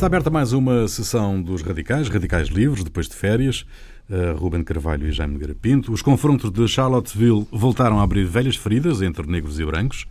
Está 0.00 0.06
aberta 0.06 0.30
mais 0.30 0.54
uma 0.54 0.88
sessão 0.88 1.42
dos 1.42 1.60
Radicais, 1.60 2.08
Radicais 2.08 2.48
Livres, 2.48 2.82
depois 2.82 3.06
de 3.06 3.14
férias. 3.14 3.66
Uh, 4.08 4.34
Ruben 4.34 4.64
Carvalho 4.64 5.06
e 5.06 5.12
Jaime 5.12 5.34
Nogueira 5.34 5.54
Pinto. 5.54 5.92
Os 5.92 6.00
confrontos 6.00 6.50
de 6.50 6.66
Charlottesville 6.66 7.46
voltaram 7.52 8.00
a 8.00 8.02
abrir 8.02 8.24
velhas 8.24 8.56
feridas 8.56 9.02
entre 9.02 9.26
negros 9.26 9.60
e 9.60 9.66
brancos. 9.66 10.06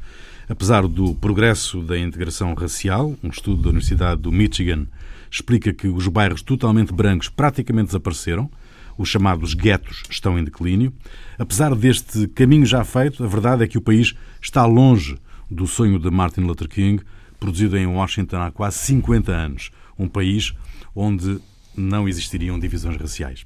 Apesar 0.47 0.87
do 0.87 1.15
progresso 1.15 1.81
da 1.81 1.97
integração 1.97 2.53
racial, 2.53 3.15
um 3.23 3.29
estudo 3.29 3.63
da 3.63 3.69
Universidade 3.69 4.21
do 4.21 4.31
Michigan 4.31 4.85
explica 5.31 5.73
que 5.73 5.87
os 5.87 6.07
bairros 6.07 6.43
totalmente 6.43 6.93
brancos 6.93 7.27
praticamente 7.27 7.87
desapareceram. 7.87 8.47
Os 8.95 9.09
chamados 9.09 9.55
guetos 9.55 10.03
estão 10.07 10.37
em 10.37 10.43
declínio. 10.43 10.93
Apesar 11.39 11.73
deste 11.73 12.27
caminho 12.27 12.67
já 12.67 12.83
feito, 12.83 13.23
a 13.23 13.27
verdade 13.27 13.63
é 13.63 13.67
que 13.67 13.79
o 13.79 13.81
país 13.81 14.13
está 14.39 14.67
longe 14.67 15.17
do 15.49 15.65
sonho 15.65 15.97
de 15.97 16.11
Martin 16.11 16.41
Luther 16.41 16.69
King, 16.69 17.03
produzido 17.39 17.75
em 17.75 17.87
Washington 17.87 18.43
há 18.43 18.51
quase 18.51 18.77
50 18.77 19.31
anos. 19.31 19.71
Um 19.99 20.07
país 20.07 20.53
onde 20.95 21.39
não 21.75 22.07
existiriam 22.07 22.57
divisões 22.57 22.97
raciais. 22.97 23.45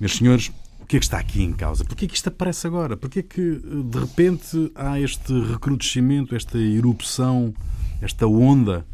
Meus 0.00 0.16
senhores, 0.16 0.50
o 0.80 0.86
que 0.86 0.96
é 0.96 0.98
que 1.00 1.04
está 1.04 1.18
aqui 1.18 1.42
em 1.42 1.52
causa? 1.52 1.84
Porquê 1.84 2.04
é 2.04 2.08
que 2.08 2.14
isto 2.14 2.28
aparece 2.28 2.66
agora? 2.66 2.96
Porquê 2.96 3.18
é 3.18 3.22
que, 3.22 3.60
de 3.60 3.98
repente, 3.98 4.70
há 4.74 5.00
este 5.00 5.32
recrudescimento, 5.32 6.36
esta 6.36 6.58
erupção, 6.58 7.54
esta 8.00 8.26
onda 8.26 8.86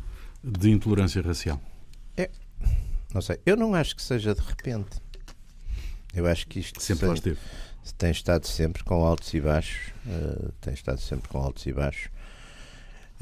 de 0.42 0.70
intolerância 0.70 1.20
racial? 1.20 1.60
É, 2.16 2.30
não 3.12 3.20
sei. 3.20 3.38
Eu 3.44 3.56
não 3.56 3.74
acho 3.74 3.94
que 3.94 4.02
seja 4.02 4.34
de 4.34 4.40
repente. 4.40 5.00
Eu 6.14 6.26
acho 6.26 6.46
que 6.46 6.60
isto 6.60 6.80
sempre 6.82 7.06
lá 7.06 7.14
esteve. 7.14 7.38
tem 7.98 8.10
estado 8.10 8.46
sempre 8.46 8.82
com 8.84 9.04
altos 9.04 9.32
e 9.34 9.40
baixos. 9.40 9.92
Uh, 10.06 10.52
tem 10.60 10.74
estado 10.74 11.00
sempre 11.00 11.28
com 11.28 11.38
altos 11.38 11.66
e 11.66 11.72
baixos. 11.72 12.08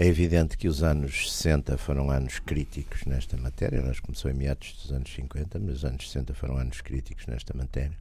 É 0.00 0.06
evidente 0.06 0.56
que 0.56 0.66
os 0.66 0.82
anos 0.82 1.30
60 1.30 1.76
foram 1.76 2.10
anos 2.10 2.38
críticos 2.38 3.04
nesta 3.04 3.36
matéria. 3.36 3.82
Nós 3.82 4.00
começou 4.00 4.30
em 4.30 4.34
meados 4.34 4.72
dos 4.72 4.90
anos 4.90 5.12
50, 5.12 5.58
mas 5.58 5.74
os 5.74 5.84
anos 5.84 6.06
60 6.10 6.32
foram 6.32 6.56
anos 6.56 6.80
críticos 6.80 7.26
nesta 7.26 7.54
matéria. 7.54 7.98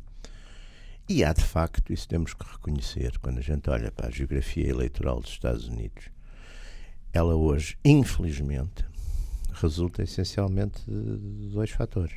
E 1.10 1.26
há 1.26 1.34
de 1.34 1.44
facto, 1.44 1.92
isso 1.92 2.08
temos 2.08 2.34
que 2.34 2.50
reconhecer, 2.50 3.18
quando 3.18 3.40
a 3.40 3.42
gente 3.42 3.70
olha 3.70 3.92
para 3.92 4.08
a 4.08 4.12
geografia 4.12 4.70
eleitoral 4.70 5.20
dos 5.20 5.32
Estados 5.32 5.68
Unidos, 5.68 6.06
ela 7.12 7.36
hoje, 7.36 7.78
infelizmente, 7.84 8.86
resulta 9.52 10.02
essencialmente 10.02 10.82
de 10.88 11.50
dois 11.50 11.72
fatores. 11.72 12.16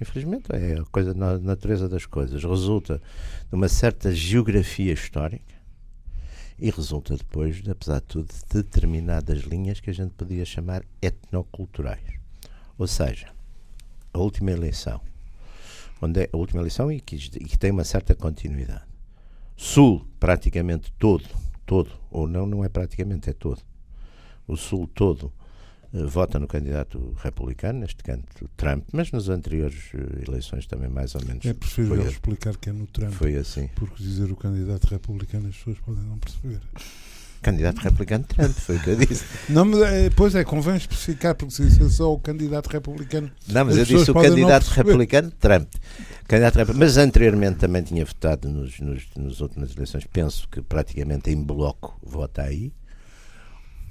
Infelizmente, 0.00 0.46
é 0.54 0.80
a 0.80 0.84
coisa 0.86 1.12
na 1.12 1.36
natureza 1.36 1.86
das 1.86 2.06
coisas. 2.06 2.42
Resulta 2.42 3.02
de 3.46 3.54
uma 3.54 3.68
certa 3.68 4.10
geografia 4.10 4.94
histórica 4.94 5.55
e 6.58 6.70
resulta 6.70 7.16
depois, 7.16 7.62
apesar 7.68 8.00
de 8.00 8.06
tudo, 8.06 8.28
de 8.32 8.62
determinadas 8.62 9.40
linhas 9.40 9.80
que 9.80 9.90
a 9.90 9.92
gente 9.92 10.12
podia 10.12 10.44
chamar 10.44 10.84
etnoculturais. 11.02 12.02
Ou 12.78 12.86
seja, 12.86 13.28
a 14.12 14.18
última 14.18 14.50
eleição, 14.50 15.00
onde 16.00 16.22
é 16.22 16.30
a 16.32 16.36
última 16.36 16.60
eleição 16.60 16.90
e 16.90 17.00
que, 17.00 17.16
e 17.16 17.44
que 17.44 17.58
tem 17.58 17.70
uma 17.70 17.84
certa 17.84 18.14
continuidade. 18.14 18.84
Sul, 19.56 20.06
praticamente 20.20 20.92
todo, 20.98 21.24
todo, 21.64 21.90
ou 22.10 22.26
não, 22.28 22.46
não 22.46 22.64
é 22.64 22.68
praticamente, 22.68 23.30
é 23.30 23.32
todo. 23.32 23.62
O 24.46 24.56
Sul 24.56 24.86
todo 24.86 25.32
vota 25.92 26.38
no 26.38 26.46
candidato 26.46 27.14
republicano, 27.16 27.80
neste 27.80 28.02
canto 28.02 28.48
Trump, 28.56 28.84
mas 28.92 29.10
nas 29.12 29.28
anteriores 29.28 29.90
eh, 29.94 30.24
eleições 30.26 30.66
também 30.66 30.88
mais 30.88 31.14
ou 31.14 31.24
menos. 31.24 31.44
É 31.44 31.54
preferível 31.54 32.02
foi, 32.02 32.10
explicar 32.10 32.56
que 32.56 32.70
é 32.70 32.72
no 32.72 32.86
Trump. 32.86 33.12
Foi 33.12 33.36
assim. 33.36 33.68
Porque 33.74 34.02
dizer 34.02 34.30
o 34.30 34.36
candidato 34.36 34.84
republicano 34.84 35.48
as 35.48 35.56
pessoas 35.56 35.78
podem 35.78 36.02
não 36.04 36.18
perceber. 36.18 36.60
Candidato 37.42 37.78
republicano 37.78 38.24
Trump, 38.24 38.52
foi 38.52 38.76
o 38.76 38.80
que 38.82 38.90
eu 38.90 38.96
disse. 38.96 39.24
não, 39.48 39.64
mas 39.64 39.80
é, 39.82 40.10
pois 40.10 40.34
é, 40.34 40.42
convém 40.42 40.76
especificar, 40.76 41.34
porque 41.34 41.54
se 41.54 41.66
isso 41.66 41.84
é 41.84 41.88
só 41.88 42.12
o 42.12 42.18
candidato 42.18 42.68
republicano. 42.68 43.30
Não, 43.48 43.64
mas 43.64 43.76
eu 43.76 43.84
disse 43.84 44.10
o 44.10 44.14
candidato 44.14 44.66
republicano 44.68 45.30
Trump. 45.30 45.68
Candidato, 46.26 46.74
mas 46.74 46.96
anteriormente 46.96 47.58
também 47.58 47.82
tinha 47.82 48.04
votado 48.04 48.48
nos, 48.48 48.80
nos, 48.80 49.06
nas 49.16 49.40
últimas 49.40 49.76
eleições, 49.76 50.04
penso 50.12 50.48
que 50.48 50.60
praticamente 50.60 51.30
em 51.30 51.40
bloco 51.40 51.96
vota 52.02 52.42
aí. 52.42 52.72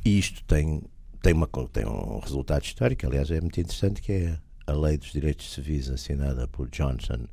E 0.04 0.20
isto 0.20 0.44
tem 0.44 0.84
tem, 1.26 1.34
uma, 1.34 1.50
tem 1.74 1.88
um 1.88 2.20
resultado 2.20 2.64
histórico, 2.64 3.08
aliás, 3.08 3.32
é 3.32 3.42
muito 3.42 3.60
interessante, 3.60 4.00
que 4.00 4.12
é 4.12 4.38
a 4.68 4.74
Lei 4.74 4.96
dos 4.96 5.12
Direitos 5.12 5.52
Civis 5.52 5.90
assinada 5.90 6.48
por 6.48 6.70
Johnson 6.70 7.26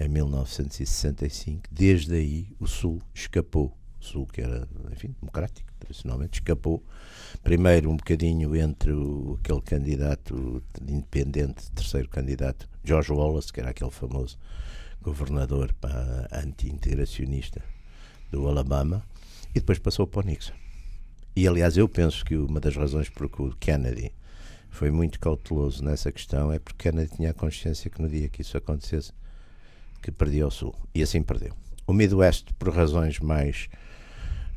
em 0.00 0.08
1965. 0.08 1.62
Desde 1.70 2.16
aí, 2.16 2.48
o 2.58 2.66
Sul 2.66 3.00
escapou. 3.14 3.78
O 4.00 4.04
Sul, 4.04 4.26
que 4.26 4.40
era, 4.40 4.68
enfim, 4.90 5.14
democrático, 5.20 5.72
tradicionalmente, 5.78 6.40
escapou. 6.40 6.84
Primeiro, 7.44 7.90
um 7.90 7.96
bocadinho 7.96 8.56
entre 8.56 8.90
o, 8.90 9.38
aquele 9.40 9.60
candidato 9.60 10.60
independente, 10.80 11.70
terceiro 11.70 12.08
candidato, 12.08 12.68
George 12.82 13.12
Wallace, 13.12 13.52
que 13.52 13.60
era 13.60 13.70
aquele 13.70 13.92
famoso 13.92 14.36
governador 15.00 15.72
anti-integracionista 16.32 17.62
do 18.32 18.48
Alabama, 18.48 19.00
e 19.50 19.60
depois 19.60 19.78
passou 19.78 20.08
para 20.08 20.22
o 20.22 20.26
Nixon. 20.26 20.54
E 21.34 21.48
aliás, 21.48 21.78
eu 21.78 21.88
penso 21.88 22.24
que 22.24 22.36
uma 22.36 22.60
das 22.60 22.76
razões 22.76 23.08
por 23.08 23.28
que 23.30 23.40
o 23.40 23.56
Kennedy 23.56 24.12
foi 24.68 24.90
muito 24.90 25.18
cauteloso 25.18 25.82
nessa 25.82 26.12
questão 26.12 26.52
é 26.52 26.58
porque 26.58 26.90
Kennedy 26.90 27.16
tinha 27.16 27.30
a 27.30 27.34
consciência 27.34 27.90
que 27.90 28.02
no 28.02 28.08
dia 28.08 28.28
que 28.28 28.42
isso 28.42 28.56
acontecesse, 28.56 29.12
que 30.02 30.10
perdia 30.10 30.46
o 30.46 30.50
Sul. 30.50 30.74
E 30.94 31.02
assim 31.02 31.22
perdeu. 31.22 31.54
O 31.86 31.92
Midwest, 31.94 32.52
por 32.58 32.74
razões 32.74 33.18
mais, 33.18 33.68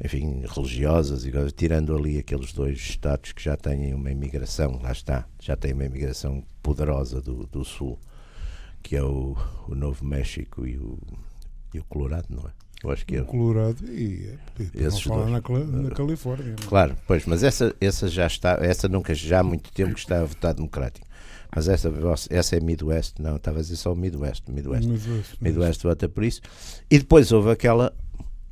enfim, 0.04 0.44
religiosas, 0.54 1.26
e 1.26 1.32
tirando 1.54 1.96
ali 1.96 2.18
aqueles 2.18 2.52
dois 2.52 2.78
estados 2.78 3.32
que 3.32 3.42
já 3.42 3.56
têm 3.56 3.94
uma 3.94 4.12
imigração, 4.12 4.80
lá 4.82 4.92
está, 4.92 5.26
já 5.40 5.56
têm 5.56 5.74
uma 5.74 5.86
imigração 5.86 6.44
poderosa 6.62 7.22
do, 7.22 7.46
do 7.48 7.64
Sul, 7.64 7.98
que 8.84 8.98
é 8.98 9.04
o, 9.04 9.38
o 9.68 9.76
Novo 9.76 10.04
México 10.04 10.68
e 10.68 10.78
o, 10.78 11.00
e 11.74 11.80
o 11.80 11.84
Colorado, 11.86 12.28
não 12.30 12.48
é? 12.48 12.65
Eu 12.86 12.92
acho 12.92 13.06
que 13.06 13.16
é. 13.16 13.22
Colorado 13.24 13.84
e, 13.86 14.38
e 14.60 14.82
não 14.82 14.92
falar 14.92 15.26
na, 15.26 15.42
na, 15.82 15.92
Califórnia. 15.92 16.56
Não? 16.58 16.66
É? 16.66 16.68
Claro, 16.68 16.96
pois, 17.08 17.26
mas 17.26 17.44
essa, 17.44 17.76
essa 17.82 18.08
já 18.08 18.28
está, 18.28 18.60
essa 18.62 18.88
nunca 18.88 19.14
já 19.16 19.40
há 19.40 19.44
muito 19.44 19.72
tempo 19.72 19.96
que 19.96 20.00
está 20.00 20.22
a 20.22 20.26
votar 20.26 20.54
democrático. 20.54 21.06
Mas 21.56 21.68
essa, 21.68 21.92
essa 22.30 22.56
é 22.58 22.60
Midwest, 22.60 23.16
não, 23.20 23.38
estava 23.38 23.60
a 23.60 23.62
dizer 23.62 23.78
só 23.78 23.96
Midwest. 23.96 24.44
Midwest, 24.50 24.86
Midwest, 24.88 25.38
Midwest 25.42 25.84
vota 25.84 26.08
por 26.08 26.24
isso. 26.24 26.42
E 26.92 27.00
depois 27.00 27.32
houve 27.32 27.50
aquela 27.50 27.94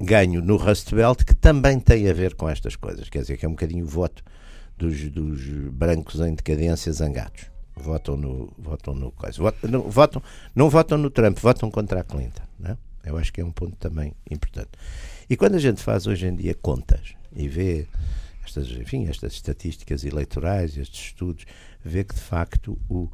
ganho 0.01 0.41
no 0.41 0.57
Rust 0.57 0.93
Belt 0.93 1.23
que 1.23 1.35
também 1.35 1.79
tem 1.79 2.09
a 2.09 2.13
ver 2.13 2.33
com 2.35 2.49
estas 2.49 2.75
coisas, 2.75 3.09
quer 3.09 3.19
dizer, 3.19 3.37
que 3.37 3.45
é 3.45 3.49
um 3.49 3.53
bocadinho 3.53 3.85
o 3.85 3.87
voto 3.87 4.23
dos, 4.77 5.09
dos 5.09 5.41
brancos 5.71 6.19
em 6.21 6.33
decadência 6.33 6.91
zangados. 6.91 7.51
Votam 7.75 8.15
no, 8.15 8.53
votam 8.57 8.95
no 8.95 9.11
coisa. 9.11 9.37
Votam, 9.41 9.69
não, 9.69 9.81
votam, 9.81 10.23
não 10.55 10.69
votam 10.69 10.97
no 10.97 11.09
Trump, 11.09 11.37
votam 11.39 11.69
contra 11.69 12.01
a 12.01 12.03
Clinton. 12.03 12.43
Não 12.59 12.71
é? 12.71 12.77
Eu 13.03 13.17
acho 13.17 13.33
que 13.33 13.41
é 13.41 13.45
um 13.45 13.51
ponto 13.51 13.75
também 13.75 14.13
importante. 14.29 14.71
E 15.29 15.35
quando 15.35 15.55
a 15.55 15.59
gente 15.59 15.81
faz 15.81 16.07
hoje 16.07 16.27
em 16.27 16.35
dia 16.35 16.53
contas 16.53 17.15
e 17.35 17.47
vê 17.47 17.87
estas, 18.45 18.69
enfim, 18.71 19.07
estas 19.07 19.33
estatísticas 19.33 20.03
eleitorais, 20.03 20.77
estes 20.77 21.05
estudos, 21.07 21.45
vê 21.83 22.03
que 22.03 22.15
de 22.15 22.21
facto 22.21 22.77
o, 22.89 23.09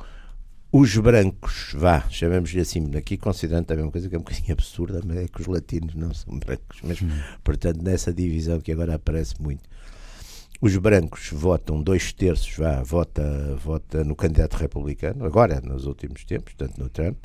os 0.72 0.96
brancos, 0.98 1.72
vá, 1.74 2.08
chamemos-lhe 2.10 2.60
assim, 2.60 2.96
aqui 2.96 3.18
considerando 3.18 3.66
também 3.66 3.84
uma 3.84 3.92
coisa 3.92 4.10
que 4.10 4.16
é 4.16 4.18
um 4.18 4.22
bocadinho 4.22 4.54
absurda, 4.54 5.02
mas 5.06 5.18
é 5.18 5.28
que 5.28 5.42
os 5.42 5.48
latinos 5.48 5.96
não 5.96 6.14
são 6.14 6.38
brancos, 6.38 6.80
mas 6.84 7.02
hum. 7.02 7.10
portanto 7.44 7.82
nessa 7.82 8.14
divisão 8.14 8.60
que 8.60 8.72
agora 8.72 8.96
aparece 8.96 9.42
muito. 9.42 9.68
Os 10.62 10.76
brancos 10.76 11.30
votam 11.32 11.82
dois 11.82 12.12
terços, 12.12 12.56
vá, 12.58 12.84
vota, 12.84 13.56
vota 13.56 14.04
no 14.04 14.16
candidato 14.16 14.58
republicano, 14.58 15.26
agora 15.26 15.62
nos 15.62 15.86
últimos 15.86 16.26
tempos, 16.26 16.54
portanto 16.54 16.78
no 16.78 16.90
Trump. 16.90 17.18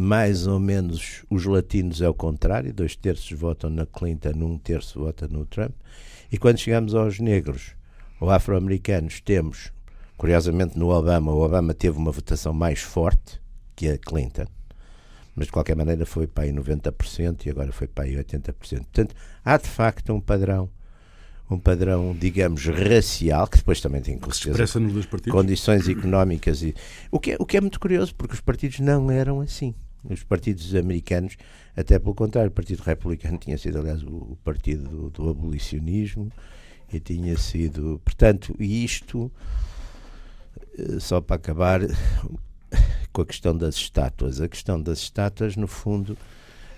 Mais 0.00 0.46
ou 0.46 0.60
menos 0.60 1.24
os 1.28 1.44
latinos 1.44 2.00
é 2.00 2.08
o 2.08 2.14
contrário, 2.14 2.72
dois 2.72 2.94
terços 2.94 3.36
votam 3.36 3.68
na 3.68 3.84
Clinton, 3.84 4.30
um 4.36 4.56
terço 4.56 5.00
vota 5.00 5.26
no 5.26 5.44
Trump. 5.44 5.72
E 6.30 6.38
quando 6.38 6.58
chegamos 6.58 6.94
aos 6.94 7.18
negros 7.18 7.72
ou 8.20 8.30
afro-americanos, 8.30 9.20
temos, 9.20 9.72
curiosamente 10.16 10.78
no 10.78 10.90
Obama, 10.90 11.32
o 11.32 11.40
Obama 11.40 11.74
teve 11.74 11.98
uma 11.98 12.12
votação 12.12 12.52
mais 12.54 12.78
forte 12.78 13.40
que 13.74 13.88
a 13.88 13.98
Clinton, 13.98 14.46
mas 15.34 15.46
de 15.46 15.52
qualquer 15.52 15.74
maneira 15.74 16.06
foi 16.06 16.28
para 16.28 16.44
aí 16.44 16.52
90% 16.52 17.46
e 17.46 17.50
agora 17.50 17.72
foi 17.72 17.88
para 17.88 18.04
aí 18.04 18.14
80%. 18.14 18.54
Portanto, 18.54 19.16
há 19.44 19.56
de 19.56 19.68
facto 19.68 20.14
um 20.14 20.20
padrão 20.20 20.70
um 21.50 21.58
padrão, 21.58 22.14
digamos, 22.16 22.66
racial, 22.66 23.48
que 23.48 23.56
depois 23.56 23.80
também 23.80 24.00
tem 24.00 24.16
expressa 24.28 24.78
nos 24.78 24.92
dois 24.92 25.06
partidos. 25.06 25.32
condições 25.32 25.88
económicas 25.88 26.62
e 26.62 26.72
o 27.10 27.18
que, 27.18 27.32
é, 27.32 27.36
o 27.40 27.44
que 27.44 27.56
é 27.56 27.60
muito 27.60 27.80
curioso, 27.80 28.14
porque 28.14 28.34
os 28.34 28.40
partidos 28.40 28.78
não 28.78 29.10
eram 29.10 29.40
assim 29.40 29.74
os 30.04 30.22
partidos 30.22 30.74
americanos, 30.74 31.36
até 31.76 31.98
pelo 31.98 32.14
contrário, 32.14 32.50
o 32.50 32.54
Partido 32.54 32.82
Republicano 32.82 33.38
tinha 33.38 33.58
sido, 33.58 33.78
aliás, 33.78 34.02
o, 34.02 34.36
partido 34.44 34.88
do, 34.88 35.10
do 35.10 35.30
abolicionismo 35.30 36.30
e 36.92 36.98
tinha 37.00 37.36
sido, 37.36 38.00
portanto, 38.04 38.54
isto, 38.58 39.30
eh, 40.78 40.98
só 41.00 41.20
para 41.20 41.36
acabar 41.36 41.80
com 43.12 43.22
a 43.22 43.26
questão 43.26 43.56
das 43.56 43.74
estátuas, 43.74 44.40
a 44.40 44.48
questão 44.48 44.80
das 44.80 44.98
estátuas, 44.98 45.56
no 45.56 45.66
fundo, 45.66 46.16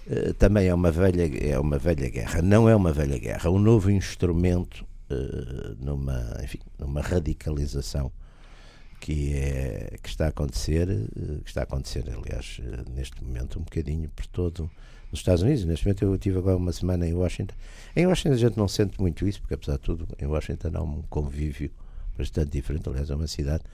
eh, 0.08 0.32
também 0.32 0.66
é 0.66 0.74
uma 0.74 0.90
velha 0.90 1.30
é 1.38 1.58
uma 1.58 1.78
velha 1.78 2.08
guerra, 2.08 2.42
não 2.42 2.68
é 2.68 2.74
uma 2.74 2.92
velha 2.92 3.18
guerra, 3.18 3.50
um 3.50 3.58
novo 3.58 3.90
instrumento 3.90 4.84
uh, 5.10 5.76
numa, 5.78 6.36
enfim, 6.42 6.58
numa 6.78 7.00
radicalização 7.00 8.10
que, 9.00 9.34
é, 9.34 9.98
que 10.02 10.08
está 10.08 10.26
a 10.26 10.28
acontecer, 10.28 10.88
uh, 10.88 11.40
que 11.42 11.48
está 11.48 11.62
a 11.62 11.64
acontecer, 11.64 12.04
aliás, 12.08 12.60
uh, 12.60 12.90
neste 12.90 13.24
momento, 13.24 13.58
um 13.58 13.62
bocadinho 13.62 14.08
por 14.10 14.26
todo 14.26 14.70
nos 15.10 15.20
Estados 15.20 15.42
Unidos. 15.42 15.64
Neste 15.64 15.86
momento 15.86 16.04
eu 16.04 16.18
tive 16.18 16.38
agora 16.38 16.56
uma 16.56 16.72
semana 16.72 17.06
em 17.06 17.14
Washington. 17.14 17.54
Em 17.96 18.06
Washington 18.06 18.34
a 18.34 18.38
gente 18.38 18.56
não 18.56 18.68
sente 18.68 19.00
muito 19.00 19.26
isso, 19.26 19.40
porque 19.40 19.54
apesar 19.54 19.72
de 19.72 19.80
tudo, 19.80 20.06
em 20.20 20.26
Washington 20.26 20.70
há 20.74 20.82
um 20.82 21.02
convívio 21.08 21.70
bastante 22.16 22.50
diferente. 22.50 22.88
Aliás, 22.88 23.10
é 23.10 23.14
uma 23.14 23.26
cidade 23.26 23.64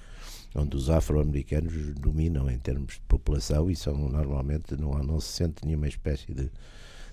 onde 0.55 0.77
os 0.77 0.89
afro-americanos 0.89 1.95
dominam 1.95 2.51
em 2.51 2.59
termos 2.59 2.95
de 2.95 3.01
população 3.01 3.71
e 3.71 3.77
são 3.77 3.95
normalmente 4.09 4.75
não, 4.77 4.93
não 5.03 5.21
se 5.21 5.29
sente 5.33 5.67
nenhuma 5.67 5.89
espécie 5.89 6.33
de, 6.33 6.51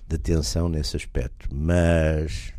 de 0.08 0.18
tensão 0.18 0.68
nesse 0.68 0.96
aspecto. 0.96 1.48
Mas, 1.52 2.54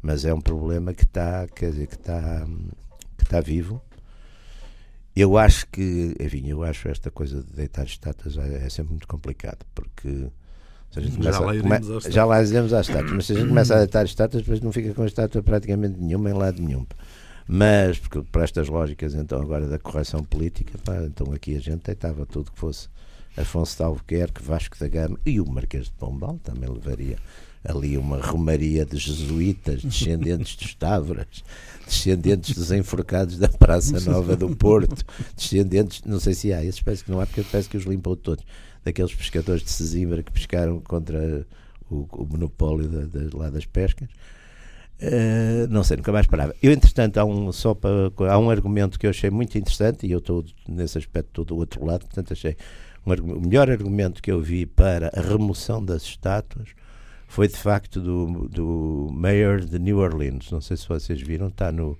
mas 0.00 0.24
é 0.24 0.32
um 0.32 0.40
problema 0.40 0.94
que 0.94 1.04
está, 1.04 1.46
quer 1.48 1.70
dizer, 1.72 1.88
que 1.88 1.96
está, 1.96 2.46
que 3.18 3.24
está 3.24 3.40
vivo. 3.40 3.82
Eu 5.16 5.38
acho 5.38 5.66
que, 5.68 6.14
enfim, 6.18 6.48
eu 6.48 6.62
acho 6.64 6.88
esta 6.88 7.10
coisa 7.10 7.42
de 7.42 7.52
deitar 7.52 7.84
estátuas 7.84 8.36
é, 8.36 8.66
é 8.66 8.68
sempre 8.68 8.92
muito 8.92 9.06
complicado, 9.06 9.64
porque 9.74 10.28
Começa, 10.94 11.32
já, 11.32 11.40
lá 11.40 11.52
come, 11.60 12.12
já 12.12 12.24
lá 12.24 12.42
iremos 12.42 12.72
às 12.72 12.86
estátuas, 12.88 13.12
mas 13.12 13.26
se 13.26 13.32
a 13.32 13.36
gente 13.36 13.48
começa 13.48 13.74
a 13.74 13.78
deitar 13.84 14.04
estátuas, 14.04 14.42
depois 14.42 14.60
não 14.60 14.70
fica 14.70 14.94
com 14.94 15.02
a 15.02 15.06
estátua 15.06 15.42
praticamente 15.42 15.98
nenhuma 15.98 16.30
em 16.30 16.34
lado 16.34 16.62
nenhum. 16.62 16.86
Mas, 17.48 17.98
porque 17.98 18.22
para 18.22 18.44
estas 18.44 18.68
lógicas 18.68 19.14
então 19.14 19.40
agora 19.40 19.66
da 19.66 19.78
correção 19.78 20.22
política, 20.22 20.78
pá, 20.84 20.96
então 21.04 21.32
aqui 21.32 21.56
a 21.56 21.60
gente 21.60 21.82
deitava 21.84 22.24
tudo 22.24 22.52
que 22.52 22.58
fosse 22.58 22.88
Afonso 23.36 23.76
de 23.76 23.82
Albuquerque, 23.82 24.42
Vasco 24.42 24.78
da 24.78 24.86
Gama 24.86 25.18
e 25.26 25.40
o 25.40 25.46
Marquês 25.46 25.86
de 25.86 25.92
Pombal 25.92 26.38
também 26.42 26.70
levaria 26.70 27.18
ali 27.64 27.96
uma 27.96 28.20
romaria 28.20 28.84
de 28.84 28.98
jesuítas, 28.98 29.82
descendentes 29.82 30.54
dos 30.56 30.74
Távoras, 30.74 31.42
descendentes 31.86 32.54
dos 32.54 32.70
enforcados 32.70 33.38
da 33.38 33.48
Praça 33.48 33.98
Nova 34.00 34.36
do 34.36 34.54
Porto, 34.54 35.02
descendentes, 35.34 36.02
não 36.04 36.20
sei 36.20 36.34
se 36.34 36.52
há, 36.52 36.62
esses 36.62 36.82
parece 36.82 37.04
que 37.04 37.10
não 37.10 37.20
há, 37.20 37.26
porque 37.26 37.42
parece 37.50 37.68
que 37.68 37.76
os 37.76 37.84
limpam 37.84 38.14
todos, 38.16 38.44
daqueles 38.84 39.14
pescadores 39.14 39.62
de 39.62 39.70
Sesimbra 39.70 40.22
que 40.22 40.30
pescaram 40.30 40.78
contra 40.80 41.46
o, 41.90 42.06
o 42.12 42.26
monopólio 42.26 43.10
lá 43.32 43.48
das 43.48 43.64
pescas. 43.64 44.08
Uh, 45.00 45.66
não 45.70 45.82
sei, 45.82 45.96
nunca 45.96 46.12
mais 46.12 46.26
parava. 46.26 46.54
Eu, 46.62 46.70
entretanto, 46.70 47.18
há 47.18 47.24
um, 47.24 47.50
só 47.50 47.74
para, 47.74 48.12
há 48.30 48.38
um 48.38 48.48
argumento 48.48 48.98
que 48.98 49.06
eu 49.06 49.10
achei 49.10 49.30
muito 49.30 49.56
interessante, 49.58 50.06
e 50.06 50.12
eu 50.12 50.18
estou 50.18 50.44
nesse 50.68 50.98
aspecto 50.98 51.30
todo 51.32 51.48
do 51.48 51.56
outro 51.56 51.84
lado, 51.84 52.04
portanto, 52.06 52.32
achei 52.32 52.56
um, 53.06 53.12
o 53.12 53.40
melhor 53.40 53.70
argumento 53.70 54.22
que 54.22 54.30
eu 54.30 54.40
vi 54.40 54.66
para 54.66 55.10
a 55.14 55.20
remoção 55.20 55.84
das 55.84 56.02
estátuas 56.02 56.68
foi 57.34 57.48
de 57.48 57.56
facto 57.56 58.00
do, 58.00 58.48
do 58.48 59.08
Mayor 59.12 59.60
de 59.60 59.76
New 59.80 59.98
Orleans. 59.98 60.52
Não 60.52 60.60
sei 60.60 60.76
se 60.76 60.86
vocês 60.86 61.20
viram, 61.20 61.48
está 61.48 61.72
no. 61.72 61.98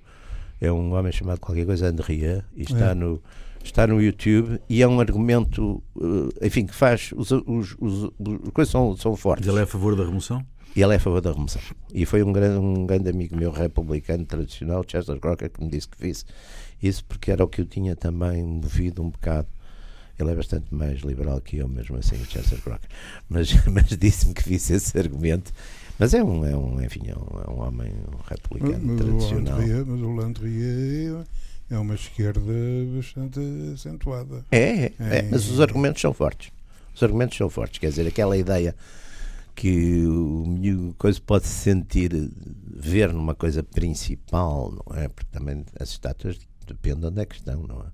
É 0.61 0.71
um 0.71 0.93
homem 0.93 1.11
chamado 1.11 1.41
qualquer 1.41 1.65
coisa 1.65 1.89
Andrea, 1.89 2.45
e 2.55 2.61
está, 2.61 2.91
é. 2.91 2.93
no, 2.93 3.21
está 3.61 3.85
no 3.85 4.01
YouTube, 4.01 4.61
e 4.69 4.81
é 4.81 4.87
um 4.87 4.97
argumento, 5.01 5.83
eh, 5.99 6.47
enfim, 6.47 6.65
que 6.65 6.73
faz. 6.73 7.11
Os, 7.13 7.31
os, 7.31 7.75
os, 7.77 8.03
os 8.17 8.49
coisas 8.53 8.71
são, 8.71 8.95
são 8.95 9.13
fortes. 9.17 9.45
Ele 9.45 9.59
é 9.59 9.63
a 9.63 9.67
favor 9.67 9.93
da 9.97 10.05
remoção? 10.05 10.41
E 10.73 10.81
ele 10.81 10.93
é 10.93 10.95
a 10.95 10.99
favor 11.01 11.19
da 11.19 11.33
remoção. 11.33 11.61
E 11.93 12.05
foi 12.05 12.23
um 12.23 12.31
grande, 12.31 12.57
um 12.57 12.85
grande 12.85 13.09
amigo 13.09 13.35
meu 13.35 13.51
republicano 13.51 14.25
tradicional, 14.25 14.85
Chester 14.87 15.19
Crocker, 15.19 15.49
que 15.49 15.61
me 15.61 15.69
disse 15.69 15.89
que 15.89 15.97
fez 15.97 16.25
isso 16.81 17.03
porque 17.03 17.29
era 17.29 17.43
o 17.43 17.47
que 17.49 17.59
eu 17.59 17.65
tinha 17.65 17.93
também 17.93 18.41
movido 18.41 19.03
um 19.03 19.09
bocado. 19.09 19.49
Ele 20.17 20.31
é 20.31 20.35
bastante 20.35 20.73
mais 20.73 21.01
liberal 21.01 21.41
que 21.41 21.57
eu, 21.57 21.67
mesmo 21.67 21.97
assim, 21.97 22.15
o 22.15 22.25
Chester 22.25 22.61
Crocker. 22.61 22.89
Mas, 23.29 23.51
mas 23.67 23.87
disse-me 23.97 24.33
que 24.33 24.43
fiz 24.43 24.69
esse 24.69 24.97
argumento. 24.97 25.51
Mas 25.97 26.13
é 26.13 26.23
um, 26.23 26.45
é 26.45 26.55
um 26.55 26.81
enfim, 26.81 27.07
é 27.07 27.15
um, 27.15 27.41
é 27.41 27.49
um 27.49 27.67
homem 27.67 27.91
republicano 28.27 28.79
mas 28.81 29.01
tradicional. 29.01 29.57
O 29.57 29.59
Landria, 29.59 29.85
mas 29.85 30.01
o 30.01 30.13
Landria 30.13 31.25
é 31.69 31.77
uma 31.77 31.95
esquerda 31.95 32.41
bastante 32.95 33.39
acentuada. 33.73 34.45
É, 34.51 34.59
é, 34.59 34.93
é, 34.99 35.17
é, 35.17 35.21
mas 35.31 35.49
os 35.49 35.59
argumentos 35.59 36.01
são 36.01 36.13
fortes. 36.13 36.51
Os 36.93 37.01
argumentos 37.01 37.37
são 37.37 37.49
fortes. 37.49 37.79
Quer 37.79 37.89
dizer, 37.89 38.07
aquela 38.07 38.37
ideia 38.37 38.75
que 39.55 40.05
o 40.05 40.93
coisa 40.97 41.19
pode 41.25 41.47
sentir 41.47 42.11
ver 42.65 43.11
numa 43.13 43.33
coisa 43.33 43.63
principal, 43.63 44.71
não 44.71 44.97
é? 44.97 45.07
Porque 45.07 45.29
também 45.31 45.65
as 45.79 45.89
estátuas 45.89 46.37
dependem 46.67 46.99
de 46.99 47.05
onde 47.07 47.21
é 47.21 47.25
que 47.25 47.35
estão, 47.35 47.63
não 47.63 47.81
é? 47.81 47.85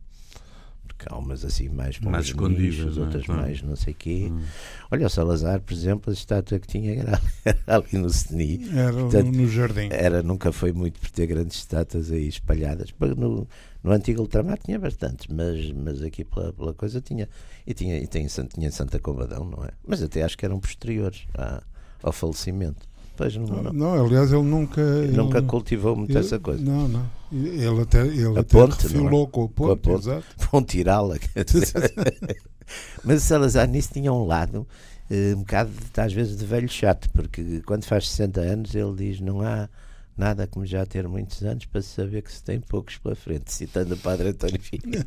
Há 1.10 1.18
umas 1.18 1.44
assim 1.46 1.70
mais, 1.70 2.00
mais 2.00 2.26
escondidas, 2.26 2.98
é? 2.98 3.00
outras 3.00 3.26
mais 3.28 3.62
não 3.62 3.76
sei 3.76 3.94
quê. 3.94 4.30
Hum. 4.32 4.42
Olha, 4.90 5.08
o 5.08 5.10
Salazar, 5.10 5.62
por 5.62 5.74
exemplo, 5.74 6.12
a 6.12 6.14
estátua 6.14 6.60
que 6.60 6.68
tinha 6.68 6.96
era, 6.96 7.22
ali 7.68 7.94
no 7.98 8.10
Seni. 8.10 8.70
Era 8.74 8.94
Portanto, 8.94 9.32
no 9.32 9.48
jardim. 9.48 9.90
Era, 9.92 10.22
nunca 10.24 10.52
foi 10.52 10.72
muito 10.72 11.00
por 11.00 11.10
ter 11.10 11.28
grandes 11.28 11.58
estátuas 11.58 12.12
aí 12.12 12.28
espalhadas. 12.28 12.94
No, 13.18 13.48
no 13.84 13.92
antigo 13.92 14.22
ultramar 14.22 14.58
tinha 14.58 14.80
bastantes, 14.80 15.28
mas, 15.28 15.72
mas 15.72 16.02
aqui 16.02 16.24
pela, 16.24 16.54
pela 16.54 16.74
coisa 16.74 17.02
tinha. 17.02 17.28
E 17.66 17.74
tinha, 17.74 17.98
e 17.98 18.08
tem, 18.08 18.26
tinha 18.28 18.68
em 18.68 18.72
Santa 18.72 19.00
Combadão, 19.00 19.46
não 19.46 19.64
é? 19.64 19.70
Mas 19.86 20.02
até 20.02 20.24
acho 20.24 20.38
que 20.38 20.46
eram 20.46 20.60
posteriores 20.60 21.26
à, 21.34 21.64
ao 22.04 22.12
falecimento. 22.12 22.91
Pois 23.22 23.36
não, 23.36 23.46
não. 23.46 23.74
não, 23.74 24.06
aliás, 24.06 24.34
ele 24.34 24.42
nunca. 24.42 24.82
Ele 24.82 25.16
nunca 25.16 25.42
cultivou 25.44 25.96
muito 25.96 26.12
ele, 26.12 26.20
essa 26.20 26.40
coisa. 26.40 26.64
Não, 26.64 26.88
não. 26.88 27.06
Ele 27.32 27.82
até, 27.82 28.02
ele 28.02 28.26
a 28.26 28.40
até 28.40 28.58
ponte, 28.58 28.82
refilou 28.82 29.28
é? 29.28 29.28
com 29.32 29.44
a 29.44 29.48
ponte. 29.48 29.56
Com 29.56 29.72
a 29.72 29.78
ponte. 29.78 30.00
Exato. 30.02 30.26
Vão 30.52 30.64
tirá-la. 30.64 31.16
Mas 33.06 33.24
o 33.24 33.26
Salazar 33.26 33.68
nisso 33.68 33.90
tinha 33.94 34.12
um 34.12 34.26
lado 34.26 34.66
eh, 35.08 35.34
um 35.36 35.42
bocado, 35.42 35.70
às 35.98 36.14
vezes, 36.14 36.36
de 36.36 36.46
velho 36.46 36.68
chato, 36.68 37.10
porque 37.12 37.62
quando 37.66 37.86
faz 37.86 38.10
60 38.10 38.42
anos 38.42 38.74
ele 38.74 38.96
diz: 38.96 39.20
não 39.20 39.42
há 39.42 39.70
Nada 40.18 40.46
como 40.46 40.66
já 40.66 40.86
ter 40.86 41.08
muitos 41.08 41.42
anos 41.44 41.66
para 41.66 41.82
saber 41.82 42.22
que 42.22 42.32
se 42.32 42.44
tem 42.44 42.60
poucos 42.60 42.98
pela 42.98 43.16
frente, 43.16 43.52
citando 43.54 43.94
o 43.94 43.98
Padre 43.98 44.30
António 44.30 44.62
Filho. 44.62 45.06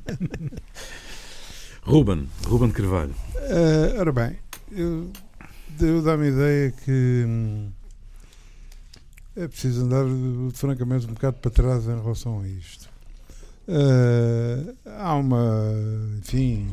Ruben, 1.82 2.28
Ruben 2.46 2.70
Carvalho. 2.70 3.14
Uh, 3.34 3.98
ora 3.98 4.12
bem, 4.12 4.38
eu, 4.72 5.10
eu 5.80 6.02
dá-me 6.02 6.26
a 6.26 6.30
ideia 6.30 6.70
que 6.84 7.24
hum, 7.26 7.70
é 9.36 9.48
preciso 9.48 9.84
andar, 9.84 10.04
francamente, 10.52 11.06
um 11.06 11.14
bocado 11.14 11.38
para 11.38 11.50
trás 11.50 11.84
em 11.84 12.00
relação 12.00 12.40
a 12.40 12.48
isto. 12.48 12.88
Uh, 13.66 14.76
há 14.98 15.14
uma, 15.14 15.72
enfim, 16.18 16.70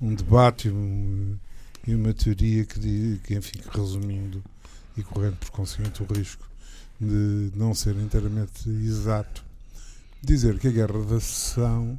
um 0.00 0.14
debate 0.14 0.68
um, 0.68 1.36
e 1.86 1.94
uma 1.94 2.12
teoria 2.12 2.64
que, 2.64 3.20
que, 3.24 3.34
enfim, 3.34 3.60
resumindo 3.70 4.42
e 4.96 5.02
correndo 5.02 5.36
por 5.36 5.50
conseguinte 5.50 6.02
o 6.02 6.06
risco 6.06 6.46
de 7.00 7.50
não 7.54 7.74
ser 7.74 7.96
inteiramente 7.96 8.68
exato, 8.68 9.44
dizer 10.22 10.58
que 10.58 10.68
a 10.68 10.70
guerra 10.70 10.98
da 11.04 11.20
secessão, 11.20 11.98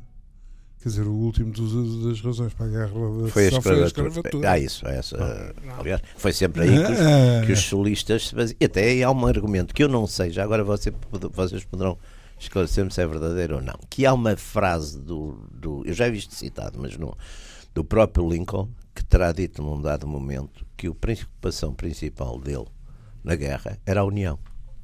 quer 0.82 0.90
dizer, 0.90 1.08
o 1.08 1.14
último 1.14 1.52
dos, 1.52 2.06
das 2.06 2.22
razões 2.22 2.54
para 2.54 2.66
a 2.66 2.70
guerra 2.70 2.88
da 2.88 3.28
foi 3.28 3.44
secessão 3.44 3.62
foi 3.62 3.84
a 3.84 3.86
escravatura. 3.86 4.52
Ah, 4.52 4.60
isso, 4.60 4.88
essa, 4.88 5.18
ah, 5.18 5.80
aliás, 5.80 6.02
foi 6.16 6.32
sempre 6.32 6.64
aí 6.64 6.70
que 6.70 6.92
os, 6.92 7.00
ah, 7.00 7.46
que 7.46 7.52
os 7.52 7.60
solistas 7.60 8.30
se 8.30 8.36
baseavam. 8.36 8.58
E 8.60 8.66
até 8.66 9.04
há 9.04 9.12
um 9.12 9.26
argumento 9.26 9.74
que 9.74 9.84
eu 9.84 9.90
não 9.90 10.08
sei, 10.08 10.32
já 10.32 10.44
agora 10.44 10.64
você, 10.64 10.94
vocês 11.34 11.66
poderão 11.66 11.98
esclarecer-me 12.40 12.92
se 12.92 13.02
é 13.02 13.08
verdadeiro 13.08 13.58
ou 13.58 13.62
não, 13.62 13.78
que 13.90 14.06
há 14.06 14.14
uma 14.14 14.36
frase 14.38 14.98
do, 14.98 15.38
do 15.52 15.84
eu 15.86 15.94
já 15.94 16.10
vi 16.10 16.18
isto 16.18 16.34
citado, 16.34 16.80
mas 16.80 16.98
não, 16.98 17.16
do 17.74 17.84
próprio 17.84 18.30
Lincoln, 18.30 18.70
que 18.96 19.04
terá 19.04 19.32
dito 19.34 19.62
num 19.62 19.82
dado 19.82 20.08
momento 20.08 20.66
que 20.78 20.88
a 20.88 20.96
preocupação 20.96 21.74
principal 21.74 22.40
dele 22.40 22.68
na 23.22 23.36
guerra 23.36 23.78
era 23.86 24.00
a 24.00 24.06
União 24.06 24.40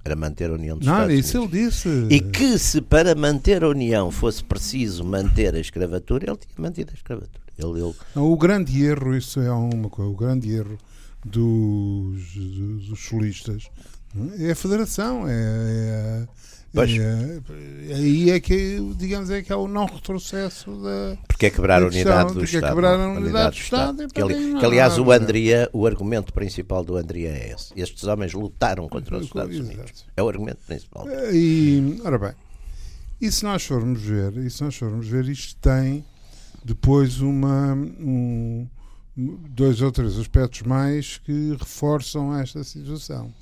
era 0.06 0.16
manter 0.16 0.52
a 0.52 0.54
união 0.54 0.78
dos 0.78 0.88
Não, 0.88 0.94
Estados 0.94 1.16
isso 1.16 1.40
Unidos. 1.40 1.56
ele 1.56 1.66
disse. 1.66 2.08
E 2.12 2.22
que 2.22 2.60
se 2.60 2.80
para 2.80 3.16
manter 3.16 3.64
a 3.64 3.70
união 3.70 4.12
fosse 4.12 4.44
preciso 4.44 5.04
manter 5.04 5.56
a 5.56 5.60
escravatura, 5.60 6.30
ele 6.30 6.38
tinha 6.38 6.54
mantido 6.58 6.92
a 6.92 6.96
escravatura. 6.96 7.44
Ele, 7.58 7.82
ele... 7.82 7.94
Não, 8.16 8.32
o 8.32 8.38
grande 8.38 8.86
erro, 8.86 9.16
isso 9.16 9.40
é 9.42 9.52
uma 9.52 9.90
coisa, 9.90 10.12
o 10.12 10.16
grande 10.16 10.54
erro 10.54 10.78
dos, 11.26 12.36
dos 12.88 13.00
solistas 13.00 13.64
é 14.40 14.52
a 14.52 14.56
federação, 14.56 15.28
é, 15.28 15.34
é 15.34 16.28
Pois. 16.28 16.55
É, 16.82 17.94
aí 17.94 18.29
é 18.32 18.39
que, 18.39 18.79
digamos, 18.98 19.29
é 19.29 19.41
que 19.41 19.51
é 19.51 19.55
o 19.55 19.67
não 19.67 19.86
retrocesso 19.86 20.72
da. 20.82 21.17
Porque 21.27 21.46
é 21.46 21.50
quebrar 21.50 21.82
a 21.82 21.88
unidade 21.88 22.34
do 22.34 22.44
Estado. 22.44 22.65
É 22.65 22.70
quebrar 22.70 23.00
a 23.00 23.08
unidade, 23.10 23.58
do 23.58 23.62
Estado. 23.62 24.08
Que, 24.08 24.22
ali, 24.22 24.60
que, 24.60 24.65
aliás, 24.65 24.98
o 24.98 25.12
Andria, 25.12 25.70
o 25.72 25.86
argumento 25.86 26.34
principal 26.34 26.84
do 26.84 26.98
Andria 26.98 27.29
é 27.29 27.53
esse. 27.53 27.74
Estes 27.75 28.03
homens 28.03 28.34
lutaram 28.34 28.88
contra 28.89 29.17
os 29.17 29.25
Estados 29.25 29.58
Unidos. 29.58 30.05
É 30.15 30.24
o 30.24 30.27
argumento 30.27 30.60
principal. 30.65 31.08
E, 31.32 32.01
ora 32.03 32.17
bem, 32.17 32.34
e 33.22 33.32
se 33.32 33.44
nós 33.44 33.65
formos 33.65 34.01
ver, 34.01 34.36
e 34.38 34.50
se 34.50 34.63
nós 34.63 34.75
formos 34.75 35.08
ver, 35.08 35.27
isto 35.29 35.55
tem 35.62 36.05
depois 36.63 37.22
uma. 37.22 37.74
Um, 37.74 38.67
dois 39.15 39.82
ou 39.82 39.91
três 39.91 40.17
aspectos 40.17 40.63
mais 40.63 41.17
que 41.20 41.55
reforçam 41.58 42.36
esta 42.38 42.63
situação. 42.63 43.34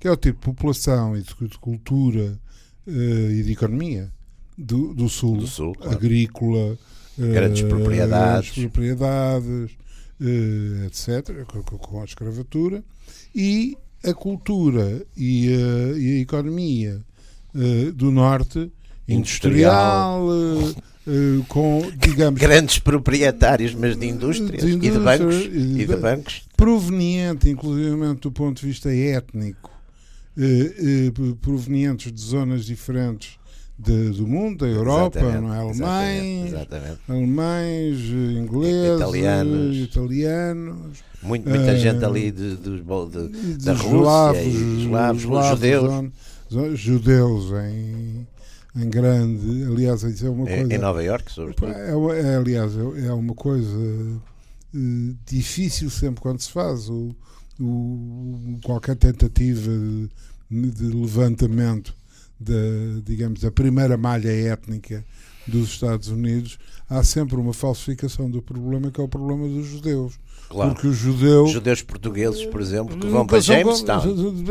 Que 0.00 0.08
é 0.08 0.10
o 0.10 0.16
tipo 0.16 0.40
de 0.40 0.44
população 0.44 1.16
e 1.16 1.22
de 1.22 1.58
cultura 1.58 2.38
e 2.86 3.42
de 3.42 3.52
economia 3.52 4.10
do, 4.56 4.94
do 4.94 5.08
Sul, 5.08 5.38
do 5.38 5.46
sul 5.46 5.74
claro. 5.74 5.96
agrícola, 5.96 6.78
grandes 7.18 7.62
uh, 7.62 7.66
propriedades, 7.66 8.50
propriedades 8.50 9.72
uh, 10.20 10.86
etc., 10.86 11.44
com, 11.78 12.00
a 12.00 12.04
escravatura, 12.04 12.82
e 13.34 13.76
a 14.04 14.12
cultura 14.12 15.04
e 15.16 15.48
a, 15.48 15.98
e 15.98 16.18
a 16.18 16.20
economia 16.20 17.00
do 17.94 18.10
Norte, 18.10 18.70
industrial, 19.06 20.24
industrial 20.24 20.84
com, 21.48 21.82
digamos... 21.96 22.40
Grandes 22.40 22.78
proprietários, 22.78 23.74
mas 23.74 23.96
de 23.96 24.06
indústrias, 24.06 24.64
de 24.64 24.72
indústria, 24.72 24.88
e 24.88 24.90
de 24.90 24.98
bancos. 24.98 25.34
E 25.34 25.48
de, 25.48 25.82
e 25.82 25.86
de 25.86 25.96
bancos. 25.96 26.42
Proveniente, 26.56 27.48
inclusive, 27.48 28.14
do 28.14 28.32
ponto 28.32 28.60
de 28.60 28.66
vista 28.66 28.94
étnico, 28.94 29.70
provenientes 31.40 32.12
de 32.12 32.20
zonas 32.20 32.64
diferentes 32.64 33.38
de, 33.78 34.10
do 34.10 34.26
mundo, 34.26 34.64
da 34.64 34.66
Europa, 34.66 35.20
não 35.20 35.52
é? 35.52 35.58
Alemães, 35.58 36.46
exatamente, 36.46 36.98
alemães, 37.08 37.98
ingleses, 38.38 39.00
italianos, 39.00 39.76
italianos 39.76 41.04
Muito, 41.22 41.48
muita 41.48 41.72
uh, 41.72 41.76
gente 41.76 42.04
ali 42.04 42.30
de, 42.30 42.56
de, 42.56 42.80
de, 42.80 43.64
da 43.64 43.72
Rússia, 43.72 44.42
eslavos, 44.44 45.22
judeus. 45.22 46.12
judeus 46.74 47.44
em, 47.52 48.26
em 48.76 48.88
grande, 48.88 49.64
aliás, 49.64 50.04
isso 50.04 50.24
é 50.24 50.30
uma 50.30 50.46
coisa. 50.46 50.74
Em 50.74 50.78
Nova 50.78 51.02
Iorque, 51.02 51.32
sobretudo. 51.32 51.72
É, 51.72 51.90
é, 51.90 52.36
aliás, 52.36 52.72
é, 52.76 53.06
é 53.06 53.12
uma 53.12 53.34
coisa 53.34 53.76
uh, 53.76 55.16
difícil 55.26 55.90
sempre 55.90 56.20
quando 56.20 56.40
se 56.40 56.52
faz 56.52 56.88
o, 56.88 57.12
o 57.60 58.58
qualquer 58.64 58.96
tentativa 58.96 59.70
de, 60.50 60.70
de 60.70 60.84
levantamento 60.84 61.94
da, 62.38 62.54
digamos, 63.04 63.40
da 63.40 63.50
primeira 63.50 63.96
malha 63.96 64.30
étnica 64.30 65.04
dos 65.46 65.68
Estados 65.68 66.08
Unidos, 66.08 66.58
há 66.88 67.02
sempre 67.04 67.36
uma 67.36 67.52
falsificação 67.52 68.30
do 68.30 68.42
problema 68.42 68.90
que 68.90 69.00
é 69.00 69.04
o 69.04 69.08
problema 69.08 69.46
dos 69.48 69.66
judeus. 69.66 70.18
Claro. 70.54 70.72
Porque 70.72 70.86
os 70.86 70.96
judeus. 70.96 71.50
judeus 71.50 71.82
portugueses, 71.82 72.46
por 72.46 72.60
exemplo, 72.60 72.96
que 72.96 73.08
vão 73.08 73.26
para 73.26 73.40
Jamestown. 73.40 74.02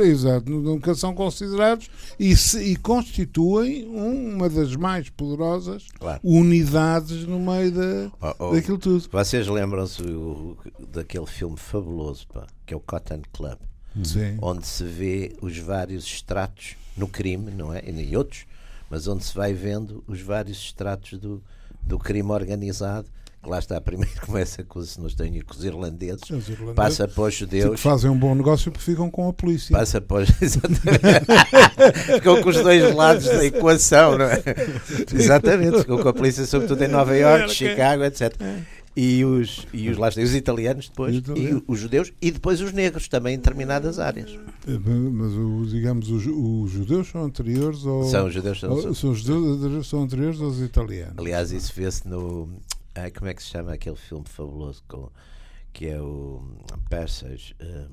Exato, 0.03 0.51
nunca 0.51 0.93
são 0.95 1.15
considerados 1.15 1.89
e, 2.19 2.35
se, 2.35 2.61
e 2.61 2.75
constituem 2.75 3.85
uma 3.87 4.49
das 4.49 4.75
mais 4.75 5.09
poderosas 5.09 5.87
claro. 5.97 6.19
unidades 6.21 7.25
no 7.25 7.39
meio 7.39 7.71
da, 7.71 8.11
oh, 8.21 8.49
oh, 8.49 8.51
daquilo 8.53 8.77
tudo. 8.77 9.07
Vocês 9.09 9.47
lembram-se 9.47 10.03
daquele 10.91 11.25
filme 11.25 11.55
fabuloso, 11.55 12.27
pá, 12.27 12.47
que 12.65 12.73
é 12.73 12.77
o 12.77 12.81
Cotton 12.81 13.21
Club, 13.31 13.59
Sim. 14.03 14.37
onde 14.41 14.67
se 14.67 14.83
vê 14.83 15.33
os 15.41 15.57
vários 15.57 16.03
estratos 16.03 16.75
no 16.97 17.07
crime, 17.07 17.49
não 17.49 17.73
é? 17.73 17.81
E 17.81 18.17
outros, 18.17 18.45
mas 18.89 19.07
onde 19.07 19.23
se 19.23 19.33
vai 19.33 19.53
vendo 19.53 20.03
os 20.05 20.19
vários 20.19 20.57
estratos 20.57 21.17
do, 21.17 21.41
do 21.81 21.97
crime 21.97 22.29
organizado. 22.31 23.07
Lá 23.45 23.59
está, 23.59 23.79
primeiro 23.81 24.13
começa 24.25 24.63
com, 24.63 24.81
se 24.81 24.99
nos 24.99 25.15
tenho, 25.15 25.43
com 25.45 25.53
os 25.53 25.63
irlandeses, 25.63 26.21
os 26.29 26.49
irlandeses 26.49 26.75
passa 26.75 27.07
para 27.07 27.23
os 27.23 27.33
judeus. 27.33 27.75
Que 27.75 27.77
fazem 27.77 28.09
um 28.09 28.17
bom 28.17 28.33
negócio 28.33 28.71
porque 28.71 28.85
ficam 28.85 29.09
com 29.09 29.27
a 29.27 29.33
polícia. 29.33 29.75
Passa 29.75 29.99
para 29.99 30.23
os. 30.23 30.29
ficam 32.15 32.41
com 32.41 32.49
os 32.49 32.61
dois 32.61 32.93
lados 32.95 33.25
da 33.25 33.45
equação, 33.45 34.17
não 34.17 34.25
é? 34.25 34.43
Exatamente, 35.13 35.79
ficam 35.79 36.01
com 36.01 36.09
a 36.09 36.13
polícia, 36.13 36.45
sobretudo 36.45 36.83
em 36.83 36.87
Nova 36.87 37.15
Iorque, 37.15 37.53
Chicago, 37.53 38.03
etc 38.03 38.33
e 38.95 39.25
os, 39.25 39.65
e 39.73 39.89
os, 39.89 39.97
lá, 39.97 40.09
os 40.09 40.35
italianos 40.35 40.87
depois, 40.87 41.15
e 41.15 41.63
os 41.67 41.79
judeus, 41.79 42.13
e 42.21 42.29
depois 42.29 42.61
os 42.61 42.71
negros 42.71 43.07
também 43.07 43.33
em 43.33 43.37
determinadas 43.37 43.99
áreas. 43.99 44.37
É, 44.67 44.77
mas, 44.77 45.71
digamos, 45.71 46.09
os, 46.09 46.25
os 46.27 46.71
judeus 46.71 47.07
são 47.07 47.23
anteriores 47.23 47.85
ao, 47.85 48.03
São 48.03 48.27
os 48.27 48.33
judeus, 48.33 48.59
são, 48.59 48.93
são, 48.93 49.11
os 49.11 49.19
judeus 49.19 49.87
são 49.87 50.03
anteriores 50.03 50.39
aos 50.39 50.59
italianos. 50.59 51.15
Aliás, 51.17 51.51
isso 51.51 51.73
vê-se 51.75 52.07
no. 52.07 52.49
Ai, 52.95 53.11
como 53.11 53.29
é 53.29 53.33
que 53.33 53.41
se 53.41 53.49
chama 53.49 53.73
aquele 53.73 53.95
filme 53.95 54.25
fabuloso 54.27 54.83
com, 54.87 55.09
que 55.71 55.87
é 55.87 55.99
o 55.99 56.41
Passage? 56.89 57.55
Um, 57.61 57.87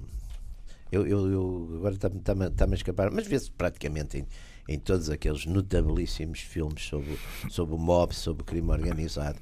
eu, 0.92 1.06
eu, 1.06 1.30
eu, 1.30 1.72
agora 1.76 1.94
está-me 1.94 2.20
tá, 2.20 2.34
tá 2.50 2.66
a 2.70 2.74
escapar, 2.74 3.10
mas 3.10 3.26
vê-se 3.26 3.50
praticamente 3.50 4.18
em, 4.18 4.26
em 4.68 4.78
todos 4.78 5.08
aqueles 5.08 5.46
notabilíssimos 5.46 6.40
filmes 6.40 6.82
sobre, 6.82 7.18
sobre 7.48 7.74
o 7.74 7.78
mob, 7.78 8.14
sobre 8.14 8.42
o 8.42 8.44
crime 8.44 8.70
organizado 8.70 9.38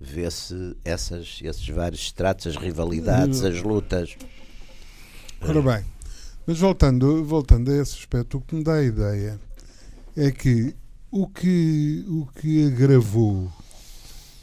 vê-se 0.00 0.76
essas, 0.84 1.40
esses 1.42 1.66
vários 1.68 2.02
estratos, 2.02 2.46
as 2.46 2.56
rivalidades, 2.56 3.42
as 3.42 3.62
lutas. 3.62 4.16
Ora 5.40 5.62
bem, 5.62 5.84
mas 6.46 6.58
voltando, 6.58 7.24
voltando 7.24 7.70
a 7.70 7.76
esse 7.76 7.96
aspecto, 7.98 8.38
o 8.38 8.40
que 8.40 8.54
me 8.54 8.64
dá 8.64 8.74
a 8.74 8.82
ideia 8.82 9.40
é 10.16 10.30
que 10.30 10.74
o 11.10 11.28
que, 11.28 12.04
o 12.08 12.26
que 12.26 12.66
agravou 12.66 13.50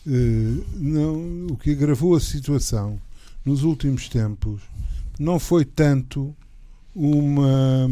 não, 0.05 1.48
o 1.48 1.58
que 1.58 1.72
agravou 1.72 2.15
a 2.15 2.20
situação 2.20 3.00
nos 3.46 3.63
últimos 3.63 4.10
tempos 4.10 4.62
não 5.20 5.39
foi 5.39 5.65
tanto 5.65 6.36
uma 6.96 7.88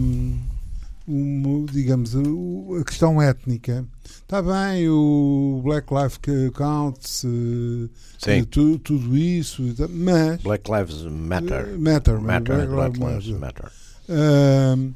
uma, 1.10 1.66
digamos, 1.72 2.16
a 2.16 2.84
questão 2.84 3.20
étnica. 3.20 3.84
Está 4.06 4.42
bem, 4.44 4.88
o 4.88 5.60
Black 5.64 5.88
Lives 5.92 6.20
Counts, 6.54 7.26
eh, 7.26 8.44
tudo, 8.46 8.78
tudo 8.78 9.18
isso, 9.18 9.64
mas. 9.90 10.42
Black 10.44 10.70
Lives 10.72 11.02
Matter. 11.04 11.80
Matter, 11.80 12.22
matter 12.22 12.68
Black, 12.70 13.00
Lives 13.00 13.28
Matter. 13.40 13.72
Uh, 14.08 14.94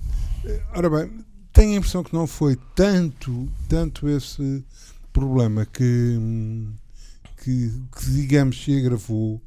ora 0.75 0.89
bem, 0.89 1.11
tenho 1.51 1.73
a 1.73 1.77
impressão 1.77 2.03
que 2.03 2.13
não 2.13 2.27
foi 2.27 2.57
tanto, 2.75 3.47
tanto 3.67 4.07
esse 4.07 4.63
problema 5.11 5.65
que, 5.65 6.19
que, 7.43 7.71
que 7.97 8.11
digamos, 8.11 8.63
se 8.63 8.77
agravou. 8.77 9.41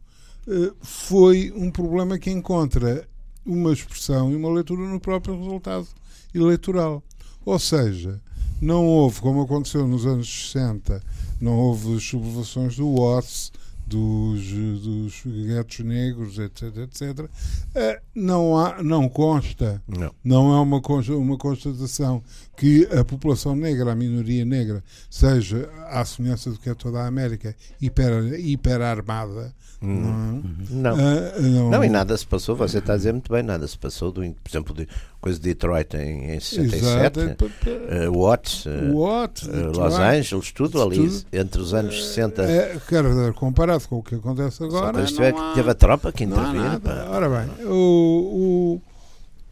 Uh, 0.47 0.75
foi 0.81 1.53
um 1.57 1.71
problema 1.71 2.19
que 2.19 2.31
encontra 2.31 3.09
uma 3.45 3.73
expressão 3.73 4.31
e 4.31 4.37
uma 4.37 4.51
leitura 4.51 4.83
no 4.83 5.01
próprio 5.01 5.39
resultado 5.39 5.87
eleitoral. 6.35 7.03
Ou 7.45 7.59
seja, 7.59 8.21
não 8.61 8.87
houve, 8.87 9.21
como 9.21 9.43
aconteceu 9.43 9.87
nos 9.87 10.05
anos 10.07 10.29
60, 10.53 11.03
não 11.41 11.57
houve 11.57 11.99
sublevações 12.01 12.77
do 12.77 12.95
Watts, 12.95 13.53
dos, 13.87 14.43
dos 14.83 15.23
guetos 15.25 15.79
negros, 15.81 16.39
etc, 16.39 16.77
etc. 16.79 17.31
Eh, 17.75 18.01
não, 18.15 18.59
há, 18.59 18.83
não 18.83 19.09
consta, 19.09 19.81
não, 19.87 20.13
não 20.25 20.55
é 20.55 20.61
uma, 20.61 20.83
uma 21.17 21.39
constatação 21.39 22.23
que 22.57 22.87
a 22.87 23.05
população 23.05 23.55
negra, 23.55 23.93
a 23.93 23.95
minoria 23.95 24.45
negra, 24.45 24.83
seja, 25.09 25.71
à 25.89 26.05
semelhança 26.05 26.51
do 26.51 26.59
que 26.59 26.69
é 26.69 26.75
toda 26.75 27.01
a 27.01 27.07
América, 27.07 27.55
hiper, 27.81 28.41
hiperarmada 28.41 29.55
Hum. 29.83 30.43
Não. 30.71 30.95
Uh, 30.95 31.43
não. 31.43 31.71
não, 31.71 31.85
e 31.85 31.89
nada 31.89 32.17
se 32.17 32.27
passou, 32.27 32.57
você 32.57 32.79
está 32.79 32.95
a 32.95 32.97
dizer 32.97 33.13
muito 33.13 33.31
bem, 33.31 33.43
nada 33.43 33.67
se 33.69 33.77
passou, 33.77 34.11
do, 34.11 34.21
por 34.23 34.51
exemplo, 34.51 34.75
de, 34.75 34.89
coisa 35.21 35.39
de 35.39 35.45
Detroit 35.45 35.95
em, 35.97 36.33
em 36.33 36.41
67, 36.41 37.19
uh, 37.21 38.19
Watts, 38.19 38.65
uh, 38.65 38.99
Watts 38.99 39.43
uh, 39.43 39.79
Los 39.79 39.95
Angeles, 39.95 40.53
tudo 40.53 40.83
ali, 40.83 40.97
tudo. 40.97 41.27
entre 41.33 41.61
os 41.61 41.75
anos 41.75 42.07
60. 42.07 42.43
É, 42.43 42.81
quero 42.89 43.11
dizer, 43.11 43.35
comparado 43.35 43.87
com 43.87 43.99
o 43.99 44.03
que 44.03 44.15
acontece 44.15 44.65
agora. 44.65 45.07
Só 45.07 45.23
há, 45.23 45.55
teve 45.55 45.71
a 45.71 45.75
tropa 45.75 46.11
que 46.11 46.25
interviu. 46.25 46.63
Ora 47.11 47.29
bem, 47.29 47.67
o, 47.67 48.81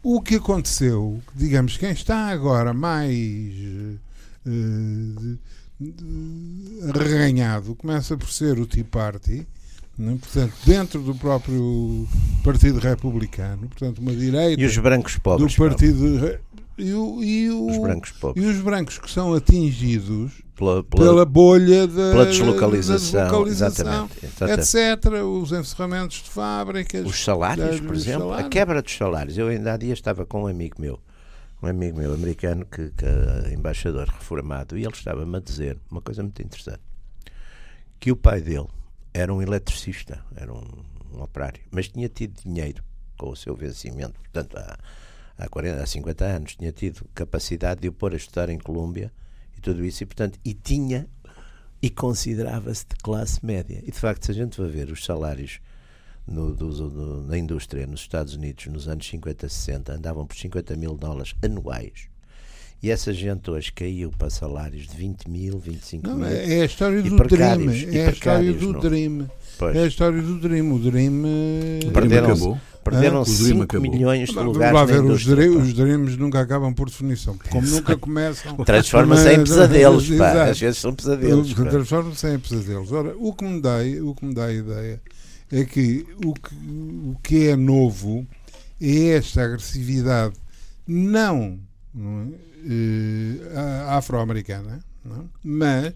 o, 0.03 0.15
o 0.15 0.21
que 0.21 0.35
aconteceu, 0.35 1.21
digamos, 1.35 1.77
quem 1.77 1.91
está 1.91 2.27
agora 2.27 2.73
mais. 2.73 3.53
Uh, 4.47 5.37
arreganhado 6.89 7.75
começa 7.75 8.15
por 8.15 8.29
ser 8.29 8.57
o 8.59 8.65
Tea 8.65 8.85
Party 8.89 9.45
né? 9.97 10.17
portanto, 10.19 10.53
dentro 10.65 11.01
do 11.01 11.15
próprio 11.15 12.07
Partido 12.43 12.79
Republicano, 12.79 13.67
portanto, 13.67 13.99
uma 13.99 14.13
direita. 14.13 14.61
E 14.61 14.65
os 14.65 14.77
brancos 14.77 15.17
pobres. 15.17 15.55
Do 15.55 15.69
partido. 15.69 16.39
E, 16.77 16.91
o, 16.91 17.23
e 17.23 17.49
o, 17.49 17.67
os 17.67 17.77
brancos 17.77 18.11
pobres. 18.11 18.45
E 18.45 18.47
os 18.49 18.59
brancos 18.59 18.97
que 18.97 19.09
são 19.09 19.33
atingidos 19.33 20.41
pela, 20.55 20.83
pela, 20.83 21.03
pela 21.05 21.25
bolha 21.25 21.87
da, 21.87 22.11
pela 22.11 22.25
deslocalização, 22.25 23.19
da 23.19 23.23
deslocalização 23.23 24.09
exatamente, 24.25 25.01
etc. 25.05 25.13
Os 25.23 25.51
encerramentos 25.53 26.17
de 26.17 26.29
fábricas. 26.29 27.05
Os 27.05 27.23
salários, 27.23 27.79
por 27.79 27.95
exemplo. 27.95 28.23
Salários. 28.23 28.45
A 28.45 28.49
quebra 28.49 28.81
dos 28.81 28.95
salários. 28.95 29.37
Eu 29.37 29.47
ainda 29.47 29.73
há 29.73 29.77
dias 29.77 29.97
estava 29.97 30.25
com 30.25 30.43
um 30.43 30.47
amigo 30.47 30.75
meu, 30.79 30.99
um 31.63 31.67
amigo 31.67 31.97
meu 31.97 32.13
americano, 32.13 32.65
que, 32.65 32.91
que 32.91 33.05
é 33.05 33.53
embaixador 33.53 34.09
reformado, 34.09 34.77
e 34.77 34.83
ele 34.83 34.93
estava-me 34.93 35.37
a 35.37 35.39
dizer 35.39 35.77
uma 35.89 36.01
coisa 36.01 36.21
muito 36.21 36.41
interessante: 36.41 36.81
que 37.99 38.11
o 38.11 38.17
pai 38.17 38.41
dele 38.41 38.67
era 39.15 39.33
um 39.33 39.41
eletricista, 39.41 40.21
era 40.35 40.53
um, 40.53 40.61
um, 41.13 41.21
operário, 41.21 41.61
mas 41.71 41.87
tinha 41.87 42.09
tido 42.09 42.41
dinheiro 42.43 42.83
com 43.17 43.29
o 43.29 43.35
seu 43.35 43.55
vencimento, 43.55 44.19
portanto, 44.19 44.57
há, 44.57 44.77
há, 45.37 45.47
40, 45.47 45.81
há 45.81 45.85
50 45.85 46.25
anos, 46.25 46.55
tinha 46.57 46.71
tido 46.73 47.07
capacidade 47.15 47.79
de 47.79 47.87
o 47.87 47.93
pôr 47.93 48.11
a 48.11 48.17
estudar 48.17 48.49
em 48.49 48.59
Colômbia 48.59 49.13
e 49.57 49.61
tudo 49.61 49.85
isso, 49.85 50.03
e 50.03 50.05
portanto, 50.05 50.37
e 50.43 50.53
tinha 50.53 51.07
e 51.81 51.89
considerava-se 51.89 52.85
de 52.89 52.95
classe 52.97 53.45
média. 53.45 53.81
E 53.85 53.91
de 53.91 53.97
facto, 53.97 54.25
se 54.25 54.31
a 54.31 54.33
gente 54.33 54.59
vai 54.59 54.69
ver 54.69 54.91
os 54.91 55.05
salários 55.05 55.61
no, 56.27 56.53
do, 56.53 56.67
no, 56.67 57.21
na 57.25 57.37
indústria 57.37 57.87
nos 57.87 58.01
Estados 58.01 58.33
Unidos 58.33 58.65
nos 58.67 58.89
anos 58.89 59.07
50, 59.07 59.47
60, 59.47 59.93
andavam 59.93 60.27
por 60.27 60.35
50 60.35 60.75
mil 60.75 60.97
dólares 60.97 61.33
anuais. 61.41 62.09
E 62.85 62.91
essa 62.91 63.11
gente 63.11 63.49
hoje 63.49 63.71
caiu 63.71 64.11
para 64.15 64.29
salários 64.29 64.85
de 64.85 64.95
20 64.95 65.27
mil, 65.27 65.57
25 65.57 66.07
não, 66.07 66.17
mil. 66.17 66.27
É 66.27 66.61
a 66.61 66.65
história 66.65 67.01
do 67.01 67.15
Dream. 67.15 67.71
É 67.91 68.05
a 68.05 68.11
história 68.11 68.53
do 68.53 68.73
não. 68.73 68.79
Dream. 68.79 69.29
Pois. 69.57 69.75
É 69.75 69.79
a 69.79 69.87
história 69.87 70.21
do 70.21 70.39
Dream. 70.39 70.71
O 70.71 70.77
Dream. 70.77 71.23
Perderam-se 71.91 72.55
Perderam 72.83 73.21
ah, 73.21 73.25
5 73.25 73.79
milhões 73.79 74.29
de 74.29 74.35
lugares 74.35 74.71
Vamos 74.71 74.73
lá 74.73 74.85
ver, 74.85 75.03
os, 75.03 75.25
os 75.25 75.73
dreams 75.73 76.15
nunca 76.15 76.39
acabam 76.39 76.75
por 76.75 76.87
definição. 76.87 77.35
Como 77.49 77.65
nunca 77.65 77.97
começam. 77.97 78.55
Transforma-se 78.63 79.33
em 79.33 79.43
pesadelos, 79.43 80.07
pá. 80.11 80.43
Às 80.43 80.59
vezes 80.59 80.77
são 80.77 80.93
pesadelos. 80.93 81.55
Transforma-se 81.55 82.35
em 82.35 82.37
pesadelos. 82.37 82.91
Ora, 82.91 83.15
o 83.17 83.33
que 83.33 83.45
me 83.45 83.61
dá, 83.61 83.77
o 84.03 84.13
que 84.13 84.25
me 84.25 84.35
dá 84.35 84.45
a 84.45 84.53
ideia 84.53 85.01
é 85.51 85.65
que 85.65 86.05
o 86.23 86.35
que, 86.35 86.53
o 86.53 87.15
que 87.23 87.47
é 87.47 87.55
novo 87.55 88.27
é 88.79 89.15
esta 89.15 89.43
agressividade 89.43 90.35
não, 90.87 91.57
não 91.91 92.21
é, 92.21 92.54
afro-americana, 93.87 94.79
mas, 95.43 95.93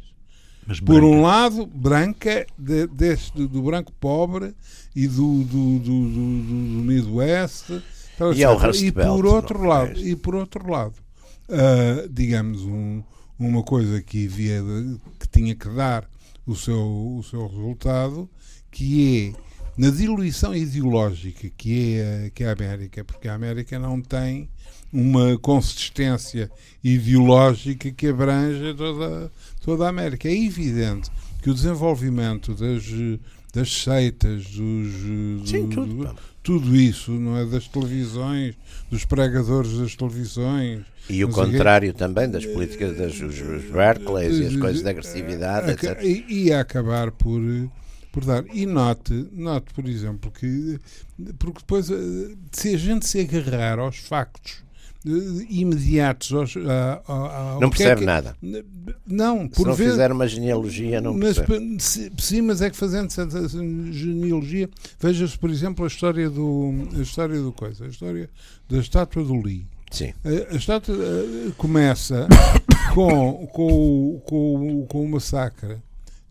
mas 0.66 0.80
por 0.80 1.04
um 1.04 1.22
lado, 1.22 1.66
branca, 1.66 2.46
de, 2.58 2.88
deste, 2.88 3.48
do 3.48 3.62
branco 3.62 3.92
pobre 4.00 4.54
e 4.96 5.08
do, 5.08 5.44
do, 5.44 5.80
do, 5.80 6.10
do, 6.10 6.42
do 6.44 6.84
Midwest. 6.84 7.70
E, 8.36 8.44
é 8.44 8.50
o 8.50 8.76
e 8.76 8.92
por 8.92 9.26
outro 9.26 9.64
lado, 9.64 9.98
e 9.98 10.16
por 10.16 10.36
outro 10.36 10.70
lado, 10.70 10.96
uh, 11.48 12.10
digamos, 12.10 12.62
um, 12.64 13.02
uma 13.40 13.64
coisa 13.64 14.02
que 14.02 14.28
havia 14.28 14.62
de, 14.62 14.98
que 15.18 15.28
tinha 15.30 15.56
que 15.56 15.70
dar 15.70 16.06
o 16.46 16.56
seu, 16.56 17.18
o 17.18 17.24
seu 17.24 17.48
resultado, 17.48 18.30
que 18.70 19.34
é 19.36 19.50
na 19.80 19.90
diluição 19.90 20.54
ideológica 20.54 21.50
que 21.56 21.98
é, 21.98 22.32
que 22.36 22.44
é 22.44 22.50
a 22.50 22.52
América, 22.52 23.06
porque 23.06 23.30
a 23.30 23.34
América 23.34 23.80
não 23.80 24.02
tem 24.02 24.50
uma 24.92 25.38
consistência 25.38 26.52
ideológica 26.84 27.92
que 27.92 28.08
abranja 28.08 28.74
toda, 28.74 29.32
toda 29.64 29.86
a 29.86 29.90
América. 29.90 30.28
É 30.28 30.36
evidente 30.36 31.10
que 31.42 31.50
o 31.50 31.54
desenvolvimento 31.54 32.54
das, 32.54 32.84
das 33.54 33.84
seitas, 33.84 34.46
dos, 34.46 35.50
Sim, 35.50 35.70
tudo, 35.70 36.16
tudo 36.44 36.76
isso, 36.76 37.12
não 37.12 37.38
é? 37.38 37.46
Das 37.46 37.68
televisões, 37.68 38.56
dos 38.90 39.06
pregadores 39.06 39.78
das 39.78 39.96
televisões. 39.96 40.84
E 41.10 41.24
o 41.24 41.30
contrário 41.30 41.94
também 41.94 42.30
das 42.30 42.46
políticas 42.46 42.98
das 42.98 43.14
os, 43.20 43.40
os 43.40 43.72
Berkeley 43.72 44.32
e 44.32 44.48
as 44.48 44.56
coisas 44.56 44.84
de 44.84 44.90
agressividade, 44.90 45.72
etc. 45.72 46.02
E, 46.04 46.54
acabar 46.54 47.12
por, 47.12 47.42
por 48.12 48.24
dar. 48.26 48.46
E 48.54 48.66
note, 48.66 49.28
note, 49.32 49.74
por 49.74 49.88
exemplo, 49.88 50.32
que 50.32 50.80
porque 51.40 51.60
depois 51.60 51.90
eh, 51.90 52.36
se 52.52 52.76
a 52.76 52.78
gente 52.78 53.08
se 53.08 53.20
agarrar 53.22 53.80
aos 53.80 53.98
factos 53.98 54.69
imediatos 55.06 56.34
aos, 56.34 56.58
a, 56.58 57.02
a, 57.08 57.58
não 57.60 57.68
é 57.68 57.70
percebe 57.70 57.92
é 57.92 57.96
que, 57.96 58.06
nada. 58.06 58.36
não 59.08 59.48
por 59.48 59.62
se 59.62 59.66
não 59.66 59.76
fizer 59.76 60.12
uma 60.12 60.28
genealogia 60.28 61.00
não 61.00 61.14
mas, 61.14 61.40
percebe. 61.40 61.78
sim 62.18 62.42
mas 62.42 62.62
é 62.62 62.70
que 62.70 62.76
fazendo 62.76 63.08
essa 63.08 63.26
genealogia 63.92 64.70
veja-se 65.00 65.38
por 65.38 65.50
exemplo 65.50 65.86
a 65.86 65.88
história 65.88 66.30
do 66.30 66.90
a 66.98 67.02
história 67.02 67.42
do 67.42 67.54
coisa 67.54 67.86
a 67.86 67.88
história 67.88 68.30
da 68.70 68.78
estátua 68.78 69.24
do 69.24 69.42
Lee. 69.42 69.66
Sim. 69.90 70.14
A, 70.24 70.54
a 70.54 70.58
estátua 70.58 70.96
começa 71.58 72.28
com, 72.94 73.48
com, 73.52 74.22
com, 74.26 74.86
com 74.88 75.04
o 75.04 75.10
massacre 75.10 75.78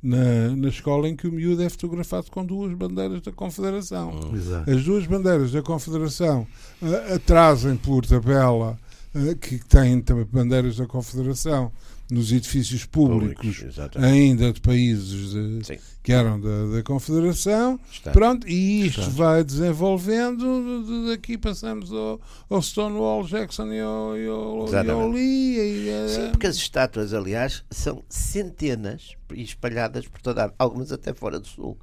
na, 0.03 0.57
na 0.57 0.69
escola 0.69 1.09
em 1.09 1.17
que 1.17 1.27
o 1.27 1.33
miúdo 1.33 1.63
é 1.63 1.69
fotografado 1.69 2.31
com 2.31 2.45
duas 2.45 2.73
bandeiras 2.75 3.21
da 3.21 3.33
Confederação. 3.33 4.11
Hum. 4.11 4.73
As 4.73 4.85
duas 4.85 5.07
bandeiras 5.07 5.53
da 5.53 5.63
Confederação 5.63 6.47
uh, 6.81 7.15
atrasem 7.15 7.77
por 7.77 8.07
tabela 8.07 8.79
uh, 9.15 9.37
que 9.37 9.59
têm 9.59 10.01
também 10.01 10.25
bandeiras 10.25 10.77
da 10.77 10.87
Confederação 10.87 11.73
nos 12.11 12.33
edifícios 12.33 12.87
públicos, 12.87 13.59
públicos 13.61 13.97
ainda 13.97 14.53
de 14.53 14.61
países 14.61 15.33
de, 15.33 15.79
que 16.03 16.13
eram 16.13 16.41
da, 16.41 16.77
da 16.77 16.83
Confederação. 16.83 17.79
Está. 17.93 18.13
Pronto, 18.13 18.49
e 18.49 18.87
isto 18.87 19.01
Está. 19.01 19.13
vai 19.13 19.45
desenvolvendo. 19.45 21.07
Daqui 21.09 21.37
passamos 21.37 21.93
ao, 21.93 22.19
ao 22.49 22.63
Stonewall 22.63 23.27
Jackson 23.27 23.73
e 23.73 23.81
ao, 23.81 24.17
e 24.17 24.27
ao, 24.27 24.69
e 24.69 24.91
ao 24.91 25.11
Lee. 25.11 25.59
E, 25.59 25.89
é- 25.91 26.09
Sim, 26.09 26.31
porque 26.31 26.47
as 26.47 26.57
estátuas, 26.57 27.13
aliás, 27.13 27.63
são 27.71 28.03
centenas 28.09 29.15
espalhadas 29.33 30.09
por 30.09 30.21
toda 30.23 30.47
a, 30.47 30.53
algumas 30.59 30.91
até 30.91 31.13
fora 31.13 31.39
do 31.39 31.47
Sul. 31.47 31.79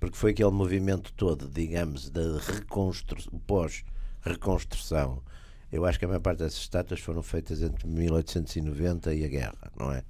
Porque 0.00 0.16
foi 0.16 0.32
aquele 0.32 0.50
movimento 0.50 1.12
todo, 1.16 1.48
digamos, 1.48 2.10
da 2.10 2.38
reconstrução, 2.38 3.40
pós-reconstrução 3.46 5.22
eu 5.70 5.84
acho 5.84 5.98
que 5.98 6.04
a 6.04 6.08
maior 6.08 6.20
parte 6.20 6.38
dessas 6.38 6.58
estátuas 6.58 7.00
foram 7.00 7.22
feitas 7.22 7.62
entre 7.62 7.86
1890 7.86 9.14
e 9.14 9.24
a 9.24 9.28
guerra, 9.28 9.72
não 9.76 9.92
é? 9.92 10.02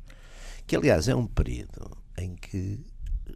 Que, 0.67 0.77
aliás, 0.77 1.09
é 1.09 1.15
um 1.15 1.27
período 1.27 1.97
em 2.19 2.35
que 2.35 2.81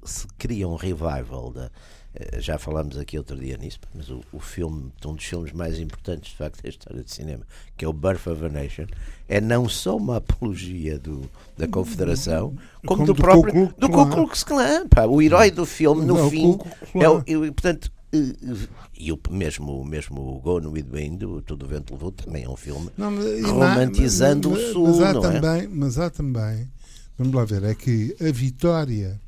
se 0.04 0.26
cria 0.38 0.68
um 0.68 0.76
revival 0.76 1.52
da. 1.52 1.70
Eh, 2.14 2.40
já 2.40 2.58
falámos 2.58 2.98
aqui 2.98 3.16
outro 3.16 3.36
dia 3.36 3.56
nisso, 3.56 3.78
mas 3.94 4.10
o, 4.10 4.20
o 4.32 4.40
filme, 4.40 4.92
um 5.04 5.14
dos 5.14 5.24
filmes 5.24 5.52
mais 5.52 5.78
importantes, 5.78 6.32
de 6.32 6.36
facto, 6.36 6.62
da 6.62 6.68
história 6.68 7.04
de 7.04 7.10
cinema, 7.10 7.46
que 7.76 7.84
é 7.84 7.88
o 7.88 7.92
Birth 7.92 8.26
of 8.26 8.44
a 8.44 8.48
Nation, 8.48 8.86
é 9.28 9.40
não 9.40 9.68
só 9.68 9.96
uma 9.96 10.16
apologia 10.16 10.98
do, 10.98 11.22
da 11.56 11.68
Confederação, 11.68 12.56
como, 12.84 13.04
como 13.04 13.06
do, 13.06 13.14
do 13.14 13.22
próprio. 13.22 13.74
do 13.78 13.88
Ku 13.88 14.10
Klux 14.10 14.42
Klan. 14.42 14.88
Pá, 14.88 15.04
o 15.04 15.22
herói 15.22 15.50
do 15.50 15.64
filme, 15.64 16.04
no 16.04 16.14
não, 16.14 16.30
fim. 16.30 16.58
É 16.94 17.08
o, 17.08 17.18
é, 17.20 17.50
portanto, 17.52 17.92
e 18.12 19.12
o 19.12 19.18
mesmo, 19.30 19.84
mesmo 19.84 20.20
o 20.20 20.40
Gone 20.40 20.66
with 20.66 20.86
Wind, 20.90 21.22
o 21.22 21.40
Tudo 21.42 21.64
o 21.64 21.68
Vento 21.68 21.92
Levou, 21.92 22.10
também 22.10 22.44
é 22.44 22.48
um 22.48 22.56
filme 22.56 22.90
não, 22.96 23.10
mas, 23.10 23.44
romantizando 23.44 24.50
mas, 24.50 24.58
mas, 24.58 24.68
o 24.68 24.72
Sul. 24.72 24.86
Mas 24.88 25.00
há, 25.00 25.12
não 25.12 25.20
também, 25.20 25.62
é? 25.62 25.68
mas 25.68 25.98
há 25.98 26.10
também, 26.10 26.68
vamos 27.16 27.34
lá 27.34 27.44
ver, 27.44 27.62
é 27.62 27.74
que 27.74 28.16
a 28.20 28.32
vitória, 28.32 29.20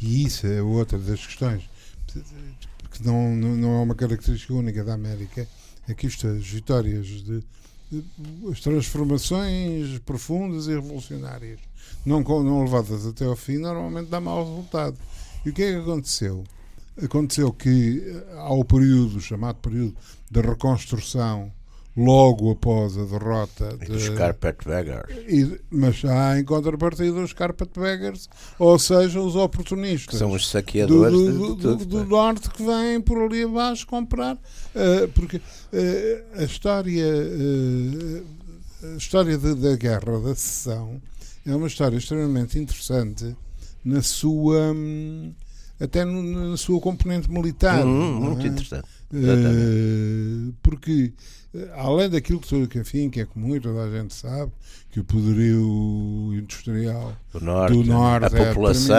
e 0.00 0.24
isso 0.24 0.46
é 0.46 0.60
outra 0.60 0.98
das 0.98 1.24
questões, 1.24 1.62
que 2.90 3.06
não, 3.06 3.36
não 3.36 3.74
é 3.76 3.82
uma 3.82 3.94
característica 3.94 4.52
única 4.54 4.82
da 4.82 4.94
América, 4.94 5.46
é 5.88 5.94
que 5.94 6.08
isto, 6.08 6.26
as 6.26 6.44
vitórias 6.44 7.06
de, 7.06 7.44
de 7.92 8.04
as 8.50 8.58
transformações 8.58 10.00
profundas 10.00 10.66
e 10.66 10.70
revolucionárias 10.70 11.60
não, 12.04 12.20
não 12.20 12.64
levadas 12.64 13.06
até 13.06 13.24
ao 13.24 13.36
fim, 13.36 13.58
normalmente 13.58 14.08
dá 14.08 14.20
mau 14.20 14.44
resultado. 14.44 14.96
E 15.44 15.50
o 15.50 15.52
que 15.52 15.62
é 15.62 15.72
que 15.72 15.78
aconteceu? 15.78 16.44
Aconteceu 17.02 17.52
que 17.52 18.02
há 18.34 18.52
o 18.52 18.64
período, 18.64 19.20
chamado 19.20 19.56
período 19.56 19.94
da 20.30 20.40
reconstrução, 20.40 21.52
logo 21.96 22.50
após 22.50 22.98
a 22.98 23.04
derrota 23.04 23.78
e 23.80 23.86
dos 23.86 24.08
Carpetbaggers. 24.10 25.16
E, 25.26 25.58
mas 25.70 26.04
há 26.04 26.38
em 26.38 26.44
contrapartida 26.44 27.18
os 27.18 27.32
Carpetbaggers, 27.32 28.28
ou 28.58 28.78
seja, 28.78 29.20
os 29.20 29.34
oportunistas. 29.34 30.06
Que 30.06 30.18
são 30.18 30.32
os 30.32 30.48
saqueadores 30.48 31.12
do, 31.12 31.54
do, 31.54 31.76
do, 31.76 31.86
do, 31.86 32.04
norte 32.04 32.50
que 32.50 32.62
vêm 32.62 33.00
por 33.00 33.18
ali 33.18 33.44
abaixo 33.44 33.86
comprar. 33.86 34.34
Uh, 34.36 35.08
porque 35.14 35.38
uh, 35.38 35.42
a 36.38 36.44
história, 36.44 37.06
uh, 37.06 38.26
a 38.92 38.96
história 38.96 39.38
de, 39.38 39.54
da 39.54 39.74
guerra, 39.76 40.20
da 40.20 40.34
secessão, 40.34 41.00
é 41.46 41.56
uma 41.56 41.66
história 41.66 41.96
extremamente 41.96 42.58
interessante 42.58 43.34
na 43.82 44.02
sua. 44.02 44.72
Hum, 44.72 45.32
até 45.78 46.04
na 46.04 46.56
sua 46.56 46.80
componente 46.80 47.30
militar. 47.30 47.84
Hum, 47.84 48.20
muito 48.20 48.46
é? 48.46 48.48
interessante. 48.48 48.88
Uh, 49.12 50.52
porque, 50.62 51.12
eh, 51.54 51.70
além 51.76 52.10
daquilo 52.10 52.40
que, 52.40 52.78
enfim, 52.78 53.08
que 53.08 53.20
é 53.20 53.24
comum 53.24 53.58
toda 53.60 53.84
a 53.84 53.90
gente 53.90 54.12
sabe, 54.12 54.50
que 54.90 54.98
o 54.98 55.04
poderio 55.04 56.32
industrial 56.34 57.12
do 57.32 57.40
norte, 57.40 57.72
do 57.72 57.84
norte 57.84 58.34
a, 58.34 58.38
é 58.38 58.48
população, 58.48 58.96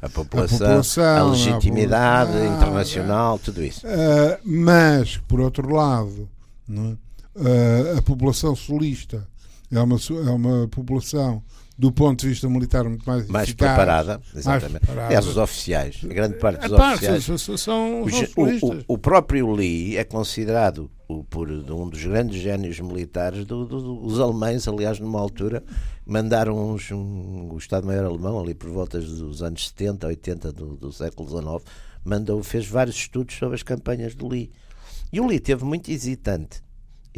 a, 0.00 0.08
população, 0.08 0.56
a 0.56 0.60
população, 0.60 1.26
a 1.26 1.30
legitimidade 1.30 2.36
a 2.36 2.46
internacional, 2.46 3.38
tudo 3.38 3.64
isso. 3.64 3.84
Uh, 3.86 4.38
mas, 4.44 5.16
por 5.26 5.40
outro 5.40 5.74
lado, 5.74 6.28
uh, 6.68 7.98
a 7.98 8.02
população 8.02 8.54
solista 8.54 9.26
é 9.72 9.80
uma, 9.80 9.96
é 9.96 10.30
uma 10.30 10.68
população 10.68 11.42
do 11.78 11.92
ponto 11.92 12.20
de 12.20 12.28
vista 12.28 12.48
militar 12.48 12.84
muito 12.84 13.04
mais 13.06 13.26
mais 13.28 13.48
eficaz, 13.48 13.72
preparada, 13.72 14.20
exatamente. 14.34 14.90
Aliás, 14.90 15.26
os 15.26 15.36
oficiais, 15.36 16.00
a 16.04 16.08
grande 16.08 16.38
parte 16.38 16.66
dos 16.68 16.72
a 16.72 16.92
oficiais. 16.92 17.24
São, 17.24 17.56
são 17.56 18.02
o, 18.02 18.06
o, 18.06 18.84
o, 18.94 18.98
próprio 18.98 19.52
Lee 19.52 19.96
é 19.96 20.04
considerado 20.04 20.90
o, 21.06 21.22
por 21.22 21.50
um 21.50 21.88
dos 21.88 22.02
grandes 22.02 22.40
génios 22.40 22.80
militares 22.80 23.44
do, 23.44 23.66
do, 23.66 23.96
dos 24.00 24.18
alemães, 24.18 24.66
aliás, 24.66 24.98
numa 24.98 25.20
altura 25.20 25.62
mandaram 26.06 26.72
uns, 26.72 26.90
um, 26.90 27.50
o 27.52 27.58
Estado-Maior 27.58 28.06
alemão 28.06 28.40
ali 28.40 28.54
por 28.54 28.70
voltas 28.70 29.04
dos 29.04 29.42
anos 29.42 29.68
70, 29.68 30.06
80 30.06 30.52
do, 30.52 30.76
do 30.76 30.92
século 30.92 31.28
XIX, 31.28 31.70
mandou, 32.04 32.42
fez 32.42 32.66
vários 32.66 32.96
estudos 32.96 33.36
sobre 33.36 33.56
as 33.56 33.62
campanhas 33.62 34.14
do 34.14 34.28
Lee. 34.28 34.50
E 35.12 35.20
o 35.20 35.26
Lee 35.26 35.40
teve 35.40 35.64
muito 35.64 35.90
hesitante 35.90 36.62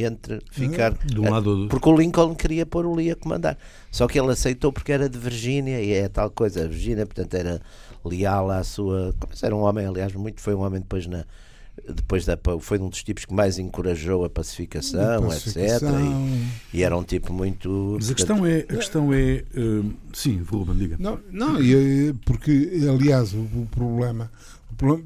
entre 0.04 0.40
ficar. 0.50 0.92
Do 0.92 1.22
lado 1.22 1.64
do... 1.64 1.68
Porque 1.68 1.88
o 1.88 1.96
Lincoln 1.96 2.34
queria 2.34 2.64
pôr 2.64 2.86
o 2.86 2.94
Lee 2.94 3.10
a 3.10 3.16
comandar. 3.16 3.58
Só 3.90 4.06
que 4.06 4.18
ele 4.18 4.30
aceitou 4.30 4.72
porque 4.72 4.92
era 4.92 5.08
de 5.08 5.18
Virgínia 5.18 5.80
e 5.80 5.92
é 5.92 6.08
tal 6.08 6.30
coisa. 6.30 6.64
A 6.64 6.68
Virgínia, 6.68 7.06
portanto, 7.06 7.34
era 7.34 7.60
leal 8.04 8.50
à 8.50 8.62
sua. 8.62 9.14
Era 9.42 9.54
um 9.54 9.60
homem, 9.60 9.86
aliás, 9.86 10.12
muito 10.14 10.40
foi 10.40 10.54
um 10.54 10.60
homem 10.60 10.80
depois 10.80 11.06
na, 11.06 11.24
depois 11.86 12.24
da, 12.24 12.38
foi 12.60 12.78
um 12.78 12.88
dos 12.88 13.02
tipos 13.02 13.24
que 13.24 13.32
mais 13.32 13.58
encorajou 13.58 14.24
a 14.24 14.30
pacificação, 14.30 15.28
pacificação. 15.28 15.88
etc. 15.88 16.50
E, 16.72 16.78
e, 16.78 16.82
era 16.82 16.96
um 16.96 17.02
tipo 17.02 17.32
muito. 17.32 17.96
Mas 17.98 18.10
a 18.10 18.14
questão 18.14 18.46
é. 18.46 18.58
A 18.60 18.64
questão 18.64 19.12
é 19.12 19.44
uh, 19.56 19.94
sim, 20.12 20.42
Ruben, 20.42 20.76
diga. 20.76 20.96
Não, 20.98 21.20
não 21.30 21.56
porque, 22.24 22.70
aliás, 22.88 23.32
o, 23.32 23.40
o 23.40 23.68
problema, 23.70 24.30
o 24.70 24.74
problema, 24.74 25.04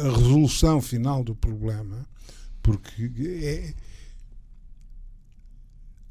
a 0.00 0.16
resolução 0.16 0.80
final 0.80 1.22
do 1.22 1.34
problema, 1.34 2.06
porque 2.62 3.10
é, 3.42 3.72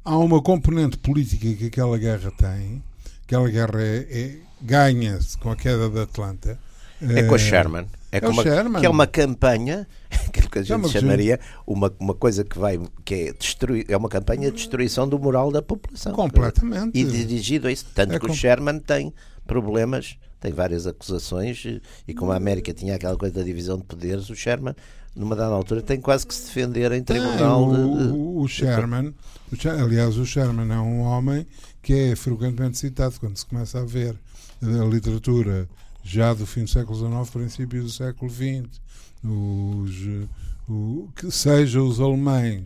há 0.04 0.16
uma 0.18 0.42
componente 0.42 0.96
política 0.98 1.52
que 1.54 1.66
aquela 1.66 1.98
guerra 1.98 2.30
tem, 2.32 2.82
aquela 3.24 3.48
guerra 3.48 3.82
é, 3.82 4.06
é 4.10 4.36
ganha-se 4.60 5.38
com 5.38 5.50
a 5.50 5.56
queda 5.56 5.88
da 5.88 6.02
Atlanta. 6.02 6.58
É 7.02 7.22
com 7.22 7.34
a 7.34 7.38
Sherman. 7.38 7.86
É, 8.12 8.18
é, 8.18 8.28
uma, 8.28 8.42
Sherman. 8.42 8.80
que 8.80 8.86
é 8.86 8.90
uma 8.90 9.06
campanha, 9.06 9.86
aquilo 10.28 10.50
que 10.50 10.58
a 10.58 10.62
gente 10.62 10.88
chamaria 10.88 11.40
uma, 11.66 11.92
uma 11.98 12.14
coisa 12.14 12.44
que 12.44 12.58
vai 12.58 12.78
que 13.04 13.14
é 13.14 13.32
destruir, 13.32 13.86
é 13.88 13.96
uma 13.96 14.08
campanha 14.08 14.50
de 14.50 14.56
destruição 14.56 15.08
do 15.08 15.18
moral 15.18 15.50
da 15.50 15.62
população. 15.62 16.12
Completamente. 16.12 16.98
E 16.98 17.04
dirigido 17.04 17.68
a 17.68 17.72
isso. 17.72 17.86
Tanto 17.94 18.14
é 18.14 18.18
que 18.18 18.26
o 18.26 18.34
Sherman 18.34 18.80
tem 18.80 19.14
problemas, 19.46 20.16
tem 20.40 20.52
várias 20.52 20.86
acusações, 20.86 21.64
e 22.06 22.12
como 22.12 22.32
a 22.32 22.36
América 22.36 22.74
tinha 22.74 22.96
aquela 22.96 23.16
coisa 23.16 23.36
da 23.36 23.42
divisão 23.42 23.78
de 23.78 23.84
poderes, 23.84 24.28
o 24.28 24.34
Sherman, 24.34 24.74
numa 25.14 25.34
dada 25.34 25.54
altura, 25.54 25.82
tem 25.82 26.00
quase 26.00 26.26
que 26.26 26.34
se 26.34 26.46
defender 26.46 26.92
em 26.92 27.02
tribunal. 27.02 27.74
É, 27.74 27.78
o, 27.78 27.96
de, 27.96 28.06
de, 28.06 28.12
o, 28.12 28.48
Sherman, 28.48 29.14
o, 29.52 29.68
aliás, 29.82 30.16
o 30.16 30.24
Sherman 30.24 30.72
é 30.72 30.78
um 30.78 31.00
homem 31.00 31.46
que 31.82 31.92
é 31.92 32.16
frequentemente 32.16 32.78
citado 32.78 33.18
quando 33.18 33.36
se 33.36 33.46
começa 33.46 33.80
a 33.80 33.84
ver 33.84 34.16
a 34.62 34.84
literatura 34.84 35.68
já 36.02 36.32
do 36.32 36.46
fim 36.46 36.64
do 36.64 36.70
século 36.70 36.96
XIX, 36.96 37.30
princípio 37.30 37.82
do 37.82 37.90
século 37.90 38.30
XX, 38.30 38.80
os, 39.24 40.28
o, 40.68 41.08
que 41.14 41.30
sejam 41.30 41.86
os 41.86 42.00
alemães, 42.00 42.64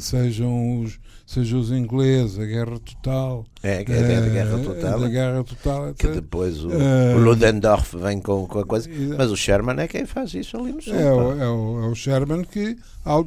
sejam 0.00 0.80
os, 0.82 0.98
sejam 1.28 1.60
os 1.60 1.70
ingleses, 1.70 2.38
a 2.38 2.46
guerra 2.46 2.80
total. 2.80 3.44
É, 3.62 3.80
a 3.80 3.82
guerra, 3.82 4.24
a 4.24 4.28
guerra 4.30 4.58
total. 4.58 5.04
A 5.04 5.08
guerra 5.08 5.44
total 5.44 5.94
que 5.94 6.08
depois 6.08 6.64
o, 6.64 6.68
uh, 6.70 7.16
o 7.16 7.18
Ludendorff 7.18 7.98
vem 7.98 8.18
com, 8.18 8.46
com 8.46 8.60
a 8.60 8.64
coisa. 8.64 8.88
Mas 9.16 9.30
o 9.30 9.36
Sherman 9.36 9.78
é 9.78 9.86
quem 9.86 10.06
faz 10.06 10.32
isso 10.32 10.56
ali 10.56 10.72
no 10.72 10.80
sul. 10.80 10.94
É, 10.94 11.12
o, 11.12 11.32
é, 11.38 11.48
o, 11.48 11.84
é 11.84 11.86
o 11.88 11.94
Sherman 11.94 12.44
que. 12.44 12.78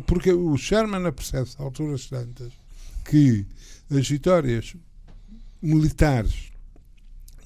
Porque 0.08 0.34
o 0.34 0.58
Sherman 0.58 1.06
apercebe-se 1.06 1.56
a 1.60 1.64
alturas 1.64 2.08
tantas 2.08 2.52
que 3.06 3.46
as 3.96 4.10
vitórias 4.10 4.74
militares 5.62 6.52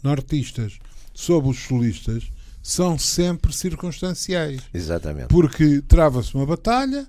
nortistas 0.02 0.80
sobre 1.14 1.50
os 1.50 1.60
solistas 1.60 2.32
são 2.64 2.98
sempre 2.98 3.52
circunstanciais. 3.52 4.62
Exatamente. 4.74 5.28
Porque 5.28 5.82
trava-se 5.82 6.34
uma 6.34 6.46
batalha, 6.46 7.06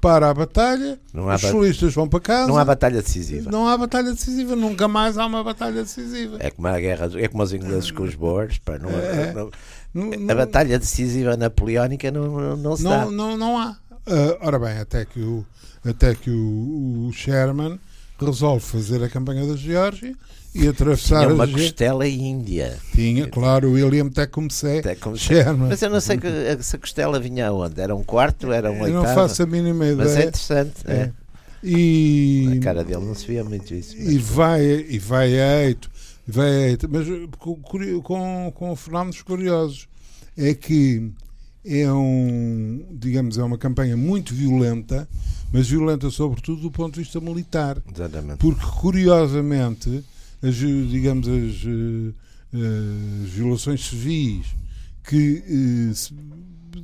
para 0.00 0.30
a 0.30 0.34
batalha, 0.34 0.98
os 1.12 1.40
solistas 1.40 1.94
vão 1.94 2.08
para 2.08 2.20
casa. 2.20 2.48
Não 2.48 2.56
há 2.56 2.64
batalha 2.64 3.02
decisiva. 3.02 3.50
Não 3.50 3.66
há 3.66 3.76
batalha 3.76 4.12
decisiva, 4.12 4.54
nunca 4.54 4.86
mais 4.86 5.18
há 5.18 5.26
uma 5.26 5.42
batalha 5.42 5.82
decisiva. 5.82 6.36
É 6.38 6.50
como 6.50 6.68
a 6.68 6.78
guerra, 6.78 7.10
é 7.16 7.28
como 7.28 7.42
os 7.42 7.52
ingleses 7.52 7.90
com 7.90 8.04
os 8.04 8.14
boers, 8.14 8.58
pá, 8.58 8.78
não, 8.78 8.90
é, 8.90 9.32
não, 9.32 9.50
não, 9.92 10.30
a 10.30 10.34
batalha 10.34 10.78
decisiva 10.78 11.36
napoleónica 11.36 12.10
não, 12.10 12.56
não 12.56 12.76
se 12.76 12.84
não, 12.84 12.90
dá. 12.90 13.10
Não, 13.10 13.36
não 13.36 13.58
há. 13.58 13.76
Uh, 14.06 14.38
ora 14.40 14.58
bem, 14.58 14.78
até 14.78 15.04
que 15.04 15.20
o, 15.20 15.44
até 15.84 16.14
que 16.14 16.30
o, 16.30 17.08
o 17.08 17.12
Sherman 17.12 17.78
resolve 18.18 18.64
fazer 18.64 19.02
a 19.02 19.08
campanha 19.08 19.46
da 19.46 19.56
Geórgia 19.56 20.14
e 20.58 20.68
atravessar 20.68 21.20
Tinha 21.20 21.34
uma 21.34 21.46
costela 21.46 22.06
índia. 22.06 22.76
Tinha, 22.92 23.28
claro, 23.28 23.68
o 23.68 23.72
William 23.72 24.08
Tecumseh 24.08 24.82
Sherman. 25.16 25.68
Mas 25.68 25.80
eu 25.82 25.90
não 25.90 26.00
sei 26.00 26.18
que, 26.18 26.28
se 26.60 26.76
a 26.76 26.78
costela 26.78 27.20
vinha 27.20 27.48
aonde. 27.48 27.80
Era 27.80 27.94
um 27.94 28.02
quarto, 28.02 28.52
era 28.52 28.70
um 28.70 28.80
oitavo? 28.80 28.90
Eu 28.90 29.02
não 29.02 29.14
faço 29.14 29.42
a 29.42 29.46
mínima 29.46 29.86
ideia. 29.86 29.96
Mas 29.96 30.16
é 30.16 30.22
interessante, 30.22 30.74
é. 30.86 30.92
é. 30.94 31.12
E, 31.62 32.58
a 32.58 32.62
cara 32.62 32.84
dele 32.84 33.04
não 33.04 33.14
se 33.14 33.26
via 33.26 33.44
muito 33.44 33.72
isso. 33.74 33.96
E 33.96 34.18
vai, 34.18 34.64
e 34.64 34.98
vai 34.98 35.40
a 35.40 35.64
eito, 35.64 35.90
vai 36.26 36.48
a 36.48 36.68
eito, 36.68 36.88
mas 36.88 37.06
com, 37.38 37.56
com, 38.02 38.52
com 38.52 38.76
fenómenos 38.76 39.22
curiosos. 39.22 39.88
É 40.36 40.54
que 40.54 41.10
é 41.64 41.92
um, 41.92 42.86
digamos, 42.92 43.38
é 43.38 43.42
uma 43.42 43.58
campanha 43.58 43.96
muito 43.96 44.32
violenta, 44.32 45.08
mas 45.52 45.68
violenta 45.68 46.10
sobretudo 46.10 46.62
do 46.62 46.70
ponto 46.70 46.94
de 46.94 47.00
vista 47.00 47.20
militar. 47.20 47.82
Exatamente. 47.92 48.38
Porque, 48.38 48.64
curiosamente, 48.78 50.04
as, 50.42 50.54
digamos, 50.54 51.28
as, 51.28 51.64
uh, 51.64 52.14
as 53.24 53.30
violações 53.30 53.86
civis 53.86 54.46
que 55.04 55.42
uh, 55.90 55.94
se, 55.94 56.14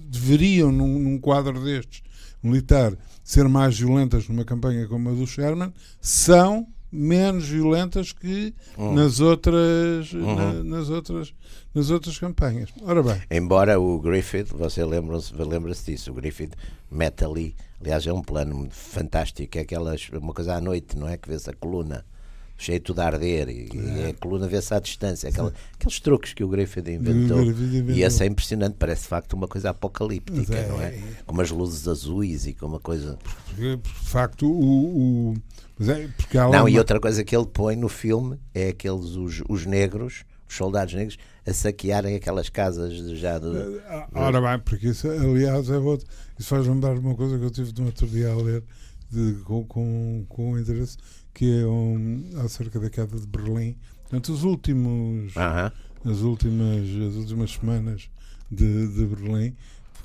deveriam, 0.09 0.73
num, 0.73 0.99
num, 0.99 1.19
quadro 1.19 1.63
destes, 1.63 2.03
militar, 2.43 2.97
ser 3.23 3.49
mais 3.49 3.79
violentas 3.79 4.29
numa 4.29 4.45
campanha 4.45 4.87
como 4.87 5.11
a 5.11 5.13
do 5.13 5.27
Sherman, 5.27 5.73
são 6.01 6.67
menos 6.91 7.49
violentas 7.49 8.13
que 8.13 8.55
hum. 8.79 8.95
nas 8.95 9.19
outras 9.19 10.13
uhum. 10.13 10.37
na, 10.37 10.63
nas 10.63 10.89
outras 10.89 11.35
nas 11.75 11.91
outras 11.91 12.17
campanhas. 12.19 12.71
Ora 12.83 13.03
bem. 13.03 13.21
Embora 13.29 13.81
o 13.81 13.99
Griffith, 13.99 14.47
você 14.53 14.85
lembra-se 14.85 15.35
lembra 15.35 15.75
disso, 15.75 16.13
o 16.13 16.15
Griffith 16.15 16.53
mete 16.89 17.25
ali, 17.25 17.57
aliás 17.81 18.07
é 18.07 18.13
um 18.13 18.23
plano 18.23 18.69
fantástico, 18.71 19.59
é 19.59 19.63
aquelas, 19.63 20.09
uma 20.11 20.33
coisa 20.33 20.55
à 20.55 20.61
noite, 20.61 20.97
não 20.97 21.09
é? 21.09 21.17
Que 21.17 21.29
vê-se 21.29 21.51
a 21.51 21.53
coluna 21.53 22.05
cheio 22.57 22.81
tudo 22.81 23.01
a 23.01 23.07
arder 23.07 23.49
e, 23.49 23.69
é. 23.75 24.07
e 24.07 24.11
a 24.11 24.15
coluna 24.15 24.47
vê-se 24.47 24.73
à 24.73 24.81
distância. 24.81 25.29
Aquela, 25.29 25.53
aqueles 25.75 26.01
truques 26.01 26.33
que 26.33 26.45
o 26.45 26.49
Griffith 26.49 26.89
inventou. 26.89 27.43
E 27.43 28.03
esse 28.03 28.23
é 28.23 28.27
impressionante, 28.27 28.77
parece 28.79 29.03
de 29.03 29.09
facto 29.09 29.33
uma 29.35 29.49
coisa 29.49 29.71
apocalíptica, 29.71 30.55
é, 30.55 30.69
não 30.69 30.81
é? 30.81 30.99
Com 31.27 31.35
umas 31.35 31.51
luzes 31.51 31.87
azuis 31.89 32.47
e 32.47 32.55
com 32.55 32.67
uma 32.67 32.81
coisa. 32.81 33.19
Porque, 33.47 33.77
de 33.77 34.09
facto, 34.09 34.47
o. 34.51 35.33
o... 35.33 35.35
É, 35.81 36.09
não, 36.35 36.61
uma... 36.61 36.71
e 36.71 36.79
outra 36.79 37.01
coisa 37.01 37.25
que 37.25 37.37
ele 37.37 37.47
põe 37.47 37.75
no 37.75 37.89
filme 37.89 38.39
é 38.55 38.69
aqueles, 38.69 39.17
os, 39.17 39.43
os 39.49 39.67
negros, 39.67 40.25
os 40.49 40.55
soldados 40.55 40.95
negros, 40.95 41.19
a 41.45 41.53
saquearem 41.53 42.15
aquelas 42.15 42.49
casas 42.49 42.95
já 43.19 43.39
de. 43.41 43.49
Eh, 43.49 44.07
ora 44.15 44.41
bem, 44.41 44.61
porque 44.61 44.89
isso, 44.89 45.11
aliás, 45.11 45.69
é 45.69 45.77
outro. 45.77 46.07
Isso 46.39 46.49
faz 46.49 46.67
lembrar 46.67 46.97
uma 46.97 47.17
coisa 47.17 47.37
que 47.37 47.45
eu 47.45 47.51
tive 47.51 47.73
no 47.77 47.87
outro 47.87 48.07
dia 48.07 48.31
a 48.31 48.37
ler 48.37 48.63
de, 49.11 49.35
com, 49.45 49.65
com, 49.65 50.25
com 50.29 50.59
interesse 50.59 50.97
que 51.35 51.61
é 51.61 51.67
um, 51.67 52.31
acerca 52.45 52.79
da 52.79 52.89
queda 52.89 53.19
de 53.19 53.27
Berlim. 53.27 53.77
Portanto, 54.03 54.33
os 54.33 54.45
últimos, 54.45 55.35
uh 55.35 55.39
-huh. 55.39 55.73
as, 56.05 56.21
últimas, 56.21 56.89
as 57.09 57.15
últimas 57.17 57.51
semanas 57.53 58.09
de, 58.51 58.89
de 58.89 59.07
Berlim 59.07 59.55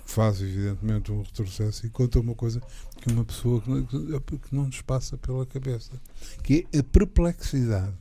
faz 0.06 0.42
evidentemente 0.42 1.12
um 1.12 1.22
retrocesso 1.22 1.86
e 1.86 1.90
conta 1.90 2.20
uma 2.20 2.34
coisa 2.34 2.60
que 2.98 3.12
uma 3.14 3.24
pessoa 3.24 3.62
que 3.62 3.70
não, 3.70 3.86
que 3.86 4.56
não 4.56 4.66
nos 4.66 4.82
passa 4.82 5.18
pela 5.18 5.46
cabeça, 5.46 5.92
que 6.44 6.68
é 6.74 6.80
a 6.80 6.84
perplexidade 6.84 7.94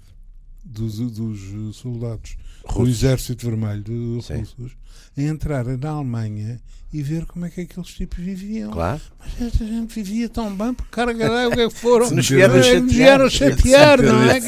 dos, 0.65 0.99
dos 0.99 1.77
soldados 1.77 2.37
Russos. 2.65 2.85
do 2.85 2.89
Exército 2.89 3.47
Vermelho 3.47 3.83
dos 3.83 4.27
Sim. 4.27 4.39
russos 4.39 4.77
a 5.17 5.23
entrar 5.23 5.65
na 5.65 5.91
Alemanha 5.91 6.61
e 6.93 7.03
ver 7.03 7.27
como 7.27 7.45
é 7.45 7.51
que 7.51 7.61
aqueles 7.63 7.89
tipos 7.89 8.19
viviam. 8.19 8.71
Claro. 8.71 9.01
Mas 9.19 9.49
esta 9.49 9.67
gente 9.67 9.95
vivia 9.95 10.29
tão 10.29 10.55
bem, 10.55 10.73
porque 10.73 10.91
caralho, 10.91 11.51
o 11.51 11.53
que 11.53 11.61
é 11.61 11.69
que 11.69 11.75
foram? 11.75 12.07
Se 12.07 12.15
nos 12.15 12.29
vieram 12.29 12.63
chatear, 12.63 13.31
chatear 13.31 14.03
não 14.03 14.23
é? 14.23 14.39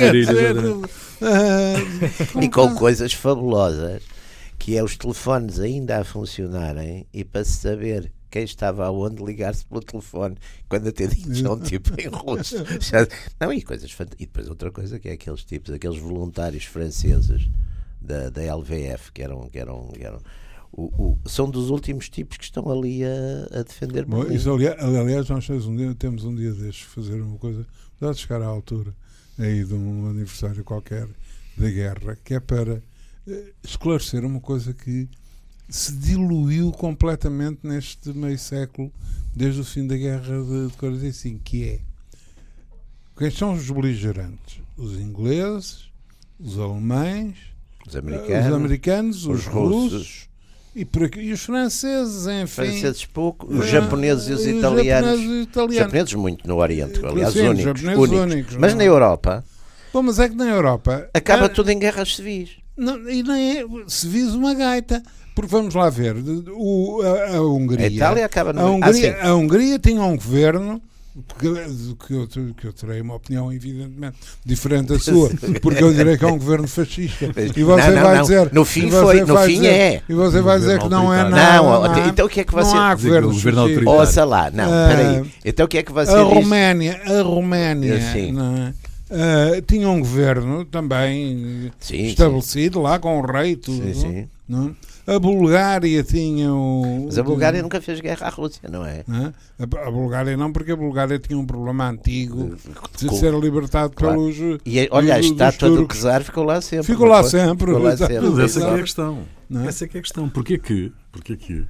e 2.42 2.48
com 2.48 2.74
coisas 2.76 3.12
fabulosas, 3.12 4.02
que 4.58 4.76
é 4.76 4.82
os 4.82 4.96
telefones 4.96 5.58
ainda 5.58 5.98
a 5.98 6.04
funcionarem 6.04 7.06
e 7.12 7.24
para 7.24 7.44
se 7.44 7.58
saber 7.58 8.10
quem 8.30 8.44
estava 8.44 8.86
aonde 8.86 9.22
ligar-se 9.22 9.66
pelo 9.66 9.82
telefone 9.82 10.36
quando 10.68 10.88
atendinham 10.88 11.54
um 11.54 11.60
tipo 11.60 12.00
em 12.00 12.06
russo. 12.06 12.56
Não, 13.40 13.52
e 13.52 13.60
coisas 13.60 13.90
E 14.18 14.26
depois 14.26 14.48
outra 14.48 14.70
coisa 14.70 14.98
que 14.98 15.08
é 15.08 15.12
aqueles 15.12 15.42
tipos, 15.44 15.74
aqueles 15.74 15.98
voluntários 15.98 16.64
franceses 16.64 17.50
da, 18.00 18.30
da 18.30 18.56
LVF, 18.56 19.12
que 19.12 19.22
eram, 19.22 19.48
que 19.48 19.58
eram, 19.58 19.88
que 19.88 20.02
eram 20.04 20.20
o, 20.72 20.84
o, 20.84 21.28
são 21.28 21.50
dos 21.50 21.70
últimos 21.70 22.08
tipos 22.08 22.36
que 22.36 22.44
estão 22.44 22.70
ali 22.70 23.02
a, 23.04 23.58
a 23.58 23.62
defender 23.62 24.04
Bom, 24.04 24.24
isso, 24.30 24.50
aliás, 24.52 25.28
nós 25.28 25.46
temos 25.46 25.66
um 25.66 25.76
dia, 25.76 25.94
temos 25.94 26.24
um 26.24 26.34
dia 26.34 26.52
destes 26.52 26.82
fazer 26.82 27.20
uma 27.20 27.38
coisa, 27.38 27.66
já 28.00 28.12
de 28.12 28.18
chegar 28.18 28.42
à 28.42 28.46
altura 28.46 28.94
aí 29.38 29.64
de 29.64 29.74
um 29.74 30.06
aniversário 30.08 30.62
qualquer 30.62 31.08
da 31.56 31.68
guerra, 31.68 32.16
que 32.24 32.34
é 32.34 32.40
para 32.40 32.82
eh, 33.26 33.52
esclarecer 33.64 34.24
uma 34.24 34.40
coisa 34.40 34.72
que 34.72 35.08
se 35.68 35.92
diluiu 35.92 36.72
completamente 36.72 37.60
neste 37.62 38.12
meio 38.12 38.38
século, 38.38 38.92
desde 39.34 39.60
o 39.60 39.64
fim 39.64 39.86
da 39.86 39.96
guerra 39.96 40.42
de, 40.42 40.68
de 40.68 40.76
45, 40.76 41.40
que 41.42 41.64
é 41.64 41.80
quem 43.20 43.30
são 43.30 43.52
os 43.52 43.70
beligerantes? 43.70 44.62
Os 44.78 44.98
ingleses, 44.98 45.90
os 46.38 46.58
alemães, 46.58 47.36
os 47.86 47.96
americanos, 47.96 48.46
os, 48.46 48.54
americanos, 48.54 49.16
os, 49.26 49.38
os 49.40 49.46
russos, 49.46 49.92
russos 49.92 50.30
e, 50.74 50.82
aqui, 50.82 51.20
e 51.20 51.32
os 51.32 51.40
franceses, 51.40 52.26
enfim. 52.26 52.46
Franceses 52.46 53.04
pouco, 53.04 53.46
os 53.52 53.66
japoneses 53.66 54.28
e 54.28 54.32
os 54.32 54.46
italianos. 54.46 55.10
Japoneses, 55.10 55.26
e 55.26 55.42
italianos. 55.42 55.76
japoneses 55.76 56.14
muito 56.14 56.48
no 56.48 56.56
Oriente, 56.58 57.04
aliás, 57.04 57.32
Sim, 57.32 57.48
únicos, 57.48 57.82
únicos. 57.82 58.10
únicos. 58.10 58.56
Mas 58.56 58.74
na 58.74 58.84
Europa. 58.84 59.44
Bom, 59.92 60.02
mas 60.02 60.18
é 60.20 60.28
que 60.28 60.36
na 60.36 60.46
Europa. 60.46 61.08
Acaba 61.12 61.48
tudo 61.48 61.70
em 61.70 61.78
guerras 61.78 62.14
civis. 62.14 62.50
Não, 62.76 62.96
e 63.10 63.22
nem 63.22 63.58
é, 63.58 63.64
se 63.88 64.06
visa 64.06 64.36
uma 64.36 64.54
gaita. 64.54 65.02
Porque 65.34 65.50
vamos 65.50 65.74
lá 65.74 65.90
ver, 65.90 66.16
o, 66.54 67.02
a, 67.02 67.36
a 67.36 67.42
Hungria. 67.42 67.86
A 67.86 67.90
Itália 67.90 68.26
acaba 68.26 68.52
no... 68.52 68.60
a, 68.60 68.70
Hungria, 68.70 69.18
ah, 69.20 69.28
a 69.28 69.34
Hungria 69.34 69.78
tinha 69.78 70.02
um 70.02 70.16
governo 70.16 70.80
que, 71.38 72.06
que, 72.06 72.14
eu, 72.14 72.28
que 72.54 72.66
eu 72.66 72.72
terei 72.72 73.00
uma 73.00 73.14
opinião, 73.14 73.52
evidentemente, 73.52 74.16
diferente 74.44 74.88
da 74.88 74.98
sua, 74.98 75.30
porque 75.60 75.82
eu 75.82 75.92
direi 75.92 76.16
que 76.16 76.24
é 76.24 76.28
um 76.28 76.38
governo 76.38 76.68
fascista. 76.68 77.26
E 77.56 77.62
você 77.64 77.88
não, 77.88 77.94
não, 77.94 78.02
vai 78.02 78.14
não. 78.16 78.22
dizer. 78.22 78.52
No 78.52 78.64
fim, 78.64 78.90
foi, 78.90 79.20
no 79.22 79.36
fim 79.38 79.54
dizer, 79.54 79.66
é. 79.66 80.02
E 80.08 80.14
você 80.14 80.40
vai 80.40 80.58
dizer 80.58 80.78
que 80.78 80.88
não 80.88 81.12
é 81.12 81.28
nada. 81.28 81.62
Não, 81.62 81.82
não 81.82 82.08
então 82.08 82.26
o 82.26 82.28
que 82.28 82.40
é 82.40 82.44
que 82.44 82.52
você. 82.52 82.74
Não 82.74 82.80
há 82.80 82.94
governo, 82.94 83.28
governo 83.28 83.60
autoritário. 83.60 84.00
Ouça 84.00 84.24
lá, 84.24 84.50
não, 84.50 84.68
uh, 84.68 84.88
peraí. 84.88 85.32
Então 85.44 85.66
o 85.66 85.68
que 85.68 85.78
é 85.78 85.82
que 85.82 85.92
você. 85.92 86.12
A 86.12 86.22
diz? 86.22 86.32
Roménia, 86.32 87.00
a 87.04 87.22
Roménia. 87.22 88.00
Uh, 89.10 89.60
tinha 89.66 89.88
um 89.88 89.98
governo 89.98 90.64
também 90.64 91.72
sim, 91.80 92.04
estabelecido 92.06 92.78
sim. 92.78 92.84
lá 92.84 92.98
com 93.00 93.18
o 93.18 93.26
rei 93.26 93.56
tudo. 93.56 93.82
Sim, 93.82 93.94
sim. 93.94 94.28
Não? 94.48 94.76
A 95.10 95.18
Bulgária 95.18 96.04
tinha 96.04 96.54
o. 96.54 97.06
Mas 97.06 97.18
a 97.18 97.22
Bulgária 97.24 97.60
nunca 97.60 97.80
fez 97.80 97.98
guerra 98.00 98.28
à 98.28 98.30
Rússia, 98.30 98.68
não 98.70 98.86
é? 98.86 99.04
A, 99.58 99.90
Bulgária 99.90 100.36
não, 100.36 100.52
porque 100.52 100.70
a 100.70 100.76
Bulgária 100.76 101.18
tinha 101.18 101.36
um 101.36 101.44
problema 101.44 101.90
antigo 101.90 102.54
de, 102.96 103.08
de 103.08 103.16
ser 103.16 103.34
libertado 103.34 103.92
claro. 103.92 104.14
pelos. 104.14 104.60
E 104.64 104.88
olha, 104.92 105.16
a 105.16 105.18
estátua 105.18 105.68
do 105.68 105.88
Czar 105.92 106.22
ficou 106.22 106.44
lá 106.44 106.60
sempre. 106.60 106.86
Ficou 106.86 107.08
lá 107.08 107.24
sempre. 107.24 107.66
Ficou 107.66 107.82
lá 107.82 107.96
sempre. 107.96 108.20
Mas 108.20 108.38
essa 108.38 108.64
é 108.64 108.72
a 108.72 108.78
questão. 108.78 109.22
Não? 109.48 109.68
Essa 109.68 109.84
é 109.84 109.88
que 109.88 109.96
é 109.96 110.00
a 110.00 110.02
questão. 110.02 110.28
Porquê 110.28 110.56
que, 110.56 110.92
porquê 111.10 111.36
que 111.36 111.66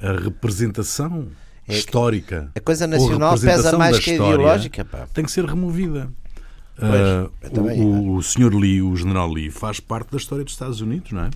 a 0.00 0.12
representação 0.14 1.28
é 1.68 1.74
histórica. 1.74 2.50
A 2.56 2.60
coisa 2.60 2.88
nacional 2.88 3.38
pesa 3.38 3.78
mais 3.78 4.00
que 4.00 4.10
a 4.10 4.14
ideológica. 4.14 4.84
Pá. 4.84 5.06
Tem 5.14 5.24
que 5.24 5.30
ser 5.30 5.44
removida. 5.44 6.10
Pois, 6.74 7.58
uh, 7.58 7.80
o, 7.80 8.16
o 8.16 8.22
senhor 8.24 8.52
Lee, 8.52 8.82
o 8.82 8.96
general 8.96 9.30
Lee, 9.30 9.50
faz 9.50 9.78
parte 9.78 10.10
da 10.10 10.16
história 10.16 10.42
dos 10.42 10.54
Estados 10.54 10.80
Unidos, 10.80 11.12
não 11.12 11.26
é? 11.26 11.30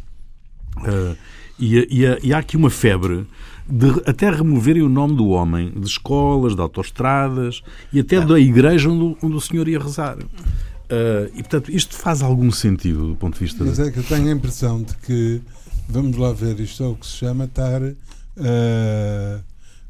Uh, 0.78 1.16
e, 1.58 1.78
e, 1.78 2.28
e, 2.28 2.34
há 2.34 2.38
aqui 2.38 2.56
uma 2.56 2.68
febre 2.68 3.26
de 3.68 3.88
até 4.06 4.30
removerem 4.30 4.82
o 4.82 4.88
nome 4.88 5.16
do 5.16 5.28
homem 5.28 5.70
de 5.70 5.86
escolas, 5.86 6.54
de 6.54 6.60
autoestradas 6.60 7.62
e 7.92 7.98
até 7.98 8.20
da 8.20 8.38
igreja 8.38 8.90
onde, 8.90 9.16
onde, 9.22 9.36
o 9.36 9.40
senhor 9.40 9.66
ia 9.66 9.78
rezar. 9.78 10.18
Uh, 10.18 11.26
e 11.34 11.42
portanto, 11.42 11.70
isto 11.70 11.96
faz 11.96 12.22
algum 12.22 12.50
sentido 12.52 13.08
do 13.08 13.16
ponto 13.16 13.34
de 13.34 13.40
vista. 13.40 13.64
Mas 13.64 13.78
é 13.78 13.90
que 13.90 13.98
eu 13.98 14.04
tenho 14.04 14.28
a 14.28 14.32
impressão 14.32 14.82
de 14.82 14.94
que, 14.98 15.40
vamos 15.88 16.16
lá 16.16 16.32
ver, 16.32 16.60
isto 16.60 16.84
é 16.84 16.86
o 16.86 16.94
que 16.94 17.06
se 17.06 17.12
chama 17.12 17.46
estar, 17.46 17.82
uh, 17.82 19.42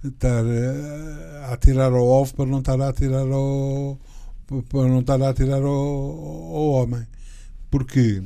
estar 0.02 0.44
a 1.48 1.52
atirar 1.52 1.92
ao 1.92 2.06
ovo 2.06 2.32
para 2.34 2.46
não 2.46 2.60
estar 2.60 2.80
a 2.80 2.88
atirar 2.88 3.26
ao. 3.30 3.98
para 4.70 4.88
não 4.88 5.00
estar 5.00 5.20
a 5.20 5.28
atirar 5.28 5.62
ao, 5.62 5.68
ao 5.68 6.68
homem. 6.70 7.06
Porque 7.70 8.22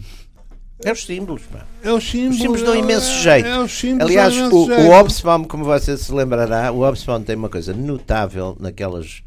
é 0.83 0.93
os 0.93 1.05
símbolos, 1.05 1.43
pá. 1.43 1.67
É 1.83 1.93
os 1.93 2.09
símbolos. 2.09 2.37
Os 2.37 2.43
símbolos 2.43 2.63
dão 2.63 2.77
imenso 2.77 3.11
é, 3.11 3.23
jeito. 3.23 3.47
É 3.47 3.61
os 3.61 3.73
símbolos 3.73 4.11
Aliás, 4.11 4.35
o, 4.37 5.43
o 5.43 5.47
como 5.47 5.65
você 5.65 5.97
se 5.97 6.13
lembrará, 6.13 6.73
o 6.73 6.79
Hobsbawm 6.79 7.23
tem 7.23 7.37
uma 7.37 7.49
coisa 7.49 7.73
notável 7.75 8.57
naqueles 8.59 9.23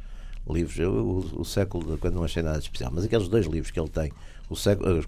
livros, 0.49 0.77
o, 0.79 1.41
o 1.41 1.45
século, 1.45 1.97
quando 1.97 2.15
não 2.15 2.23
achei 2.23 2.43
nada 2.43 2.59
especial, 2.59 2.91
mas 2.93 3.05
aqueles 3.05 3.27
dois 3.27 3.45
livros 3.45 3.71
que 3.71 3.79
ele 3.79 3.89
tem, 3.89 4.11
o 4.49 4.55
século, 4.55 4.99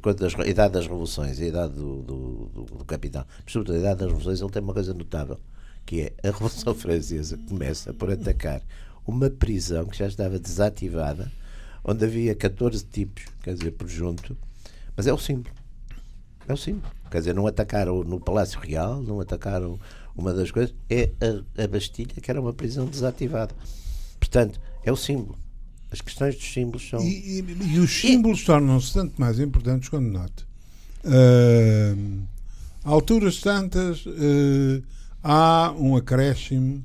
a 0.44 0.48
Idade 0.48 0.74
das 0.74 0.86
Revoluções 0.86 1.40
e 1.40 1.46
a 1.46 1.48
Idade 1.48 1.74
do, 1.74 2.02
do, 2.02 2.50
do, 2.54 2.64
do 2.78 2.86
Capitão, 2.86 3.26
sobretudo 3.46 3.76
a 3.76 3.80
Idade 3.80 4.00
das 4.00 4.08
Revoluções, 4.08 4.42
ele 4.42 4.52
tem 4.52 4.62
uma 4.62 4.74
coisa 4.74 4.94
notável, 4.94 5.40
que 5.86 6.02
é 6.02 6.14
a 6.24 6.32
Revolução 6.32 6.74
Francesa 6.76 7.38
começa 7.50 7.94
por 7.94 8.12
atacar 8.12 8.62
uma 9.06 9.30
prisão 9.30 9.86
que 9.86 9.98
já 9.98 10.08
estava 10.08 10.40
desativada, 10.40 11.32
onde 11.84 12.06
havia 12.06 12.34
14 12.34 12.86
tipos, 12.86 13.26
quer 13.44 13.54
dizer, 13.54 13.72
por 13.72 13.88
junto, 13.88 14.36
mas 14.96 15.06
é 15.06 15.14
o 15.14 15.18
símbolo. 15.18 15.54
É 16.48 16.54
o 16.54 16.58
símbolo. 16.58 16.92
Quer 17.10 17.20
dizer, 17.20 17.34
não 17.34 17.48
atacaram 17.48 18.04
no 18.04 18.20
Palácio 18.20 18.60
Real, 18.60 19.02
não 19.02 19.20
atacaram 19.20 19.80
uma 20.16 20.34
das 20.34 20.52
coisas, 20.52 20.74
é 20.90 21.12
a, 21.22 21.64
a 21.64 21.68
Bastilha, 21.68 22.16
que 22.22 22.32
era 22.32 22.40
uma 22.40 22.54
prisão 22.54 22.86
desativada. 22.86 23.54
Portanto, 24.20 24.60
é 24.84 24.92
o 24.92 24.96
símbolo. 24.96 25.38
As 25.92 26.02
questões 26.02 26.36
dos 26.36 26.52
símbolos 26.52 26.90
são. 26.90 27.00
E, 27.02 27.40
e, 27.40 27.76
e 27.76 27.80
os 27.80 27.92
símbolos 27.92 28.44
tornam-se 28.44 28.94
tanto 28.94 29.20
mais 29.20 29.40
importantes 29.40 29.90
quando 29.90 30.08
note. 30.08 30.46
Uh, 31.04 32.24
alturas 32.84 33.40
tantas 33.40 34.06
uh, 34.06 34.84
há 35.24 35.74
um 35.78 35.96
acréscimo, 35.96 36.84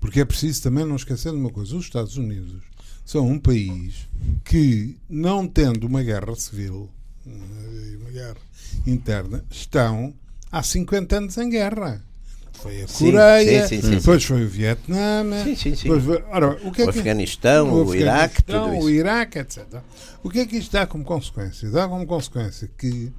porque 0.00 0.20
é 0.20 0.24
preciso 0.24 0.62
também 0.62 0.84
não 0.84 0.96
esquecer 0.96 1.32
de 1.32 1.38
uma 1.38 1.50
coisa: 1.50 1.76
os 1.76 1.84
Estados 1.84 2.16
Unidos 2.16 2.62
são 3.04 3.26
um 3.26 3.38
país 3.38 4.08
que, 4.44 4.96
não 5.08 5.46
tendo 5.46 5.86
uma 5.86 6.02
guerra 6.02 6.34
civil, 6.34 6.90
uma 8.00 8.10
guerra 8.10 8.36
interna 8.86 9.44
estão 9.50 10.14
há 10.50 10.62
50 10.62 11.16
anos 11.16 11.38
em 11.38 11.50
guerra. 11.50 12.02
Foi 12.52 12.82
a 12.82 12.86
Coreia, 12.88 13.68
sim, 13.68 13.80
sim, 13.80 13.82
sim, 13.82 13.96
depois 13.96 14.24
foi 14.24 14.44
o 14.44 14.48
Vietnã, 14.48 15.24
depois 15.54 16.04
foi, 16.04 16.24
ora, 16.28 16.58
o, 16.64 16.72
que 16.72 16.82
é 16.82 16.84
o 16.84 16.92
que, 16.92 16.98
Afeganistão, 16.98 17.72
o, 17.72 17.86
o 17.86 17.94
Iraque, 17.94 18.42
tudo 18.42 18.70
o 18.80 18.90
Iraque, 18.90 19.38
etc. 19.38 19.64
O 20.24 20.28
que 20.28 20.40
é 20.40 20.46
que 20.46 20.56
isto 20.56 20.72
dá 20.72 20.84
como 20.84 21.04
consequência? 21.04 21.70
Dá 21.70 21.86
como 21.86 22.04
consequência 22.04 22.68
que 22.76 23.12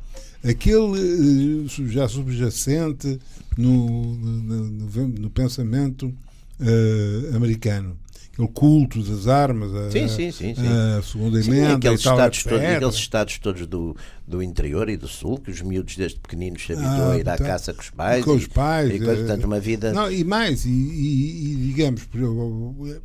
aquele 0.43 1.65
eh, 1.65 1.88
já 1.88 2.10
subjacente 2.10 3.17
no, 3.58 4.13
no, 4.15 4.63
no, 4.65 5.08
no 5.08 5.30
pensamento 5.30 6.13
uh, 6.60 7.36
americano 7.36 7.98
aquele 8.39 8.47
culto 8.47 9.04
das 9.04 9.28
armas, 9.28 9.73
a, 9.75 9.91
sim, 9.91 10.08
sim, 10.08 10.32
sim, 10.32 10.54
a 10.97 11.02
segunda 11.02 11.39
emenda, 11.39 11.75
aqueles, 11.75 11.99
estados 11.99 12.43
todos, 12.43 12.63
aqueles 12.63 12.95
estados 12.95 13.38
todos 13.39 13.67
do, 13.67 13.95
do 14.30 14.44
interior 14.44 14.88
e 14.89 14.96
do 14.96 15.08
sul, 15.08 15.39
que 15.39 15.50
os 15.50 15.60
miúdos 15.60 15.98
desde 15.98 16.20
pequeninos 16.20 16.63
se 16.63 16.74
habituam 16.74 17.10
ah, 17.10 17.13
a 17.13 17.18
ir 17.18 17.28
à 17.28 17.36
tá, 17.36 17.44
caça 17.44 17.74
com 17.74 17.82
os 17.82 17.89
pais. 17.89 18.24
Com 18.24 18.34
os 18.34 18.46
pais. 18.46 18.92
E, 18.92 18.94
e 18.94 19.00
coisa, 19.00 19.15
portanto, 19.15 19.46
uma 19.46 19.60
vida. 19.60 19.92
Não, 19.92 20.12
e 20.12 20.24
mais, 20.24 20.65
e, 20.65 20.70
e, 20.70 21.52
e, 21.52 21.56
digamos, 21.56 22.08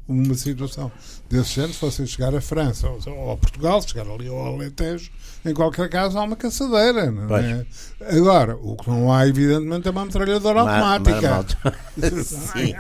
uma 0.07 0.35
situação 0.35 0.93
desse 1.31 1.55
género, 1.55 1.73
se 1.73 1.81
você 1.81 2.07
chegar 2.07 2.35
à 2.35 2.43
França 2.43 2.89
ou, 2.89 3.33
a 3.33 3.37
Portugal, 3.39 3.81
se 3.81 3.89
chegar 3.89 4.07
ali 4.07 4.29
ao 4.29 4.39
Alentejo, 4.39 5.11
em 5.47 5.55
qualquer 5.55 5.89
caso 5.89 6.19
há 6.19 6.25
uma 6.25 6.37
caçadeira. 6.37 7.11
Não 7.11 7.35
é? 7.37 7.65
Agora, 8.03 8.57
o 8.57 8.77
que 8.77 8.91
não 8.91 9.11
há, 9.11 9.27
evidentemente, 9.27 9.89
é 9.89 9.91
uma 9.91 10.05
metralhadora 10.05 10.61
automática. 10.61 11.47
sim, 12.23 12.75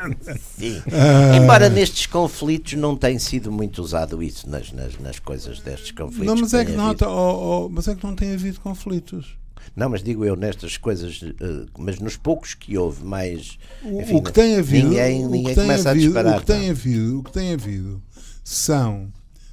sim. 0.58 0.78
Uh... 0.80 1.42
Embora 1.42 1.70
nestes 1.70 2.06
conflitos 2.06 2.74
não 2.74 2.94
tenha 2.94 3.18
sido 3.18 3.50
muito 3.50 3.80
usado 3.80 4.22
isso 4.22 4.48
nas, 4.50 4.70
nas, 4.70 4.98
nas 4.98 5.18
coisas 5.18 5.60
destes 5.60 5.92
conflitos. 5.92 6.26
Não, 6.26 6.36
mas, 6.36 6.52
é 6.52 6.64
que 6.64 6.72
não, 6.72 6.94
oh, 7.06 7.64
oh, 7.64 7.68
mas 7.70 7.88
é 7.88 7.94
que 7.94 8.04
não 8.04 8.14
tem 8.14 8.33
havido 8.34 8.60
conflitos. 8.60 9.36
Não, 9.74 9.88
mas 9.88 10.02
digo 10.02 10.24
eu 10.24 10.36
nestas 10.36 10.76
coisas, 10.76 11.22
uh, 11.22 11.66
mas 11.78 11.98
nos 11.98 12.16
poucos 12.16 12.54
que 12.54 12.76
houve 12.76 13.04
mais. 13.04 13.58
Enfim, 13.82 14.14
o 14.14 14.22
que 14.22 14.32
tem 14.32 14.56
havido, 14.56 14.88
ninguém, 14.88 15.26
ninguém 15.26 15.54
começa 15.54 15.90
havido, 15.90 16.18
a 16.18 16.22
disparar. 16.22 16.36
O 16.36 16.40
que 16.40 16.46
tem 16.46 16.70
havido, 16.70 17.18
o 17.18 17.22
que 17.22 17.32
tem 17.32 17.52
havido 17.52 18.02
são 18.42 19.10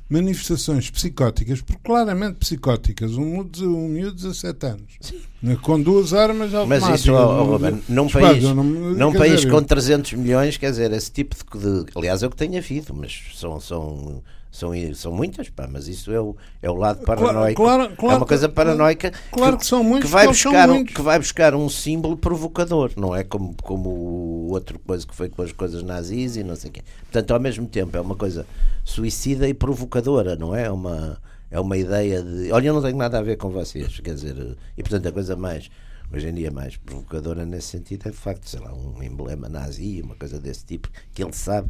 manifestações 0.09 0.89
psicóticas, 0.89 1.61
porque 1.61 1.81
claramente 1.81 2.35
psicóticas, 2.35 3.13
um 3.13 3.23
miúdo, 3.23 3.77
um 3.77 3.87
miúdo 3.87 4.17
de 4.17 4.23
17 4.23 4.65
anos, 4.65 4.93
Sim. 4.99 5.55
com 5.61 5.81
duas 5.81 6.13
armas 6.13 6.53
automáticas. 6.53 6.89
Mas 6.89 6.99
isso, 6.99 7.13
oh, 7.13 7.43
Ruben, 7.45 7.81
num 7.87 8.09
país, 8.09 8.43
não, 8.43 8.61
num 8.61 9.13
país 9.13 9.37
dizer, 9.37 9.51
com 9.51 9.63
300 9.63 10.13
milhões, 10.13 10.57
quer 10.57 10.71
dizer, 10.71 10.91
esse 10.91 11.09
tipo 11.09 11.35
de... 11.57 11.85
Aliás, 11.95 12.21
é 12.21 12.27
o 12.27 12.29
que 12.29 12.35
tem 12.35 12.57
havido, 12.57 12.93
mas 12.93 13.21
são... 13.35 13.57
são 13.61 14.21
são, 14.51 14.71
são 14.93 15.13
muitas, 15.13 15.49
pá, 15.49 15.65
mas 15.65 15.87
isso 15.87 16.11
é 16.11 16.19
o, 16.19 16.35
é 16.61 16.69
o 16.69 16.75
lado 16.75 17.05
paranoico. 17.05 17.63
Claro, 17.63 17.95
claro, 17.95 18.15
é 18.15 18.17
uma 18.17 18.25
coisa 18.25 18.49
paranoica 18.49 19.11
claro 19.31 19.53
que, 19.53 19.61
que 19.61 19.65
são 19.65 19.81
muitos, 19.81 20.09
que 20.09 20.11
vai, 20.11 20.27
buscar 20.27 20.69
um, 20.69 20.83
que 20.83 21.01
vai 21.01 21.17
buscar 21.17 21.55
um 21.55 21.69
símbolo 21.69 22.17
provocador, 22.17 22.91
não 22.97 23.15
é 23.15 23.23
como, 23.23 23.55
como 23.63 23.89
o 23.89 24.51
outro 24.51 24.77
coisa 24.79 25.07
que 25.07 25.15
foi 25.15 25.29
com 25.29 25.41
as 25.41 25.53
coisas 25.53 25.81
nazis 25.83 26.35
e 26.35 26.43
não 26.43 26.57
sei 26.57 26.69
o 26.69 26.73
quê. 26.73 26.81
Portanto, 27.03 27.31
ao 27.31 27.39
mesmo 27.39 27.65
tempo, 27.65 27.95
é 27.95 28.01
uma 28.01 28.15
coisa 28.15 28.45
suicida 28.83 29.47
e 29.47 29.53
provocadora, 29.53 30.35
não 30.35 30.53
é? 30.53 30.65
É 30.65 30.71
uma, 30.71 31.17
é 31.49 31.59
uma 31.59 31.77
ideia 31.77 32.21
de. 32.21 32.51
Olha, 32.51 32.67
eu 32.67 32.73
não 32.73 32.81
tenho 32.81 32.97
nada 32.97 33.19
a 33.19 33.21
ver 33.21 33.37
com 33.37 33.49
vocês, 33.49 34.01
quer 34.01 34.13
dizer, 34.15 34.57
e 34.77 34.83
portanto 34.83 35.07
a 35.07 35.11
coisa 35.13 35.35
mais 35.35 35.69
hoje 36.13 36.27
em 36.27 36.33
dia 36.33 36.51
mais 36.51 36.75
provocadora 36.75 37.45
nesse 37.45 37.67
sentido 37.67 38.09
é 38.09 38.11
de 38.11 38.17
facto, 38.17 38.49
sei 38.49 38.59
lá, 38.59 38.73
um 38.73 39.01
emblema 39.01 39.47
nazi, 39.47 40.01
uma 40.03 40.15
coisa 40.15 40.39
desse 40.39 40.65
tipo, 40.65 40.89
que 41.13 41.23
ele 41.23 41.31
sabe 41.31 41.69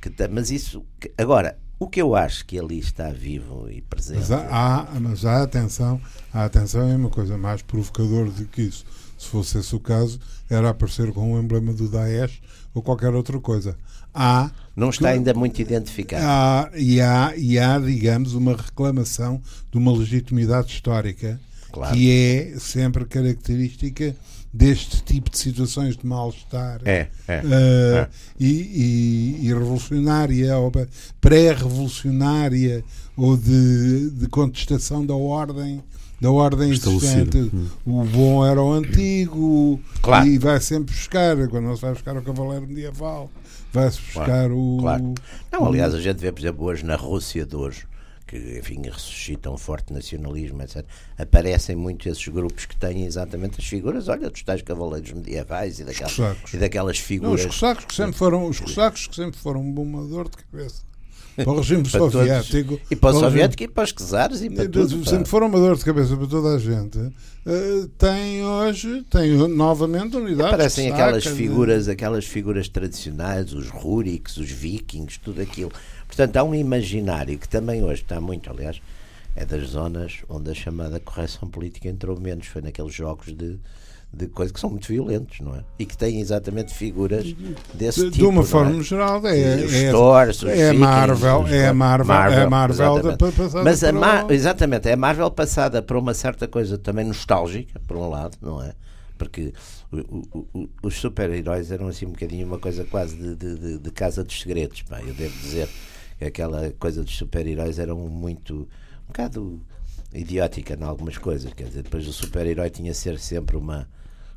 que 0.00 0.08
tem, 0.08 0.28
mas 0.28 0.50
isso 0.50 0.84
agora 1.18 1.58
o 1.80 1.88
que 1.88 2.00
eu 2.00 2.14
acho 2.14 2.44
que 2.44 2.58
ali 2.58 2.78
está 2.78 3.10
vivo 3.10 3.66
e 3.70 3.80
presente. 3.80 4.18
Mas 4.18 4.30
há, 4.30 4.80
há, 4.82 5.00
mas 5.00 5.24
há 5.24 5.42
atenção, 5.42 5.98
a 6.30 6.44
atenção 6.44 6.86
é 6.86 6.94
uma 6.94 7.08
coisa 7.08 7.38
mais 7.38 7.62
provocadora 7.62 8.30
do 8.30 8.44
que 8.44 8.60
isso. 8.60 8.84
Se 9.16 9.26
fosse 9.26 9.58
esse 9.58 9.74
o 9.74 9.80
caso, 9.80 10.20
era 10.48 10.68
aparecer 10.68 11.10
com 11.10 11.32
o 11.32 11.40
emblema 11.40 11.72
do 11.72 11.88
Daesh 11.88 12.42
ou 12.74 12.82
qualquer 12.82 13.14
outra 13.14 13.40
coisa. 13.40 13.78
Há, 14.12 14.50
não 14.76 14.90
está 14.90 15.08
ainda 15.08 15.32
muito 15.32 15.62
identificado. 15.62 16.22
Há, 16.22 16.70
e, 16.76 17.00
há, 17.00 17.32
e 17.34 17.58
há, 17.58 17.78
digamos, 17.78 18.34
uma 18.34 18.54
reclamação 18.54 19.40
de 19.72 19.78
uma 19.78 19.90
legitimidade 19.90 20.72
histórica 20.72 21.40
claro. 21.72 21.94
que 21.94 22.10
é 22.10 22.58
sempre 22.58 23.06
característica 23.06 24.14
deste 24.52 25.02
tipo 25.02 25.30
de 25.30 25.38
situações 25.38 25.96
de 25.96 26.04
mal-estar 26.04 26.80
é, 26.84 27.08
é, 27.28 27.38
uh, 27.38 27.96
é. 27.98 28.08
E, 28.38 28.46
e, 28.46 29.46
e, 29.46 29.54
revolucionária 29.54 30.58
ou 30.58 30.72
pré-revolucionária 31.20 32.82
ou 33.16 33.36
de, 33.36 34.10
de, 34.10 34.26
contestação 34.28 35.06
da 35.06 35.14
ordem 35.14 35.82
da 36.20 36.30
ordem 36.30 36.70
existente. 36.70 37.38
Hum. 37.38 37.66
O 37.86 38.04
bom 38.04 38.44
era 38.44 38.60
o 38.60 38.72
antigo 38.72 39.80
claro. 40.02 40.26
e 40.26 40.36
vai 40.36 40.60
sempre 40.60 40.94
buscar, 40.94 41.36
quando 41.48 41.64
não 41.64 41.76
se 41.76 41.82
vai 41.82 41.92
buscar 41.92 42.14
o 42.14 42.22
cavaleiro 42.22 42.66
medieval, 42.66 43.30
vai-se 43.72 44.00
buscar 44.02 44.26
claro. 44.26 44.58
o. 44.58 44.78
Claro. 44.80 45.14
Não, 45.50 45.64
aliás, 45.64 45.94
a 45.94 46.00
gente 46.00 46.18
vê, 46.18 46.30
por 46.30 46.40
exemplo, 46.40 46.64
hoje 46.66 46.84
na 46.84 46.96
Rússia 46.96 47.46
de 47.46 47.56
hoje, 47.56 47.86
que 48.30 48.58
enfim 48.58 48.80
ressuscitam 48.84 49.58
forte 49.58 49.92
nacionalismo, 49.92 50.62
etc. 50.62 50.84
Aparecem 51.18 51.74
muitos 51.74 52.06
esses 52.06 52.28
grupos 52.28 52.64
que 52.64 52.76
têm 52.76 53.04
exatamente 53.04 53.56
as 53.58 53.66
figuras, 53.66 54.06
olha, 54.06 54.30
dos 54.30 54.42
tais 54.44 54.62
cavaleiros 54.62 55.10
medievais 55.10 55.80
e 55.80 55.84
daquelas, 55.84 56.16
e 56.54 56.56
daquelas 56.56 56.98
figuras. 56.98 57.40
Não, 57.40 57.48
os 57.50 57.56
cossacos 57.56 57.84
que 57.86 57.94
sempre 57.94 58.12
foram, 58.12 58.46
os 58.46 58.60
cossacos 58.60 59.08
que 59.08 59.16
sempre 59.16 59.40
foram 59.40 59.60
um 59.60 59.72
bom 59.72 60.06
dor 60.06 60.28
de 60.28 60.36
cabeça. 60.36 60.88
Para 61.36 61.50
o 61.50 61.56
regime 61.56 61.84
soviético. 61.90 62.80
E 62.88 62.94
para 62.94 63.16
o 63.16 63.20
soviético 63.20 63.62
e 63.64 63.68
para 63.68 63.84
os 63.84 63.92
czares 63.92 64.42
e 64.42 64.50
para 64.50 64.68
tudo. 64.68 65.04
Sempre 65.04 65.28
foram 65.28 65.48
uma 65.48 65.58
dor 65.58 65.76
de 65.76 65.84
cabeça 65.84 66.16
para 66.16 66.26
toda 66.26 66.54
a 66.54 66.58
gente. 66.58 66.98
Uh, 66.98 67.88
tem 67.96 68.44
hoje, 68.44 69.02
tem 69.10 69.32
novamente 69.48 70.16
unidades. 70.16 70.52
Aparecem 70.52 70.90
aquelas 70.90 71.24
figuras, 71.24 71.88
aquelas 71.88 72.26
figuras 72.26 72.68
tradicionais, 72.68 73.52
os 73.52 73.68
Ruriks, 73.68 74.36
os 74.36 74.50
vikings, 74.50 75.18
tudo 75.18 75.40
aquilo. 75.40 75.72
Portanto, 76.10 76.36
há 76.36 76.42
um 76.42 76.54
imaginário 76.54 77.38
que 77.38 77.48
também 77.48 77.84
hoje 77.84 78.02
está 78.02 78.20
muito, 78.20 78.50
aliás, 78.50 78.82
é 79.36 79.44
das 79.44 79.68
zonas 79.68 80.24
onde 80.28 80.50
a 80.50 80.54
chamada 80.54 80.98
correção 80.98 81.48
política 81.48 81.88
entrou 81.88 82.18
menos. 82.20 82.48
Foi 82.48 82.60
naqueles 82.60 82.92
jogos 82.92 83.32
de, 83.32 83.60
de 84.12 84.26
coisas 84.26 84.52
que 84.52 84.58
são 84.58 84.70
muito 84.70 84.88
violentos, 84.88 85.38
não 85.38 85.54
é? 85.54 85.62
E 85.78 85.86
que 85.86 85.96
têm 85.96 86.20
exatamente 86.20 86.74
figuras 86.74 87.32
desse 87.72 88.00
de, 88.00 88.10
tipo. 88.10 88.24
De 88.24 88.26
uma 88.26 88.42
é? 88.42 88.44
forma 88.44 88.82
geral, 88.82 89.24
é, 89.24 89.62
é, 89.62 89.88
Stores, 89.88 90.42
é, 90.42 90.58
é, 90.58 90.72
Marvel, 90.72 91.46
é 91.46 91.68
a 91.68 91.72
Marvel, 91.72 92.06
Marvel, 92.06 92.38
é 92.38 92.42
a 92.42 92.50
Marvel 92.50 93.02
da, 93.02 93.16
passada 93.16 93.62
Mas 93.62 93.84
a 93.84 93.92
Mar, 93.92 94.30
exatamente, 94.32 94.88
é 94.88 94.94
a 94.94 94.96
Marvel 94.96 95.30
passada 95.30 95.80
por 95.80 95.96
uma 95.96 96.12
certa 96.12 96.48
coisa 96.48 96.76
também 96.76 97.04
nostálgica, 97.04 97.80
por 97.86 97.96
um 97.96 98.08
lado, 98.08 98.36
não 98.42 98.60
é? 98.60 98.72
Porque 99.16 99.52
o, 99.92 100.48
o, 100.54 100.68
os 100.82 100.96
super-heróis 100.96 101.70
eram 101.70 101.86
assim 101.86 102.06
um 102.06 102.12
bocadinho 102.12 102.46
uma 102.46 102.58
coisa 102.58 102.84
quase 102.84 103.16
de, 103.16 103.36
de, 103.36 103.78
de 103.78 103.90
casa 103.92 104.24
dos 104.24 104.40
segredos, 104.40 104.82
pá, 104.82 105.00
eu 105.00 105.14
devo 105.14 105.38
dizer 105.38 105.68
aquela 106.26 106.70
coisa 106.72 107.02
dos 107.02 107.16
super-heróis 107.16 107.78
era 107.78 107.94
muito 107.94 108.68
um 109.04 109.06
bocado 109.08 109.60
idiótica 110.12 110.74
em 110.74 110.82
algumas 110.82 111.16
coisas, 111.18 111.52
quer 111.52 111.68
dizer, 111.68 111.82
depois 111.82 112.06
o 112.06 112.12
super-herói 112.12 112.70
tinha 112.70 112.92
ser 112.94 113.18
sempre 113.18 113.56
uma 113.56 113.88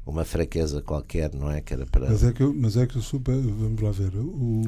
uma 0.06 0.26
fraqueza 0.26 0.82
qualquer, 0.82 1.34
não 1.34 1.50
é? 1.50 1.62
Que 1.62 1.74
era 1.74 1.86
para... 1.86 2.10
Mas 2.10 2.24
é 2.24 2.34
que, 2.34 2.44
mas 2.44 2.76
é 2.78 2.86
que 2.86 2.98
o 2.98 3.02
super, 3.02 3.36
vamos 3.36 3.82
lá 3.82 3.92
ver, 3.92 4.14
o, 4.16 4.68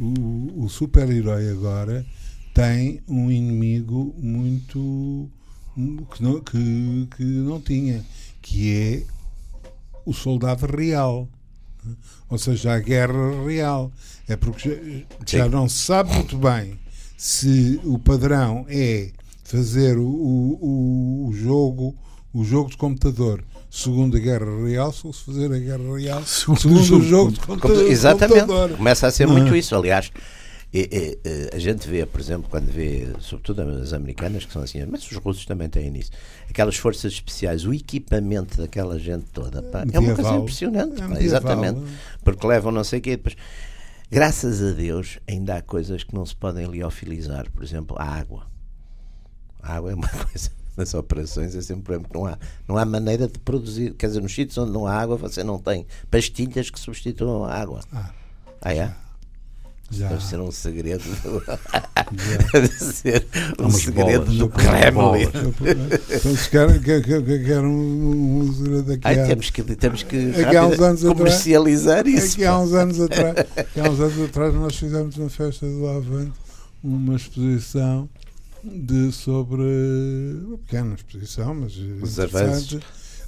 o, 0.00 0.64
o 0.64 0.68
super-herói 0.68 1.48
agora 1.50 2.04
tem 2.52 3.00
um 3.08 3.30
inimigo 3.30 4.14
muito 4.18 5.30
que 5.76 6.22
não, 6.22 6.40
que, 6.40 7.08
que 7.16 7.24
não 7.24 7.60
tinha, 7.60 8.04
que 8.40 8.72
é 8.72 9.02
o 10.04 10.12
soldado 10.12 10.66
real. 10.66 11.28
Ou 12.28 12.38
seja, 12.38 12.74
a 12.74 12.78
guerra 12.78 13.44
real. 13.44 13.92
É 14.28 14.36
porque 14.36 15.04
já, 15.26 15.38
já 15.38 15.48
não 15.48 15.68
se 15.68 15.78
sabe 15.78 16.14
muito 16.14 16.36
bem 16.38 16.78
se 17.16 17.80
o 17.84 17.98
padrão 17.98 18.64
é 18.68 19.10
fazer 19.44 19.98
o, 19.98 20.06
o, 20.06 21.28
o, 21.28 21.32
jogo 21.34 21.94
o 22.32 22.42
jogo 22.44 22.70
de 22.70 22.76
computador 22.76 23.44
segundo 23.70 24.16
a 24.16 24.20
Guerra 24.20 24.66
Real, 24.66 24.92
se 24.92 25.12
fazer 25.12 25.52
a 25.52 25.58
Guerra 25.58 25.98
Real 25.98 26.24
segundo, 26.24 26.60
segundo 26.60 26.96
o 26.98 27.02
jogo 27.02 27.32
de 27.32 27.40
computador. 27.40 27.90
Exatamente. 27.90 28.76
Começa 28.76 29.06
a 29.06 29.10
ser 29.10 29.26
muito 29.26 29.54
é? 29.54 29.58
isso. 29.58 29.74
Aliás, 29.74 30.10
e, 30.74 31.18
e, 31.24 31.54
a 31.54 31.58
gente 31.60 31.88
vê, 31.88 32.04
por 32.04 32.20
exemplo, 32.20 32.50
quando 32.50 32.66
vê, 32.66 33.06
sobretudo 33.20 33.62
as 33.62 33.92
americanas, 33.92 34.44
que 34.44 34.52
são 34.52 34.60
assim, 34.60 34.84
mas 34.86 35.08
os 35.08 35.16
russos 35.18 35.46
também 35.46 35.68
têm 35.68 35.96
isso, 35.96 36.10
aquelas 36.50 36.76
forças 36.76 37.12
especiais, 37.12 37.64
o 37.64 37.72
equipamento 37.72 38.60
daquela 38.60 38.98
gente 38.98 39.26
toda, 39.26 39.62
pá, 39.62 39.84
é 39.92 39.98
uma 40.00 40.16
coisa 40.16 40.34
impressionante, 40.34 41.00
é 41.00 41.06
pá, 41.06 41.20
exatamente, 41.22 41.80
porque 42.24 42.44
levam 42.44 42.72
não 42.72 42.82
sei 42.82 42.98
o 42.98 43.02
quê, 43.02 43.10
depois, 43.12 43.36
graças 44.10 44.60
a 44.60 44.72
Deus, 44.72 45.20
ainda 45.28 45.58
há 45.58 45.62
coisas 45.62 46.02
que 46.02 46.12
não 46.12 46.26
se 46.26 46.34
podem 46.34 46.66
liofilizar, 46.66 47.48
por 47.52 47.62
exemplo, 47.62 47.96
a 47.96 48.04
água. 48.04 48.44
A 49.62 49.76
água 49.76 49.92
é 49.92 49.94
uma 49.94 50.08
coisa 50.26 50.50
nas 50.76 50.92
operações 50.92 51.54
é 51.54 51.62
sempre 51.62 51.96
um 51.96 52.02
problema, 52.02 52.08
não 52.12 52.26
há, 52.26 52.38
não 52.66 52.76
há 52.76 52.84
maneira 52.84 53.28
de 53.28 53.38
produzir, 53.38 53.94
quer 53.94 54.08
dizer, 54.08 54.20
nos 54.20 54.34
sítios 54.34 54.58
onde 54.58 54.72
não 54.72 54.88
há 54.88 54.94
água, 54.96 55.16
você 55.16 55.44
não 55.44 55.56
tem 55.56 55.86
pastilhas 56.10 56.68
que 56.68 56.80
substituam 56.80 57.44
a 57.44 57.54
água. 57.54 57.78
Ah, 57.92 58.10
ah 58.60 58.74
é? 58.74 59.03
Já. 59.90 60.08
Deve 60.08 60.24
ser 60.24 60.40
um 60.40 60.50
segredo. 60.50 61.04
Ser 62.78 63.26
um 63.58 63.64
Vamos 63.64 63.82
segredo 63.82 64.24
bolas, 64.24 64.38
do 64.38 64.48
Kremlin. 64.48 65.28
Então, 66.14 66.36
se 66.36 66.50
querem, 66.50 66.80
querem 66.80 67.64
um, 67.64 68.40
um 68.40 68.52
segredo 68.52 68.92
aqui. 68.92 69.02
Ai, 69.04 69.26
temos 69.26 69.50
que, 69.50 69.62
temos 69.62 70.02
que 70.02 70.30
aqui 70.30 70.56
há 70.56 70.66
anos 70.66 71.02
comercializar 71.02 72.00
atrás, 72.00 72.24
isso. 72.24 72.34
Aqui 72.34 72.44
há 72.44 72.58
uns, 72.58 72.72
anos 72.72 73.00
atrás, 73.00 73.34
há 73.76 73.90
uns 73.90 74.00
anos 74.00 74.20
atrás 74.28 74.54
nós 74.54 74.76
fizemos 74.76 75.16
uma 75.16 75.30
festa 75.30 75.66
do 75.66 75.86
Avante 75.86 76.44
uma 76.84 77.16
exposição 77.16 78.08
de, 78.62 79.10
sobre 79.10 79.62
uma 80.46 80.58
pequena 80.58 80.94
exposição, 80.94 81.54
mas 81.54 81.76
Os 82.02 82.20
avanços 82.20 82.80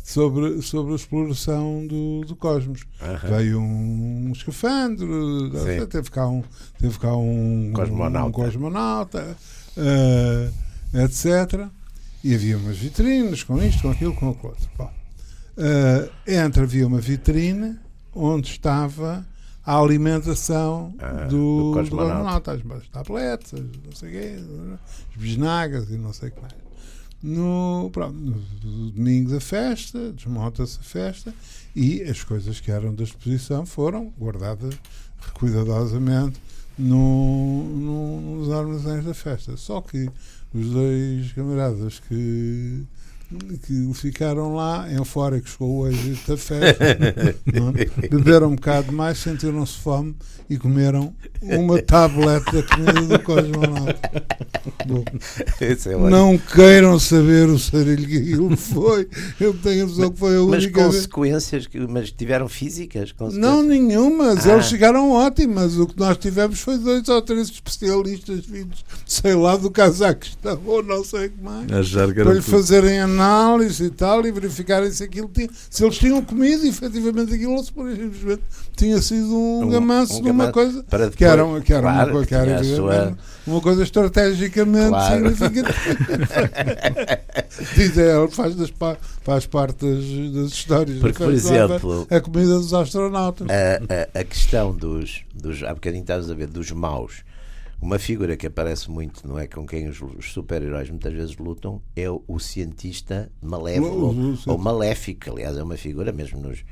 sobre, 0.07 0.63
sobre 0.63 0.93
a 0.93 0.97
exploração 0.97 1.85
do, 1.85 2.21
do 2.25 2.37
cosmos. 2.37 2.83
Uhum. 3.03 3.29
Veio 3.29 3.61
um, 3.61 4.31
escafandro, 4.33 5.51
teve 5.91 6.11
cá 6.13 6.29
um, 6.29 6.45
teve 6.79 6.97
cá 6.97 7.13
um 7.17 7.73
cosmonauta, 7.75 8.29
um 8.29 8.31
cosmonauta 8.31 9.37
uh, 9.77 11.03
etc. 11.03 11.69
E 12.23 12.37
havia 12.37 12.57
umas 12.57 12.79
vitrines 12.79 13.43
com 13.43 13.61
isto, 13.61 13.83
com 13.83 13.91
aquilo, 13.91 14.15
com 14.15 14.31
aquilo 14.31 14.49
outro. 14.51 14.71
Bom, 14.79 14.93
uh, 15.59 16.11
entre 16.25 16.63
havia 16.63 16.87
uma 16.87 17.01
vitrine 17.01 17.77
onde 18.15 18.49
estava 18.49 19.27
a 19.65 19.77
alimentação 19.77 20.95
ah, 21.01 21.25
do, 21.25 21.73
do 21.73 21.81
cosmonauta, 21.81 22.53
as, 22.53 22.61
as 22.71 22.89
tabletas, 22.89 23.61
não 23.85 23.93
sei 23.93 24.09
o 24.09 24.13
quê, 24.13 24.37
as 25.11 25.21
bisnagas 25.21 25.91
e 25.91 25.99
não 25.99 26.13
sei 26.13 26.29
o 26.29 26.33
que 26.33 26.41
mais. 26.41 26.66
No, 27.23 27.91
pronto, 27.93 28.15
no 28.15 28.91
domingo 28.91 29.31
da 29.31 29.41
festa, 29.41 30.13
desmonta-se 30.13 30.79
a 30.79 30.83
festa 30.83 31.35
e 31.75 32.03
as 32.03 32.23
coisas 32.23 32.61
que 32.61 32.71
eram 32.71 32.95
da 32.95 33.05
exposição 33.05 33.65
foram 33.65 34.13
guardadas 34.19 34.79
cuidadosamente 35.35 36.41
no, 36.79 37.65
no, 37.65 38.37
nos 38.37 38.53
armazéns 38.53 39.05
da 39.05 39.15
festa. 39.15 39.57
Só 39.57 39.81
que 39.81 40.09
os 40.53 40.71
dois 40.71 41.33
camaradas 41.33 41.99
que 42.01 42.85
que 43.67 43.91
ficaram 43.95 44.55
lá 44.55 44.91
eufóricos 44.93 45.57
com 45.57 45.81
o 45.81 45.89
êxito 45.89 46.33
da 46.33 46.37
festa, 46.37 46.85
é? 46.85 48.09
beberam 48.09 48.49
um 48.49 48.55
bocado 48.55 48.93
mais, 48.93 49.19
sentiram-se 49.19 49.79
fome 49.79 50.15
e 50.49 50.57
comeram 50.57 51.13
uma 51.43 51.83
tablete 51.83 52.53
da 52.53 52.63
comida 52.63 53.19
do 53.19 53.19
cosmonauta. 53.21 54.11
É 55.61 55.97
não 55.97 56.39
queiram 56.39 56.99
saber 56.99 57.49
o 57.49 57.59
sarilho 57.59 58.07
que 58.07 58.17
aquilo 58.17 58.57
foi. 58.57 59.09
Eu 59.41 59.53
tenho 59.55 59.83
a 59.83 59.85
impressão 59.85 60.11
que 60.11 60.19
foi 60.19 60.37
a 60.37 60.43
única. 60.43 60.81
Mas 60.81 60.95
consequências, 60.95 61.67
vez... 61.67 61.87
mas 61.89 62.13
tiveram 62.13 62.49
físicas? 62.49 63.13
Não, 63.33 63.63
nenhumas. 63.63 64.47
Ah. 64.47 64.53
Eles 64.53 64.67
chegaram 64.67 65.11
ótimas. 65.11 65.77
O 65.79 65.87
que 65.87 65.99
nós 65.99 66.17
tivemos 66.17 66.61
foi 66.61 66.79
dois 66.79 67.09
ou 67.09 67.23
três 67.23 67.49
especialistas 67.49 68.47
vindos, 68.47 68.85
sei 69.05 69.35
lá, 69.35 69.57
do 69.57 69.71
Cazaquistão 69.71 70.61
ou 70.65 70.83
não 70.83 71.05
sei 71.05 71.27
o 71.27 71.31
que 71.31 71.43
mais, 71.43 71.67
para 72.15 72.33
lhe 72.33 72.43
fazerem 72.43 73.01
a 73.01 73.07
análise 73.17 73.85
e 73.85 73.91
tal 73.91 74.27
e 74.27 74.31
verificarem 74.31 74.91
se 74.91 75.05
aquilo 75.05 75.29
tinha, 75.29 75.49
se 75.71 75.85
eles 75.85 75.99
tinham 75.99 76.23
comido 76.23 76.67
efetivamente 76.67 77.35
aquilo 77.35 77.53
ou 77.53 77.65
se 77.65 77.73
simplesmente 77.73 78.43
tinha 78.77 79.01
sido 79.01 79.35
um, 79.35 79.65
um 79.65 79.69
gamanço 79.69 80.19
um 80.19 80.23
de 80.23 80.31
uma 80.31 80.53
coisa 80.53 80.83
depois, 80.83 81.15
que 81.15 81.25
era, 81.25 81.61
que 81.61 81.73
era 81.73 81.83
claro, 81.83 82.13
uma, 82.13 82.27
que 82.27 82.35
era 82.35 82.63
sua... 82.63 83.17
uma 83.47 83.61
coisa 83.61 83.83
estrategicamente 83.83 84.89
claro. 84.89 85.15
significativa. 85.15 85.69
Diz 87.75 87.97
ele, 87.97 88.29
faz, 88.29 88.55
das, 88.55 88.71
faz 89.23 89.47
parte 89.47 89.87
das, 89.87 90.35
das 90.35 90.53
histórias. 90.53 90.99
Porque, 90.99 91.25
por 91.25 91.33
exemplo, 91.33 92.07
a 92.11 92.21
comida 92.21 92.59
dos 92.59 92.75
astronautas. 92.75 93.49
A, 93.49 94.19
a, 94.19 94.21
a 94.21 94.25
questão 94.25 94.75
dos, 94.75 95.23
dos. 95.35 95.63
Há 95.63 95.73
bocadinho 95.73 96.03
estavas 96.03 96.31
a 96.31 96.35
ver, 96.35 96.49
dos 96.49 96.71
maus 96.71 97.25
uma 97.81 97.99
figura 97.99 98.37
que 98.37 98.47
aparece 98.47 98.91
muito, 98.91 99.27
não 99.27 99.39
é? 99.39 99.47
Com 99.47 99.67
quem 99.67 99.89
os, 99.89 100.01
os 100.01 100.33
super-heróis 100.33 100.89
muitas 100.89 101.13
vezes 101.13 101.37
lutam, 101.37 101.81
é 101.95 102.11
o, 102.11 102.23
o 102.27 102.39
cientista 102.39 103.31
malévolo 103.41 104.13
o, 104.13 104.35
o, 104.35 104.39
ou 104.47 104.59
maléfico. 104.59 105.31
Aliás, 105.31 105.57
é 105.57 105.63
uma 105.63 105.77
figura, 105.77 106.11
mesmo 106.11 106.41
nos, 106.41 106.65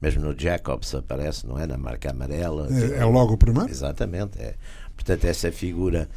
mesmo 0.00 0.22
no 0.22 0.38
Jacobs 0.38 0.94
aparece, 0.94 1.46
não 1.46 1.58
é? 1.58 1.66
Na 1.66 1.76
marca 1.76 2.10
amarela. 2.10 2.68
É, 2.70 2.98
é 2.98 3.04
logo 3.04 3.34
o 3.34 3.38
primeiro? 3.38 3.70
Exatamente. 3.70 4.38
É. 4.38 4.54
Portanto, 4.94 5.24
essa 5.24 5.50
figura. 5.50 6.08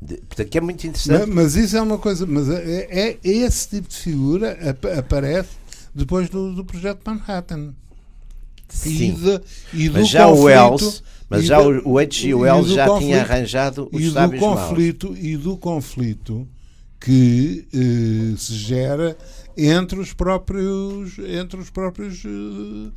De, 0.00 0.16
portanto, 0.16 0.48
que 0.48 0.58
é 0.58 0.60
muito 0.60 0.86
interessante. 0.86 1.26
Mas, 1.26 1.54
mas, 1.54 1.56
isso 1.56 1.76
é 1.76 1.82
uma 1.82 1.98
coisa. 1.98 2.26
Mas 2.26 2.48
é, 2.48 2.88
é, 2.90 3.18
esse 3.22 3.68
tipo 3.68 3.88
de 3.88 3.96
figura 3.96 4.58
ap 4.70 4.84
aparece 4.98 5.50
depois 5.94 6.30
do, 6.30 6.54
do 6.54 6.64
projeto 6.64 7.02
Manhattan. 7.04 7.74
Sim. 8.70 9.40
E, 9.74 9.84
e 9.84 9.88
do 9.88 9.98
mas 9.98 10.08
já 10.08 10.26
conflito, 10.26 10.40
o 10.40 10.44
Wells 10.44 11.02
mas 11.30 11.44
já 11.44 11.60
o, 11.60 11.92
o 11.92 11.98
H.G. 11.98 12.34
Wells 12.34 12.70
já 12.70 12.86
conflito, 12.86 13.06
tinha 13.06 13.22
arranjado 13.22 13.88
os 13.92 14.02
e 14.02 14.10
do 14.10 14.38
conflito 14.38 15.06
maus. 15.06 15.18
E 15.20 15.36
do 15.36 15.56
conflito 15.56 16.48
que 17.00 17.68
eh, 17.72 18.36
se 18.36 18.54
gera 18.54 19.16
entre 19.56 20.00
os 20.00 20.12
próprios, 20.12 21.18
entre 21.18 21.60
os 21.60 21.70
próprios 21.70 22.24
uh, 22.24 22.92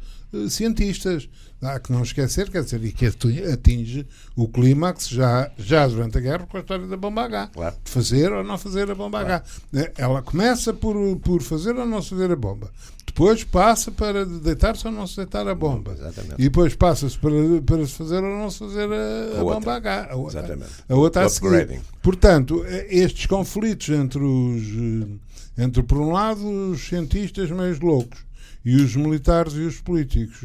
cientistas. 0.49 1.29
Há 1.61 1.79
que 1.79 1.93
não 1.93 2.03
esquecer, 2.03 2.49
quer 2.49 2.61
dizer, 2.61 2.83
e 2.83 2.91
que 2.91 3.05
atinge 3.05 4.05
o 4.35 4.49
clímax 4.49 5.07
já, 5.07 5.49
já 5.57 5.87
durante 5.87 6.17
a 6.17 6.21
guerra 6.21 6.45
com 6.45 6.57
a 6.57 6.59
história 6.59 6.85
da 6.85 6.97
bomba 6.97 7.23
H. 7.23 7.51
Claro. 7.53 7.75
Fazer 7.85 8.33
ou 8.33 8.43
não 8.43 8.57
fazer 8.57 8.91
a 8.91 8.95
bomba 8.95 9.23
claro. 9.23 9.43
H. 9.73 9.91
Ela 9.97 10.21
começa 10.21 10.73
por, 10.73 10.95
por 11.19 11.41
fazer 11.41 11.73
ou 11.77 11.85
não 11.85 12.03
fazer 12.03 12.29
a 12.31 12.35
bomba. 12.35 12.69
Depois 13.05 13.45
passa 13.45 13.91
para 13.91 14.25
deitar-se 14.25 14.85
ou 14.85 14.91
não 14.91 15.07
se 15.07 15.15
deitar 15.15 15.47
a 15.47 15.55
bomba. 15.55 15.93
Exatamente. 15.93 16.35
E 16.37 16.43
depois 16.43 16.75
passa-se 16.75 17.17
para, 17.17 17.31
para 17.65 17.85
se 17.85 17.93
fazer 17.93 18.21
ou 18.21 18.37
não 18.37 18.49
se 18.49 18.59
fazer 18.59 18.89
a, 18.91 19.37
a, 19.37 19.41
a 19.41 19.43
bomba 19.43 19.73
H. 19.75 20.07
A 20.11 20.15
outra, 20.17 20.39
Exatamente. 20.39 20.71
A 20.89 20.95
outra 20.95 21.25
a 21.25 21.29
seguir. 21.29 21.79
Portanto, 22.01 22.65
estes 22.89 23.25
conflitos 23.25 23.87
entre 23.87 24.21
os 24.21 25.21
entre, 25.57 25.83
por 25.83 25.99
um 25.99 26.11
lado, 26.11 26.71
os 26.71 26.81
cientistas 26.81 27.51
meio 27.51 27.77
loucos 27.79 28.25
e 28.65 28.75
os 28.77 28.95
militares 28.95 29.53
e 29.53 29.61
os 29.61 29.79
políticos. 29.79 30.39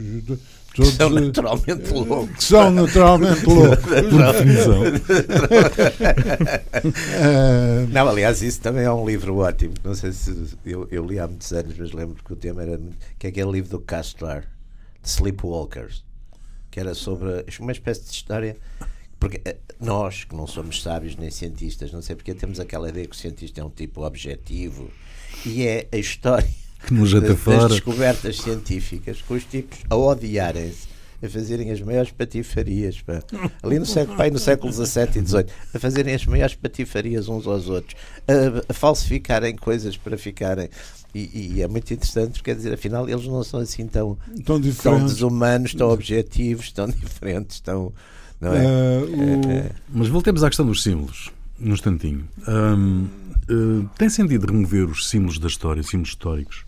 Todos, 0.75 0.95
são 0.95 1.11
naturalmente 1.11 1.93
loucos. 1.93 2.37
Que 2.37 2.45
são 2.45 2.71
naturalmente 2.71 3.45
loucos, 3.47 3.85
definição. 3.85 4.83
Não, 7.91 8.09
aliás, 8.09 8.43
isso 8.43 8.61
também 8.61 8.85
é 8.85 8.93
um 8.93 9.07
livro 9.07 9.37
ótimo. 9.39 9.75
Não 9.83 9.95
sei 9.95 10.13
se 10.13 10.57
eu, 10.65 10.87
eu 10.91 11.05
li 11.05 11.19
há 11.19 11.27
muitos 11.27 11.53
anos, 11.53 11.75
mas 11.79 11.93
lembro 11.93 12.23
que 12.23 12.33
o 12.33 12.37
tema 12.37 12.63
era 12.63 12.81
que 13.19 13.27
é 13.27 13.31
aquele 13.31 13.51
livro 13.51 13.71
do 13.71 13.81
Castrar, 13.81 14.45
de 15.03 15.09
Sleepwalkers, 15.09 16.05
que 16.71 16.79
era 16.79 16.95
sobre 16.95 17.45
uma 17.61 17.73
espécie 17.73 18.05
de 18.05 18.11
história 18.11 18.57
porque 19.19 19.41
eh, 19.45 19.57
nós, 19.81 20.23
que 20.23 20.35
não 20.37 20.47
somos 20.47 20.81
sábios 20.81 21.17
nem 21.17 21.29
cientistas, 21.29 21.91
não 21.91 22.01
sei 22.01 22.15
porque 22.15 22.35
temos 22.35 22.61
aquela 22.61 22.89
ideia 22.89 23.05
que 23.05 23.17
o 23.17 23.19
cientista 23.19 23.61
é 23.61 23.65
um 23.65 23.71
tipo 23.71 24.05
objetivo 24.05 24.89
e 25.45 25.67
é 25.67 25.89
a 25.91 25.97
história 25.97 26.49
das, 26.91 27.45
das 27.45 27.71
descobertas 27.71 28.39
científicas 28.39 29.23
com 29.23 29.35
os 29.35 29.45
tipos 29.45 29.79
a 29.91 29.97
odiarem-se 29.97 30.89
a 31.21 31.29
fazerem 31.29 31.73
as 31.73 31.81
maiores 31.81 32.13
patifarias 32.13 33.03
pá. 33.03 33.21
ali 33.63 33.79
no 33.79 33.87
século, 33.87 34.17
pai, 34.17 34.31
no 34.31 34.39
século 34.39 34.73
XVII 34.73 35.09
e 35.17 35.27
XVIII 35.27 35.47
a 35.75 35.79
fazerem 35.79 36.15
as 36.15 36.25
maiores 36.25 36.55
patifarias 36.55 37.29
uns 37.29 37.47
aos 37.47 37.69
outros 37.69 37.95
a, 38.27 38.71
a 38.71 38.73
falsificarem 38.73 39.57
coisas 39.57 39.97
para 39.97 40.17
ficarem 40.17 40.69
e, 41.15 41.55
e, 41.57 41.63
é 41.63 41.67
muito 41.67 41.93
interessante 41.93 42.33
porque 42.33 42.51
quer 42.51 42.57
dizer 42.57 42.73
afinal 42.73 43.09
eles 43.09 43.27
não 43.27 43.43
são 43.43 43.61
assim 43.61 43.87
tão, 43.87 44.17
tão, 44.45 44.61
tão 44.61 45.07
desumanos 45.07 45.75
tão 45.75 45.91
objetivos 45.91 46.71
tão 46.71 46.87
diferentes 46.89 47.61
tão 47.61 47.93
não 48.41 48.55
é? 48.55 48.65
Uh, 48.65 49.47
o... 49.47 49.51
é, 49.51 49.71
Mas 49.93 50.09
voltemos 50.09 50.43
à 50.45 50.49
questão 50.49 50.67
dos 50.67 50.83
símbolos, 50.83 51.31
num 51.59 51.75
instantinho. 51.75 52.29
Um, 52.47 53.09
uh, 53.51 53.89
tem 53.99 54.09
sentido 54.09 54.47
remover 54.47 54.87
os 54.87 55.09
símbolos 55.09 55.39
da 55.39 55.49
história, 55.49 55.83
símbolos 55.83 56.11
históricos, 56.11 56.65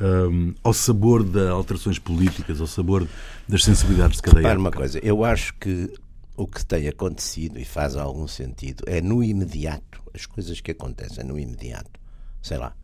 um, 0.00 0.54
ao 0.64 0.72
sabor 0.72 1.22
das 1.22 1.50
alterações 1.50 1.98
políticas, 1.98 2.60
ao 2.60 2.66
sabor 2.66 3.06
das 3.46 3.64
sensibilidades 3.64 4.16
de 4.16 4.22
cada 4.22 4.38
Repare 4.38 4.54
época? 4.54 4.68
uma 4.68 4.72
coisa, 4.72 4.98
eu 5.02 5.24
acho 5.24 5.54
que 5.54 5.92
o 6.36 6.46
que 6.46 6.64
tem 6.64 6.88
acontecido, 6.88 7.58
e 7.58 7.64
faz 7.64 7.96
algum 7.96 8.26
sentido, 8.26 8.84
é 8.86 9.00
no 9.00 9.22
imediato, 9.22 10.02
as 10.14 10.24
coisas 10.24 10.60
que 10.60 10.70
acontecem 10.70 11.22
no 11.22 11.38
imediato. 11.38 12.00
Sei 12.40 12.56
lá, 12.56 12.74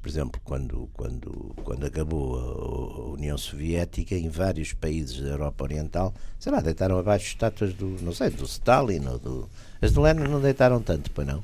por 0.00 0.08
exemplo, 0.08 0.40
quando, 0.44 0.88
quando, 0.94 1.54
quando 1.62 1.84
acabou 1.84 2.38
a, 2.38 3.12
União 3.14 3.36
Soviética, 3.36 4.14
em 4.14 4.28
vários 4.28 4.72
países 4.72 5.20
da 5.20 5.30
Europa 5.30 5.64
Oriental, 5.64 6.14
sei 6.38 6.52
lá, 6.52 6.60
deitaram 6.60 6.98
abaixo 6.98 7.26
estátuas 7.26 7.74
do, 7.74 7.96
não 8.00 8.12
sei, 8.12 8.30
do 8.30 8.44
Stalin 8.44 9.06
ou 9.06 9.18
do. 9.18 9.50
As 9.82 9.92
do 9.92 10.00
Lenin 10.00 10.28
não 10.28 10.40
deitaram 10.40 10.80
tanto, 10.80 11.10
pois 11.10 11.26
não? 11.26 11.42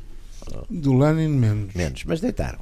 Do 0.70 0.96
Lenin 0.96 1.28
menos. 1.28 1.74
Menos, 1.74 2.04
mas 2.04 2.20
deitaram. 2.20 2.60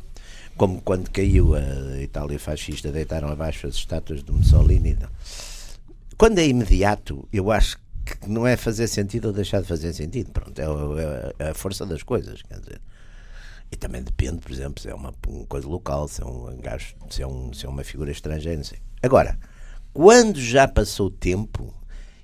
Como 0.57 0.81
quando 0.83 1.11
caiu 1.11 1.55
a 1.55 2.01
Itália 2.01 2.39
fascista, 2.39 2.93
deitaram 2.93 3.29
abaixo 3.29 3.67
as 3.67 3.75
estátuas 3.75 4.23
do 4.23 4.33
Mussolini. 4.33 4.97
Quando 6.17 6.39
é 6.39 6.47
imediato, 6.47 7.29
eu 7.33 7.51
acho 7.51 7.79
que 8.05 8.29
não 8.29 8.47
é 8.47 8.57
fazer 8.57 8.87
sentido 8.87 9.27
ou 9.27 9.33
deixar 9.33 9.63
de 9.63 9.67
fazer 9.67 9.93
sentido. 9.93 10.31
Pronto, 10.31 10.59
é, 10.59 10.65
é, 10.65 11.35
é 11.47 11.51
a 11.51 11.55
força 11.55 11.85
das 11.85 12.03
coisas, 12.03 12.43
quer 12.43 12.61
dizer. 12.61 12.81
E 13.73 13.77
também 13.77 14.03
depende, 14.03 14.39
por 14.39 14.53
exemplo, 14.53 14.81
se 14.81 14.89
é 14.89 14.95
uma, 14.95 15.13
uma 15.27 15.47
coisa 15.47 15.67
local, 15.67 16.07
se 16.07 16.23
é 16.23 16.25
um 16.25 16.57
gajo, 16.61 16.95
se 17.11 17.23
é, 17.23 17.27
um, 17.27 17.53
se 17.53 17.67
é 17.67 17.69
uma 17.69 17.83
figura 17.83 18.13
estrangeira, 18.13 18.57
não 18.57 18.65
sei. 18.65 18.79
Agora, 19.03 19.37
quando 19.93 20.41
já 20.41 20.69
passou 20.69 21.09
o 21.09 21.11
tempo, 21.11 21.75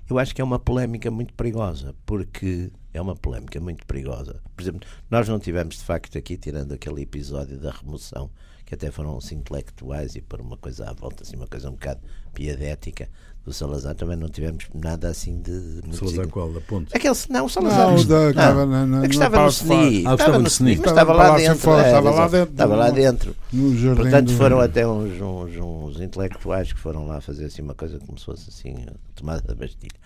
eu 0.09 0.19
acho 0.19 0.35
que 0.35 0.41
é 0.41 0.45
uma 0.45 0.59
polémica 0.59 1.11
muito 1.11 1.35
perigosa, 1.35 1.95
porque 2.07 2.71
é 2.93 3.01
uma 3.01 3.15
polémica 3.15 3.61
muito 3.61 3.87
perigosa. 3.87 4.41
Por 4.55 4.63
exemplo, 4.63 4.89
nós 5.11 5.29
não 5.29 5.39
tivemos 5.39 5.77
de 5.77 5.85
facto 5.85 6.17
aqui, 6.17 6.37
tirando 6.37 6.73
aquele 6.73 7.03
episódio 7.03 7.59
da 7.59 7.71
remoção, 7.71 8.31
que 8.65 8.75
até 8.75 8.91
foram 8.91 9.17
os 9.17 9.31
intelectuais 9.33 10.15
e 10.15 10.21
por 10.21 10.41
uma 10.41 10.57
coisa 10.57 10.89
à 10.89 10.93
volta, 10.93 11.23
assim, 11.23 11.37
uma 11.37 11.47
coisa 11.47 11.69
um 11.69 11.73
bocado 11.73 12.01
piedética, 12.33 13.09
do 13.45 13.53
Salazar 13.55 13.95
também 13.95 14.17
não 14.17 14.29
tivemos 14.29 14.67
nada 14.75 15.09
assim 15.09 15.41
de. 15.41 15.81
Salazar 15.97 16.29
qual? 16.29 16.53
Da 16.53 16.61
ponte? 16.61 16.95
Aquele, 16.95 17.15
não, 17.31 17.47
o 17.47 17.49
Salazar. 17.49 17.91
Não, 17.91 18.05
da, 18.05 18.21
não, 18.21 18.31
estava, 18.31 18.67
na, 18.67 18.87
na, 18.87 19.01
que 19.03 19.15
estava 19.15 19.43
no 19.43 19.49
SNI. 19.49 20.05
Ah, 20.07 20.15
estava 20.15 20.39
no 20.39 20.47
SNI. 20.47 20.73
Estava 20.73 21.13
lá 21.13 21.37
dentro. 21.37 21.59
Fora, 21.59 21.83
é, 21.83 21.87
estava 21.87 22.11
lá 22.11 22.29
dentro. 22.29 22.53
Estava 22.53 22.77
lá 22.77 22.91
dentro. 22.91 23.37
Portanto, 23.97 24.33
foram 24.35 24.61
até 24.61 24.87
uns, 24.87 25.21
uns, 25.21 25.57
uns, 25.57 26.01
intelectuais 26.01 26.73
que 26.73 26.79
foram 26.79 27.07
lá 27.07 27.21
fazer 27.21 27.47
assim 27.47 27.63
uma 27.63 27.75
coisa 27.75 27.99
como 27.99 28.19
se 28.19 28.27
fosse 28.27 28.51
assim, 28.51 28.87
tomada 29.15 29.41
da 29.41 29.55
Bastilha. 29.55 29.99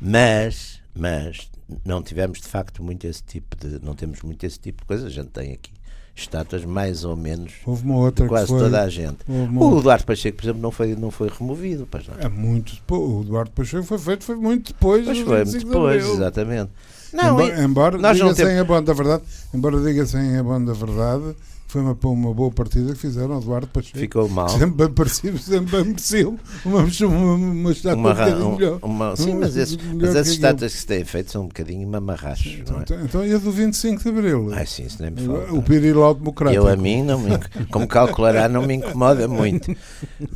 Mas, 0.00 0.80
mas 0.96 1.50
não 1.84 2.02
tivemos 2.02 2.40
de 2.40 2.48
facto 2.48 2.82
muito 2.82 3.06
esse 3.06 3.22
tipo 3.22 3.56
de. 3.56 3.84
Não 3.84 3.94
temos 3.94 4.22
muito 4.22 4.44
esse 4.44 4.58
tipo 4.58 4.82
de 4.82 4.86
coisa. 4.86 5.06
A 5.06 5.10
gente 5.10 5.28
tem 5.28 5.52
aqui 5.52 5.70
estátuas 6.14 6.64
mais 6.64 7.04
ou 7.04 7.14
menos 7.14 7.52
Houve 7.66 7.84
uma 7.84 7.96
outra 7.96 8.26
quase 8.26 8.46
foi, 8.46 8.58
toda 8.58 8.82
a 8.82 8.88
gente. 8.88 9.18
O 9.28 9.78
Eduardo 9.78 10.06
Pacheco, 10.06 10.38
por 10.38 10.44
exemplo, 10.44 10.62
não 10.62 10.70
foi, 10.70 10.96
não 10.96 11.10
foi 11.10 11.28
removido. 11.28 11.86
Pois 11.90 12.08
não. 12.08 12.18
É 12.18 12.28
muito 12.28 12.74
depois. 12.74 13.02
O 13.02 13.20
Eduardo 13.22 13.50
Pacheco 13.50 13.84
foi 13.84 13.98
feito 13.98 14.24
foi 14.24 14.36
muito 14.36 14.72
depois. 14.72 15.04
Pois 15.04 15.18
foi 15.18 15.44
muito 15.44 15.66
depois, 15.66 16.04
exatamente. 16.06 16.70
Não, 17.12 17.34
embora, 17.34 17.62
embora 17.62 17.98
nós 17.98 18.16
diga 18.16 18.28
não 18.28 18.34
temos... 18.34 18.50
sem 18.50 18.60
a 18.60 18.64
banda 18.64 18.94
verdade, 18.94 19.22
embora 19.54 19.80
diga 19.80 20.06
sem 20.06 20.36
a 20.36 20.42
banda 20.42 20.74
verdade, 20.74 21.36
foi 21.66 21.82
uma, 21.82 21.96
uma 22.04 22.32
boa 22.32 22.50
partida 22.50 22.92
que 22.92 22.98
fizeram 22.98 23.38
Eduardo 23.38 23.66
Pacheco. 23.66 23.98
Ficou 23.98 24.28
mal. 24.28 24.48
Sempre 24.48 24.86
bem 24.86 24.94
parecido, 24.94 25.38
sempre 25.38 25.76
bem 25.76 25.84
mereceu 25.86 26.38
uma, 26.64 26.80
uma, 26.82 27.34
uma 27.34 27.72
estátua 27.72 27.98
uma, 27.98 28.28
um 28.28 28.46
um, 28.46 28.56
melhor. 28.56 28.78
Uma, 28.82 29.16
sim, 29.16 29.34
mas, 29.34 29.56
esse, 29.56 29.76
mas 29.78 30.14
as 30.14 30.28
estátuas 30.28 30.72
que 30.72 30.78
se 30.80 30.86
têm 30.86 31.04
feito 31.04 31.32
são 31.32 31.42
um 31.42 31.48
bocadinho 31.48 31.86
mamarrachos. 31.88 32.60
Então, 32.60 32.80
é? 32.80 33.02
então, 33.02 33.26
e 33.26 33.34
a 33.34 33.38
do 33.38 33.50
25 33.50 34.02
de 34.02 34.08
Abril? 34.08 34.50
Ah, 34.54 34.64
sim, 34.64 34.84
isso 34.84 35.02
nem 35.02 35.10
me 35.10 35.26
fala. 35.26 35.52
O 35.52 35.62
Pirilau 35.62 36.14
Democrático. 36.14 36.64
Eu 36.64 36.68
a 36.68 36.76
mim, 36.76 37.02
não 37.02 37.18
me, 37.18 37.30
como 37.70 37.86
calculará, 37.88 38.48
não 38.48 38.62
me 38.62 38.74
incomoda 38.74 39.26
muito. 39.26 39.74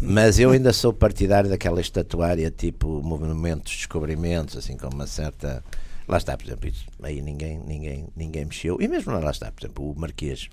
Mas 0.00 0.38
eu 0.38 0.50
ainda 0.50 0.72
sou 0.72 0.92
partidário 0.92 1.48
daquela 1.48 1.80
estatuária 1.80 2.50
tipo 2.50 3.00
movimentos, 3.02 3.76
descobrimentos, 3.76 4.56
assim, 4.56 4.76
com 4.76 4.88
uma 4.88 5.06
certa... 5.06 5.62
Lá 6.08 6.18
está, 6.18 6.36
por 6.36 6.44
exemplo, 6.44 6.68
isso, 6.68 6.86
aí 7.04 7.22
ninguém, 7.22 7.60
ninguém, 7.64 8.08
ninguém 8.16 8.44
mexeu. 8.44 8.78
E 8.80 8.88
mesmo 8.88 9.12
lá 9.12 9.30
está, 9.30 9.52
por 9.52 9.62
exemplo, 9.62 9.92
o 9.92 9.98
Marquês 9.98 10.48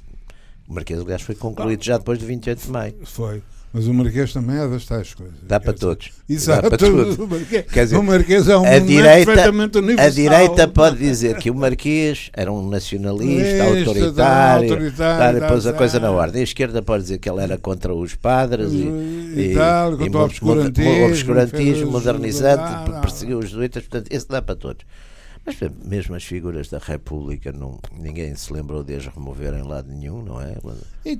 o 0.67 0.73
Marquês, 0.73 0.99
aliás, 0.99 1.21
foi 1.21 1.35
concluído 1.35 1.83
já 1.83 1.97
depois 1.97 2.19
de 2.19 2.25
28 2.25 2.65
de 2.65 2.69
maio. 2.71 2.95
Foi. 3.03 3.41
Mas 3.73 3.85
o 3.85 3.93
Marquês 3.93 4.33
também 4.33 4.57
é 4.57 4.67
das 4.67 4.85
tais 4.85 5.13
coisas. 5.13 5.35
Dá 5.43 5.59
para 5.59 5.73
todos. 5.73 6.09
Exato. 6.27 6.63
Dá 6.63 6.69
para 6.69 6.77
todos. 6.77 7.19
O, 7.19 7.27
Marquês, 7.27 7.65
Quer 7.71 7.83
dizer, 7.83 7.97
o 7.97 8.03
Marquês 8.03 8.47
é 8.47 8.57
um 8.57 8.65
a 8.65 8.79
direita, 8.79 9.25
perfeitamente 9.25 9.77
universal. 9.77 10.05
A 10.05 10.09
direita 10.09 10.67
pode 10.67 10.97
dizer 10.97 11.37
que 11.37 11.51
o 11.51 11.55
Marquês 11.55 12.29
era 12.33 12.51
um 12.51 12.67
nacionalista, 12.69 13.65
autoritário, 13.65 14.71
autoritário 14.71 15.41
depois 15.41 15.67
a 15.67 15.73
coisa 15.73 15.99
na 15.99 16.11
ordem. 16.11 16.41
A 16.41 16.43
esquerda 16.43 16.81
pode 16.81 17.03
dizer 17.03 17.17
que 17.17 17.29
ele 17.29 17.41
era 17.41 17.57
contra 17.57 17.93
os 17.93 18.15
padres 18.15 18.71
e, 18.71 18.77
e, 18.77 19.51
e 19.51 19.53
tal, 19.53 19.97
contra 19.97 20.17
o 20.17 20.23
obscurantismo, 20.23 21.05
obscurantismo 21.05 21.91
modernizante, 21.91 22.91
perseguiu 23.01 23.39
os 23.39 23.49
jesuítas, 23.49 23.83
portanto, 23.83 24.11
esse 24.11 24.27
dá 24.27 24.41
para 24.41 24.55
todos. 24.55 24.85
Mas 25.47 25.57
mesmo 25.85 26.13
as 26.13 26.25
figuras 26.25 26.67
da 26.67 26.77
República, 26.77 27.53
não, 27.53 27.79
ninguém 27.97 28.35
se 28.35 28.51
lembrou 28.51 28.83
de 28.83 28.95
as 28.95 29.05
remover 29.05 29.53
em 29.53 29.63
lado 29.63 29.89
nenhum, 29.89 30.21
não 30.21 30.41
é? 30.41 30.57
E, 31.05 31.17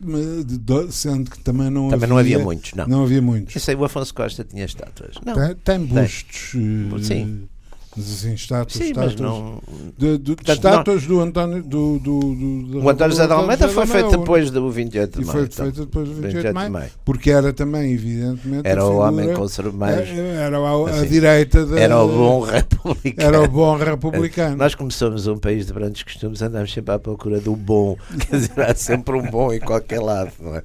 sendo 0.91 1.31
que 1.31 1.39
também 1.39 1.69
não 1.69 1.87
também 1.87 2.03
havia, 2.03 2.07
não 2.09 2.17
havia 2.17 2.39
muitos, 2.39 2.73
não. 2.73 2.87
Não 2.87 3.03
havia 3.03 3.21
muitos. 3.21 3.55
Eu 3.55 3.61
sei, 3.61 3.75
o 3.75 3.85
Afonso 3.85 4.13
Costa 4.13 4.43
tinha 4.43 4.65
estátuas. 4.65 5.15
Não, 5.25 5.33
tem, 5.33 5.55
tem 5.55 5.85
bustos. 5.85 6.51
Tem. 6.51 6.89
Eh, 6.93 7.03
Sim. 7.03 7.49
Mas 7.97 8.11
assim, 8.11 8.33
estátuas, 8.35 8.73
Sim, 8.73 8.89
estátuas 8.89 9.15
não... 9.15 9.59
de, 9.97 10.19
de, 10.19 10.35
Portanto, 10.35 10.55
estátuas 10.55 11.01
não... 11.01 11.15
do 11.15 11.21
António 11.21 11.63
do, 11.63 11.97
do, 11.97 12.19
do, 12.19 12.79
O 12.83 12.89
António 12.89 13.11
José 13.11 13.25
de 13.25 13.33
Almeida 13.33 13.67
foi 13.67 13.87
feito 13.87 14.11
depois 14.11 14.51
do 14.51 14.69
28 14.69 15.19
de 15.19 15.25
maio. 15.25 15.29
E 15.29 15.31
foi 15.31 15.43
então. 15.45 15.65
feito 15.65 15.85
depois 15.85 16.07
do 16.07 16.13
28, 16.13 16.33
28 16.33 16.47
de 16.47 16.53
maio, 16.53 16.71
maio, 16.71 16.91
porque 17.03 17.31
era 17.31 17.51
também, 17.51 17.91
evidentemente, 17.91 18.67
era 18.67 18.85
o 18.85 18.97
homem 18.97 19.33
conservador 19.33 19.79
mais. 19.79 20.07
Era, 20.07 20.21
era 20.21 20.57
a, 20.59 20.89
assim, 20.89 20.99
a 20.99 21.05
direita 21.05 21.65
da, 21.65 21.79
Era 21.79 21.99
o 21.99 22.07
bom 22.07 22.41
republicano. 22.41 23.27
Era 23.27 23.41
o 23.41 23.47
bom 23.47 23.77
republicano. 23.77 24.57
Nós, 24.57 24.75
como 24.75 24.91
somos 24.91 25.25
um 25.25 25.37
país 25.37 25.65
de 25.65 25.73
grandes 25.73 26.03
costumes, 26.03 26.39
andamos 26.43 26.71
sempre 26.71 26.93
à 26.93 26.99
procura 26.99 27.39
do 27.39 27.55
bom. 27.55 27.97
Quer 28.29 28.35
dizer, 28.35 28.61
há 28.61 28.75
sempre 28.75 29.15
um 29.15 29.23
bom 29.23 29.51
em 29.51 29.59
qualquer 29.59 30.01
lado, 30.01 30.33
não 30.39 30.55
é? 30.55 30.61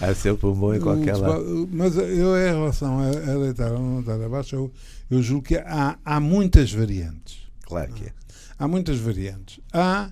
Há 0.00 0.14
sempre 0.14 0.46
um 0.48 0.52
bom 0.52 0.74
em 0.74 0.80
qualquer 0.80 1.16
lado. 1.16 1.68
Mas 1.72 1.96
eu, 1.96 2.36
em 2.36 2.52
relação 2.52 2.98
a, 2.98 3.08
a 3.08 3.38
deitar 3.38 3.72
ou 3.72 3.78
não 3.78 4.02
deitar 4.02 4.22
abaixo, 4.22 4.56
eu, 4.56 4.70
eu 5.14 5.22
julgo 5.22 5.46
que 5.46 5.56
há, 5.56 5.98
há 6.04 6.20
muitas 6.20 6.72
variantes. 6.72 7.38
Claro 7.62 7.92
que 7.92 8.04
é. 8.04 8.12
Há 8.58 8.68
muitas 8.68 8.98
variantes. 8.98 9.60
Há, 9.72 10.10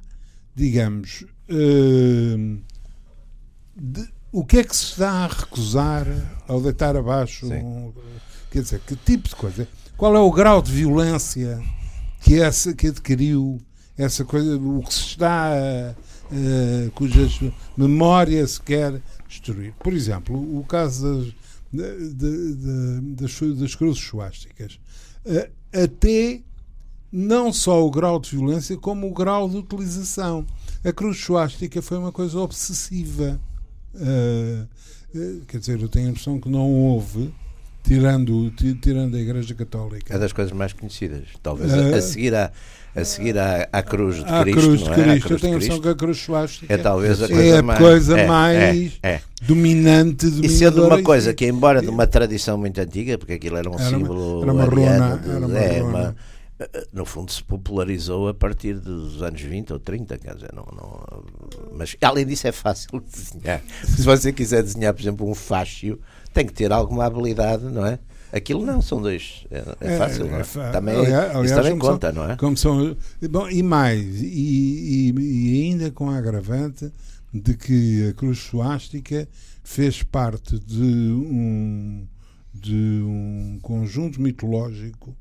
digamos, 0.54 1.24
uh, 1.48 2.62
de, 3.76 4.08
o 4.30 4.44
que 4.44 4.58
é 4.58 4.64
que 4.64 4.74
se 4.74 4.84
está 4.84 5.10
a 5.10 5.26
recusar 5.26 6.06
ao 6.48 6.60
deitar 6.60 6.96
abaixo? 6.96 7.46
Um, 7.46 7.92
quer 8.50 8.62
dizer, 8.62 8.80
que 8.80 8.96
tipo 8.96 9.28
de 9.28 9.36
coisa? 9.36 9.68
Qual 9.96 10.16
é 10.16 10.20
o 10.20 10.30
grau 10.30 10.62
de 10.62 10.72
violência 10.72 11.62
que, 12.22 12.40
essa, 12.40 12.72
que 12.72 12.88
adquiriu 12.88 13.60
essa 13.96 14.24
coisa, 14.24 14.56
o 14.56 14.82
que 14.82 14.94
se 14.94 15.00
está 15.00 15.52
a, 15.52 15.90
a, 15.90 16.90
cujas 16.94 17.38
memória 17.76 18.46
se 18.46 18.60
quer 18.60 19.00
destruir? 19.28 19.74
Por 19.78 19.92
exemplo, 19.92 20.36
o 20.58 20.64
caso 20.64 21.24
das, 21.24 21.34
de, 21.72 22.14
de, 22.14 23.00
das, 23.14 23.40
das 23.58 23.74
cruzes 23.74 24.02
suásticas. 24.02 24.78
Até 25.72 26.42
não 27.12 27.52
só 27.52 27.86
o 27.86 27.90
grau 27.90 28.18
de 28.18 28.30
violência, 28.30 28.76
como 28.76 29.06
o 29.06 29.12
grau 29.12 29.48
de 29.48 29.58
utilização. 29.58 30.46
A 30.82 30.92
cruz 30.92 31.18
suástica 31.18 31.82
foi 31.82 31.98
uma 31.98 32.10
coisa 32.10 32.38
obsessiva. 32.38 33.38
Uh, 33.94 34.66
quer 35.46 35.58
dizer, 35.58 35.80
eu 35.80 35.88
tenho 35.88 36.08
a 36.08 36.10
impressão 36.10 36.40
que 36.40 36.48
não 36.48 36.72
houve 36.72 37.32
tirando, 37.82 38.50
tirando 38.80 39.16
a 39.16 39.20
Igreja 39.20 39.54
Católica. 39.54 40.14
É 40.14 40.18
das 40.18 40.32
coisas 40.32 40.52
mais 40.52 40.72
conhecidas, 40.72 41.28
talvez, 41.42 41.70
uh, 41.70 41.94
a, 41.94 42.00
seguir 42.00 42.34
à, 42.34 42.50
a 42.94 43.04
seguir 43.04 43.38
à, 43.38 43.68
à 43.72 43.82
cruz 43.82 44.16
de 44.16 44.24
à 44.24 44.42
Cristo. 44.42 44.60
Cruz 44.60 44.80
de 44.82 44.90
é? 44.90 44.94
Cristo. 44.94 45.32
Eu 45.32 45.40
tenho 45.40 45.56
a 45.56 45.80
que 45.80 45.88
a 45.88 45.94
cruz 45.94 46.18
suástica 46.18 46.72
é 46.72 46.76
talvez 46.76 47.22
a 47.22 47.28
coisa 47.28 47.42
é 47.42 47.58
a 47.58 47.62
mais, 47.62 47.78
coisa 47.78 48.18
é, 48.18 48.26
mais 48.26 48.98
é, 49.02 49.08
é. 49.14 49.20
dominante. 49.42 50.26
E 50.42 50.48
sendo 50.48 50.86
uma 50.86 51.02
coisa 51.02 51.32
que, 51.32 51.46
embora 51.46 51.80
de 51.80 51.88
uma 51.88 52.06
tradição 52.06 52.58
muito 52.58 52.78
antiga, 52.80 53.16
porque 53.16 53.34
aquilo 53.34 53.56
era 53.56 53.70
um 53.70 53.74
era 53.74 53.88
símbolo. 53.88 54.42
Uma, 54.42 54.62
era 54.62 54.70
uma. 54.70 55.16
De, 55.16 55.30
era 55.30 55.46
uma 55.46 55.58
é, 55.58 55.82
uma, 55.82 56.16
no 56.92 57.04
fundo 57.04 57.32
se 57.32 57.42
popularizou 57.42 58.28
a 58.28 58.34
partir 58.34 58.74
dos 58.74 59.22
anos 59.22 59.40
20 59.40 59.72
ou 59.72 59.78
30, 59.78 60.18
quer 60.18 60.34
dizer, 60.34 60.50
não, 60.52 60.66
não, 60.72 61.24
mas 61.72 61.96
além 62.00 62.26
disso 62.26 62.46
é 62.46 62.52
fácil 62.52 63.00
de 63.00 63.10
desenhar. 63.10 63.62
Se 63.84 64.02
você 64.02 64.32
quiser 64.32 64.62
desenhar, 64.62 64.92
por 64.94 65.00
exemplo, 65.00 65.28
um 65.28 65.34
fáscio, 65.34 65.98
tem 66.32 66.46
que 66.46 66.52
ter 66.52 66.72
alguma 66.72 67.04
habilidade, 67.04 67.64
não 67.64 67.86
é? 67.86 67.98
Aquilo 68.32 68.64
não, 68.64 68.80
são 68.80 69.00
dois. 69.00 69.44
É, 69.50 69.76
é 69.80 69.98
fácil, 69.98 70.26
não 70.26 70.38
é? 70.38 70.72
Também, 70.72 70.96
aliás, 70.96 71.44
isso 71.44 71.54
também 71.54 71.78
conta, 71.78 72.12
são, 72.12 72.24
não 72.24 72.32
é? 72.32 72.36
Como 72.36 72.56
são, 72.56 72.96
bom, 73.30 73.48
e 73.50 73.62
mais, 73.62 74.02
e, 74.22 75.12
e, 75.12 75.14
e, 75.20 75.62
ainda 75.64 75.90
com 75.90 76.08
a 76.08 76.16
agravante 76.16 76.90
de 77.32 77.54
que 77.54 78.08
a 78.08 78.14
cruz 78.14 78.38
suástica 78.38 79.28
fez 79.62 80.02
parte 80.02 80.58
de 80.58 80.82
um, 80.82 82.06
de 82.54 83.02
um 83.04 83.58
conjunto 83.60 84.20
mitológico 84.20 85.14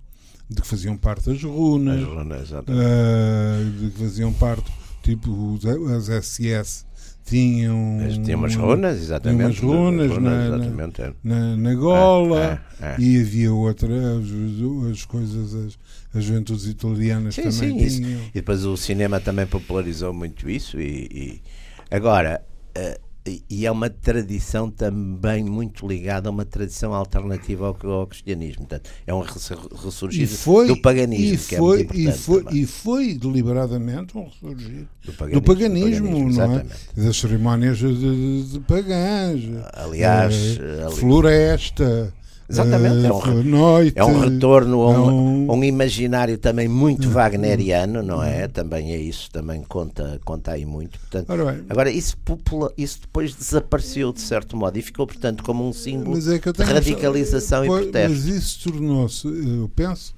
de 0.49 0.61
que 0.61 0.67
faziam 0.67 0.97
parte 0.97 1.29
as 1.31 1.43
runas, 1.43 2.01
as 2.01 2.07
runas 2.07 2.51
uh, 2.51 3.79
de 3.79 3.91
que 3.91 3.99
faziam 3.99 4.33
parte, 4.33 4.71
tipo 5.03 5.59
as 5.95 6.05
SS 6.25 6.85
tinham 7.31 7.97
tinha 8.23 8.37
umas 8.37 8.55
runas, 8.55 8.97
exatamente, 8.97 9.43
umas 9.43 9.59
runas, 9.59 10.11
runas 10.11 10.21
na, 10.21 10.57
exatamente, 10.57 11.01
é. 11.01 11.13
na, 11.23 11.55
na, 11.55 11.73
gola 11.75 12.61
é, 12.81 12.85
é, 12.85 12.95
e 12.99 13.21
havia 13.21 13.53
outras 13.53 13.91
as, 13.91 14.91
as 14.91 15.05
coisas 15.05 15.55
as, 15.55 15.79
as 16.13 16.23
juventudes 16.25 16.67
italianas 16.67 17.35
sim, 17.35 17.43
também 17.43 17.53
sim, 17.53 17.99
tinham 17.99 18.11
isso. 18.19 18.29
e 18.29 18.33
depois 18.33 18.65
o 18.65 18.75
cinema 18.75 19.21
também 19.21 19.47
popularizou 19.47 20.13
muito 20.13 20.49
isso 20.49 20.79
e, 20.79 21.07
e 21.11 21.41
agora 21.89 22.43
uh, 22.77 23.10
e 23.49 23.65
é 23.65 23.71
uma 23.71 23.89
tradição 23.89 24.69
também 24.69 25.43
muito 25.43 25.87
ligada 25.87 26.27
a 26.27 26.31
uma 26.31 26.45
tradição 26.45 26.93
alternativa 26.93 27.67
ao, 27.67 27.91
ao 27.91 28.07
cristianismo. 28.07 28.65
Portanto, 28.65 28.89
é 29.05 29.13
um 29.13 29.21
ressurgir 29.21 30.27
foi, 30.27 30.67
do 30.67 30.81
paganismo, 30.81 31.35
e 31.35 31.37
que 31.37 31.55
foi, 31.55 31.81
é 31.81 31.87
e 31.93 32.11
foi, 32.11 32.45
e 32.51 32.65
foi 32.65 33.13
deliberadamente 33.13 34.17
um 34.17 34.25
ressurgir 34.25 34.87
do 35.05 35.13
paganismo, 35.13 35.41
do 35.41 35.45
paganismo, 35.45 36.07
do 36.07 36.13
paganismo 36.13 36.29
não 36.29 36.55
é? 36.57 36.65
Das 36.95 37.17
cerimónias 37.17 37.77
de, 37.77 37.93
de, 37.95 38.51
de 38.53 38.59
pagãs. 38.61 39.41
Aliás, 39.73 40.59
é, 40.59 40.83
ali... 40.83 40.95
floresta. 40.95 42.13
Exatamente, 42.51 43.05
é 43.05 43.11
um, 43.13 43.43
noite, 43.43 43.97
é 43.97 44.03
um 44.03 44.19
retorno 44.19 44.81
a 44.81 44.89
um, 44.89 44.93
é 44.93 45.51
um... 45.51 45.57
um 45.57 45.63
imaginário 45.63 46.37
também 46.37 46.67
muito 46.67 47.09
wagneriano, 47.09 48.03
não 48.03 48.21
é? 48.21 48.47
Também 48.47 48.91
é 48.91 48.97
isso, 48.97 49.29
também 49.31 49.63
conta, 49.63 50.19
conta 50.25 50.51
aí 50.51 50.65
muito. 50.65 50.99
Portanto, 50.99 51.31
agora, 51.69 51.89
isso, 51.89 52.17
popula, 52.17 52.71
isso 52.77 53.01
depois 53.01 53.33
desapareceu 53.33 54.11
de 54.11 54.21
certo 54.21 54.57
modo 54.57 54.77
e 54.77 54.81
ficou, 54.81 55.07
portanto, 55.07 55.43
como 55.43 55.67
um 55.67 55.73
símbolo 55.73 56.17
é 56.17 56.51
de 56.51 56.63
radicalização 56.63 57.63
e 57.63 57.67
protesto. 57.67 58.09
Mas 58.09 58.25
isso 58.25 58.69
tornou-se, 58.69 59.27
eu 59.27 59.71
penso, 59.75 60.13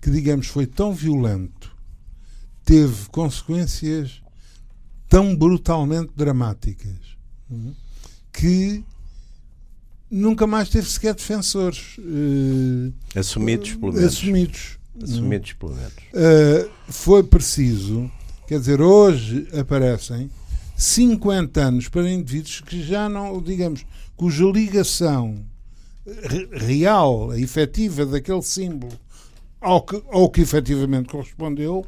que 0.00 0.10
digamos 0.10 0.46
foi 0.46 0.66
tão 0.66 0.92
violento, 0.92 1.74
teve 2.64 3.08
consequências 3.10 4.20
tão 5.08 5.34
brutalmente 5.34 6.12
dramáticas, 6.14 7.16
que 8.32 8.84
nunca 10.10 10.46
mais 10.46 10.68
teve 10.68 10.88
sequer 10.88 11.14
defensores 11.14 11.96
uh, 11.98 12.92
assumidos, 13.14 13.74
pelo 13.74 13.92
menos. 13.92 14.12
Assumidos. 14.12 14.78
Assumidos, 15.02 15.52
pelo 15.52 15.74
menos. 15.74 15.92
Uh, 15.92 16.70
foi 16.88 17.22
preciso, 17.22 18.10
quer 18.46 18.58
dizer, 18.58 18.80
hoje 18.80 19.46
aparecem 19.58 20.30
50 20.76 21.60
anos 21.60 21.88
para 21.88 22.10
indivíduos 22.10 22.60
que 22.60 22.82
já 22.82 23.08
não, 23.08 23.40
digamos, 23.40 23.84
cuja 24.16 24.44
ligação 24.44 25.38
real, 26.52 27.34
efetiva 27.36 28.06
daquele 28.06 28.42
símbolo 28.42 28.92
ao 29.60 29.82
que, 29.82 30.02
ao 30.10 30.30
que 30.30 30.40
efetivamente 30.40 31.08
correspondeu 31.08 31.84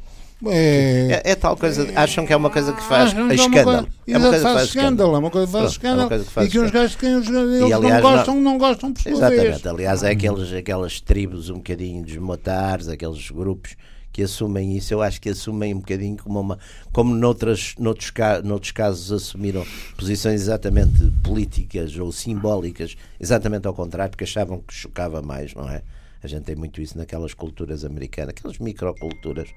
é, 0.47 1.23
é, 1.25 1.33
é, 1.33 1.35
tal 1.35 1.57
coisa, 1.57 1.87
acham 1.95 2.25
que 2.27 2.33
é 2.33 2.37
uma 2.37 2.49
coisa 2.49 2.73
que 2.73 2.83
faz 2.83 3.11
escândalo. 3.11 3.89
É 4.07 4.17
uma 4.17 4.31
coisa 4.31 4.37
que 4.37 4.43
faz 4.43 4.69
escândalo, 4.69 5.15
é 5.15 5.19
uma 5.19 5.31
coisa 5.31 5.47
que 5.47 5.53
faz 5.53 5.71
escândalo. 5.73 6.25
e 6.43 6.49
que 6.49 6.59
os 6.59 6.71
gajos 6.71 6.97
que 6.97 7.07
eles 7.07 7.29
não 7.29 8.01
gostam, 8.01 8.35
não, 8.35 8.43
não 8.43 8.59
gostam 8.59 8.93
por 8.93 9.03
sua 9.03 9.13
Exatamente, 9.13 9.69
aliás, 9.69 10.03
é 10.03 10.11
aqueles, 10.11 10.53
aquelas 10.53 11.01
tribos 11.01 11.51
um 11.51 11.57
bocadinho 11.57 12.03
desmotares, 12.05 12.89
aqueles 12.89 13.31
grupos 13.31 13.77
que 14.13 14.23
assumem 14.23 14.77
isso, 14.77 14.93
eu 14.93 15.03
acho 15.03 15.21
que 15.21 15.29
assumem 15.29 15.75
um 15.75 15.79
bocadinho 15.79 16.17
como 16.17 16.41
uma 16.41 16.59
como 16.91 17.15
noutras, 17.15 17.75
noutros, 17.79 18.13
noutros 18.43 18.71
casos 18.73 19.13
assumiram 19.13 19.65
posições 19.97 20.41
exatamente 20.41 21.13
políticas 21.23 21.97
ou 21.97 22.11
simbólicas, 22.11 22.97
exatamente 23.21 23.67
ao 23.67 23.75
contrário, 23.75 24.11
porque 24.11 24.25
achavam 24.25 24.61
que 24.61 24.75
chocava 24.75 25.23
mais, 25.23 25.55
não 25.55 25.69
é? 25.69 25.83
A 26.23 26.27
gente 26.27 26.45
tem 26.45 26.57
muito 26.57 26.81
isso 26.81 26.99
naquelas 26.99 27.35
culturas 27.35 27.85
americanas, 27.85 28.35
aquelas 28.37 28.59
microculturas 28.59 29.49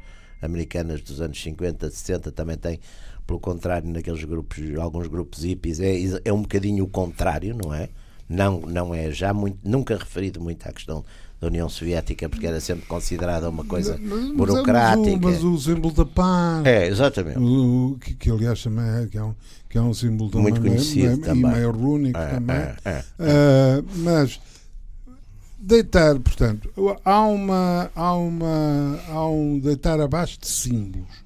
americanas 0.43 1.01
dos 1.01 1.21
anos 1.21 1.41
50, 1.41 1.89
60 1.89 2.31
também 2.31 2.57
tem, 2.57 2.79
pelo 3.25 3.39
contrário, 3.39 3.89
naqueles 3.89 4.23
grupos, 4.23 4.59
alguns 4.77 5.07
grupos 5.07 5.43
hippies, 5.43 5.79
é, 5.79 5.95
é 6.25 6.33
um 6.33 6.41
bocadinho 6.41 6.83
o 6.83 6.87
contrário, 6.87 7.55
não 7.55 7.73
é? 7.73 7.89
Não, 8.27 8.61
não 8.61 8.95
é 8.95 9.11
já 9.11 9.33
muito, 9.33 9.57
nunca 9.63 9.95
referido 9.95 10.41
muito 10.41 10.67
à 10.67 10.71
questão 10.71 11.03
da 11.39 11.47
União 11.47 11.67
Soviética, 11.67 12.29
porque 12.29 12.47
era 12.47 12.59
sempre 12.59 12.85
considerada 12.85 13.49
uma 13.49 13.65
coisa 13.65 13.99
mas, 14.01 14.31
burocrática. 14.31 15.17
Mas 15.21 15.43
o, 15.43 15.51
mas 15.51 15.59
o 15.59 15.59
símbolo 15.59 15.93
da 15.93 16.05
paz. 16.05 16.65
É, 16.65 16.87
exatamente. 16.87 17.39
O, 17.39 17.97
que, 17.99 18.13
que, 18.13 18.31
aliás 18.31 18.63
também 18.63 18.85
é, 18.85 19.07
que 19.07 19.17
é, 19.17 19.23
um, 19.23 19.35
que 19.69 19.77
é 19.77 19.81
um 19.81 19.93
símbolo 19.93 20.29
também 20.29 20.51
muito 20.51 20.61
conhecido 20.61 21.07
meio, 21.07 21.21
também. 21.21 21.51
e 21.51 21.53
meio 21.55 21.71
rúnico 21.71 22.17
é, 22.17 22.27
também. 22.27 22.55
É, 22.55 23.03
é, 23.19 23.83
mas 23.97 24.39
deitar, 25.63 26.19
portanto, 26.19 26.69
há 27.05 27.21
uma 27.21 27.89
há 27.95 28.13
uma 28.13 28.99
há 29.07 29.27
um 29.27 29.59
deitar 29.59 29.99
abaixo 29.99 30.39
de 30.39 30.47
símbolos. 30.47 31.23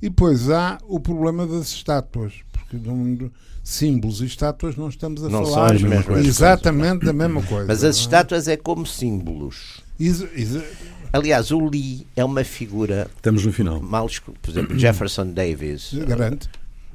E 0.00 0.08
depois 0.08 0.50
há 0.50 0.78
o 0.86 1.00
problema 1.00 1.46
das 1.46 1.68
estátuas, 1.68 2.34
porque 2.52 2.76
não, 2.76 3.30
símbolos 3.62 4.20
e 4.20 4.26
estátuas 4.26 4.76
não 4.76 4.88
estamos 4.88 5.24
a 5.24 5.28
não 5.28 5.44
falar 5.44 5.68
são 5.68 5.76
as 5.76 5.82
mesmas 5.82 6.26
exatamente 6.26 7.00
coisas. 7.00 7.06
da 7.06 7.12
mesma 7.12 7.42
coisa. 7.42 7.66
Mas 7.66 7.82
as 7.82 7.96
estátuas 7.96 8.46
é 8.46 8.56
como 8.56 8.86
símbolos. 8.86 9.82
Exa, 9.98 10.28
exa, 10.34 10.64
Aliás, 11.12 11.50
o 11.50 11.64
Lee 11.64 12.06
é 12.16 12.24
uma 12.24 12.44
figura. 12.44 13.08
Estamos 13.16 13.46
no 13.46 13.52
final. 13.52 13.80
Mal, 13.80 14.08
por 14.42 14.50
exemplo, 14.50 14.78
Jefferson 14.78 15.28
Davis. 15.28 15.94
Garante. 16.06 16.48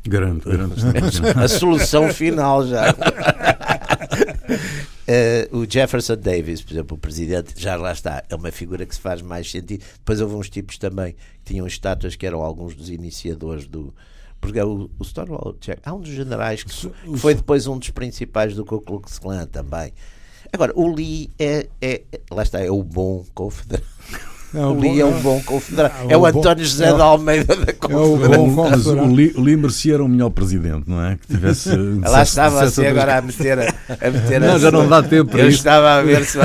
Garante, 0.08 0.48
garante. 0.48 0.82
a 1.36 1.48
solução 1.48 2.14
final 2.14 2.68
já. 2.68 2.94
Uh, 5.10 5.58
o 5.58 5.66
Jefferson 5.68 6.18
Davis, 6.18 6.62
por 6.62 6.72
exemplo, 6.72 6.96
o 6.96 7.00
presidente, 7.00 7.56
já 7.58 7.76
lá 7.76 7.92
está, 7.92 8.24
é 8.30 8.36
uma 8.36 8.52
figura 8.52 8.86
que 8.86 8.94
se 8.94 9.02
faz 9.02 9.24
mais 9.24 9.50
sentido. 9.50 9.84
Depois 9.98 10.22
houve 10.22 10.36
uns 10.36 10.52
tipos 10.52 10.78
também 10.78 11.14
que 11.14 11.54
tinham 11.54 11.66
estátuas 11.66 12.16
que 12.16 12.28
eram 12.28 12.44
alguns 12.44 12.76
dos 12.76 12.92
iniciadores 12.92 13.66
do. 13.66 13.92
Porque 14.40 14.62
o, 14.62 14.88
o 15.00 15.04
Stonewall 15.04 15.58
Jack, 15.60 15.82
há 15.84 15.96
um 15.96 16.00
dos 16.00 16.12
generais 16.12 16.64
que, 16.64 16.70
que, 16.70 17.18
foi 17.18 17.34
depois 17.34 17.66
um 17.66 17.80
dos 17.80 17.90
principais 17.90 18.54
do 18.54 18.64
Ku 18.64 18.80
Klux 18.82 19.18
Klan 19.18 19.48
também. 19.48 19.92
Agora, 20.54 20.72
o 20.76 20.88
Lee 20.88 21.32
é, 21.40 21.68
é, 21.82 22.04
lá 22.30 22.44
está, 22.44 22.60
é 22.60 22.70
o 22.70 22.84
bom 22.84 23.26
confederado. 23.34 23.88
É 24.54 24.66
o, 24.66 24.74
Lee 24.74 25.00
é 25.00 25.06
um 25.06 25.20
bom 25.22 25.40
confederado. 25.44 25.94
É, 26.10 26.14
é 26.14 26.18
o, 26.18 26.26
António 26.26 26.66
José 26.66 26.90
é 26.90 26.94
de 26.94 27.02
Almeida 27.02 27.56
da 27.56 27.74
Confederação. 27.74 28.48
Mas 28.48 28.86
o 28.88 29.06
Lee, 29.06 29.34
o 29.36 29.42
Lee 29.42 29.56
merecia 29.56 30.04
um 30.04 30.08
melhor 30.08 30.32
presidente, 30.32 30.84
não 30.88 31.04
é? 31.04 31.18
Que 31.18 31.28
tivesse. 31.28 31.70
Lá 32.02 32.24
estava 32.24 32.64
assim 32.64 32.86
agora 32.86 33.18
a 33.18 33.22
meter 33.22 33.60
a, 33.60 33.74
a 33.90 34.12
meter 34.12 34.42
Não, 34.42 34.56
a 34.56 34.60
já 34.60 34.72
não 34.72 34.88
dá 34.88 35.04
tempo 35.04 35.32
para 35.32 35.42
Eu 35.42 35.50
isso. 35.50 35.60
estava 35.60 35.96
a 35.96 36.02
ver 36.02 36.26
se 36.26 36.38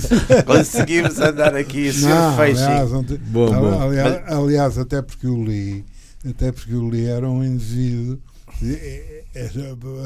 conseguimos 0.46 1.18
andar 1.20 1.54
aqui 1.54 1.92
sem 1.92 2.10
feixinho. 2.36 2.66
Aliás, 2.68 2.90
bom, 2.90 3.50
bom. 3.52 3.82
Aliás, 3.82 4.22
aliás, 4.32 4.78
até 4.78 5.02
porque 5.02 5.26
o 5.26 5.42
Lee, 5.42 5.84
até 6.28 6.52
porque 6.52 6.74
o 6.74 6.88
Lee 6.88 7.06
era 7.06 7.28
um 7.28 7.44
indivíduo 7.44 8.18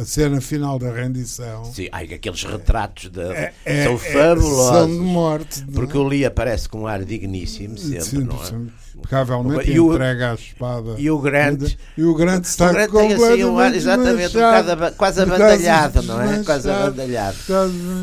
a 0.00 0.04
cena 0.04 0.40
final 0.40 0.78
da 0.78 0.92
rendição. 0.92 1.64
Sim, 1.64 1.88
ai, 1.90 2.04
aqueles 2.04 2.42
retratos 2.44 3.08
de, 3.10 3.22
é, 3.22 3.54
é, 3.64 3.84
são 3.84 3.96
fabulosos. 3.96 4.68
são 4.68 4.86
de 4.86 4.98
morte. 4.98 5.64
Porque 5.72 5.96
o 5.96 6.02
Lee 6.02 6.24
aparece 6.24 6.68
com 6.68 6.80
um 6.80 6.86
ar 6.86 7.04
digníssimo 7.04 7.78
sempre, 7.78 8.04
Sim, 8.04 8.24
não 8.24 8.36
é? 8.36 8.83
Impecavelmente 8.96 9.70
e 9.70 9.78
o, 9.78 9.92
entrega 9.92 10.32
a 10.32 10.34
espada. 10.34 10.94
E 10.98 11.10
o 11.10 11.18
Grant, 11.18 11.74
e 11.96 12.02
o 12.02 12.14
Grant 12.14 12.44
está 12.44 12.70
o 12.70 12.72
Grant 12.72 12.90
tem 12.90 13.12
assim 13.12 13.44
um 13.44 13.58
ar, 13.58 13.74
exatamente, 13.74 14.36
um 14.36 14.40
bocado, 14.40 14.96
quase 14.96 15.20
abandalhado, 15.22 16.02
não 16.02 16.22
é? 16.22 16.42
Quase 16.44 16.70
abandalhado. 16.70 17.36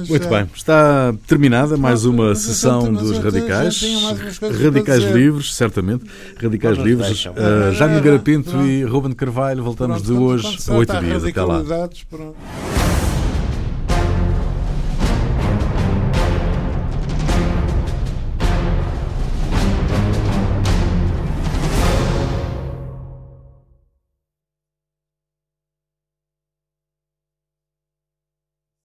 Muito 0.07 0.27
bem, 0.27 0.49
está 0.53 1.13
terminada 1.27 1.77
mais 1.77 2.05
uma 2.05 2.35
sessão 2.35 2.93
dos 2.93 3.17
Radicais. 3.17 3.81
Radicais 4.63 5.03
Livres, 5.03 5.55
certamente. 5.55 6.05
Radicais 6.41 6.77
Livres. 6.77 7.25
Uh, 7.25 7.73
Jaime 7.73 8.01
Garapinto 8.01 8.61
e 8.61 8.83
Ruben 8.83 9.13
Carvalho, 9.13 9.63
voltamos 9.63 10.01
de 10.01 10.11
hoje 10.11 10.57
a 10.67 10.73
oito 10.73 10.99
dias. 10.99 11.23
Até 11.23 11.41
lá. 11.43 11.63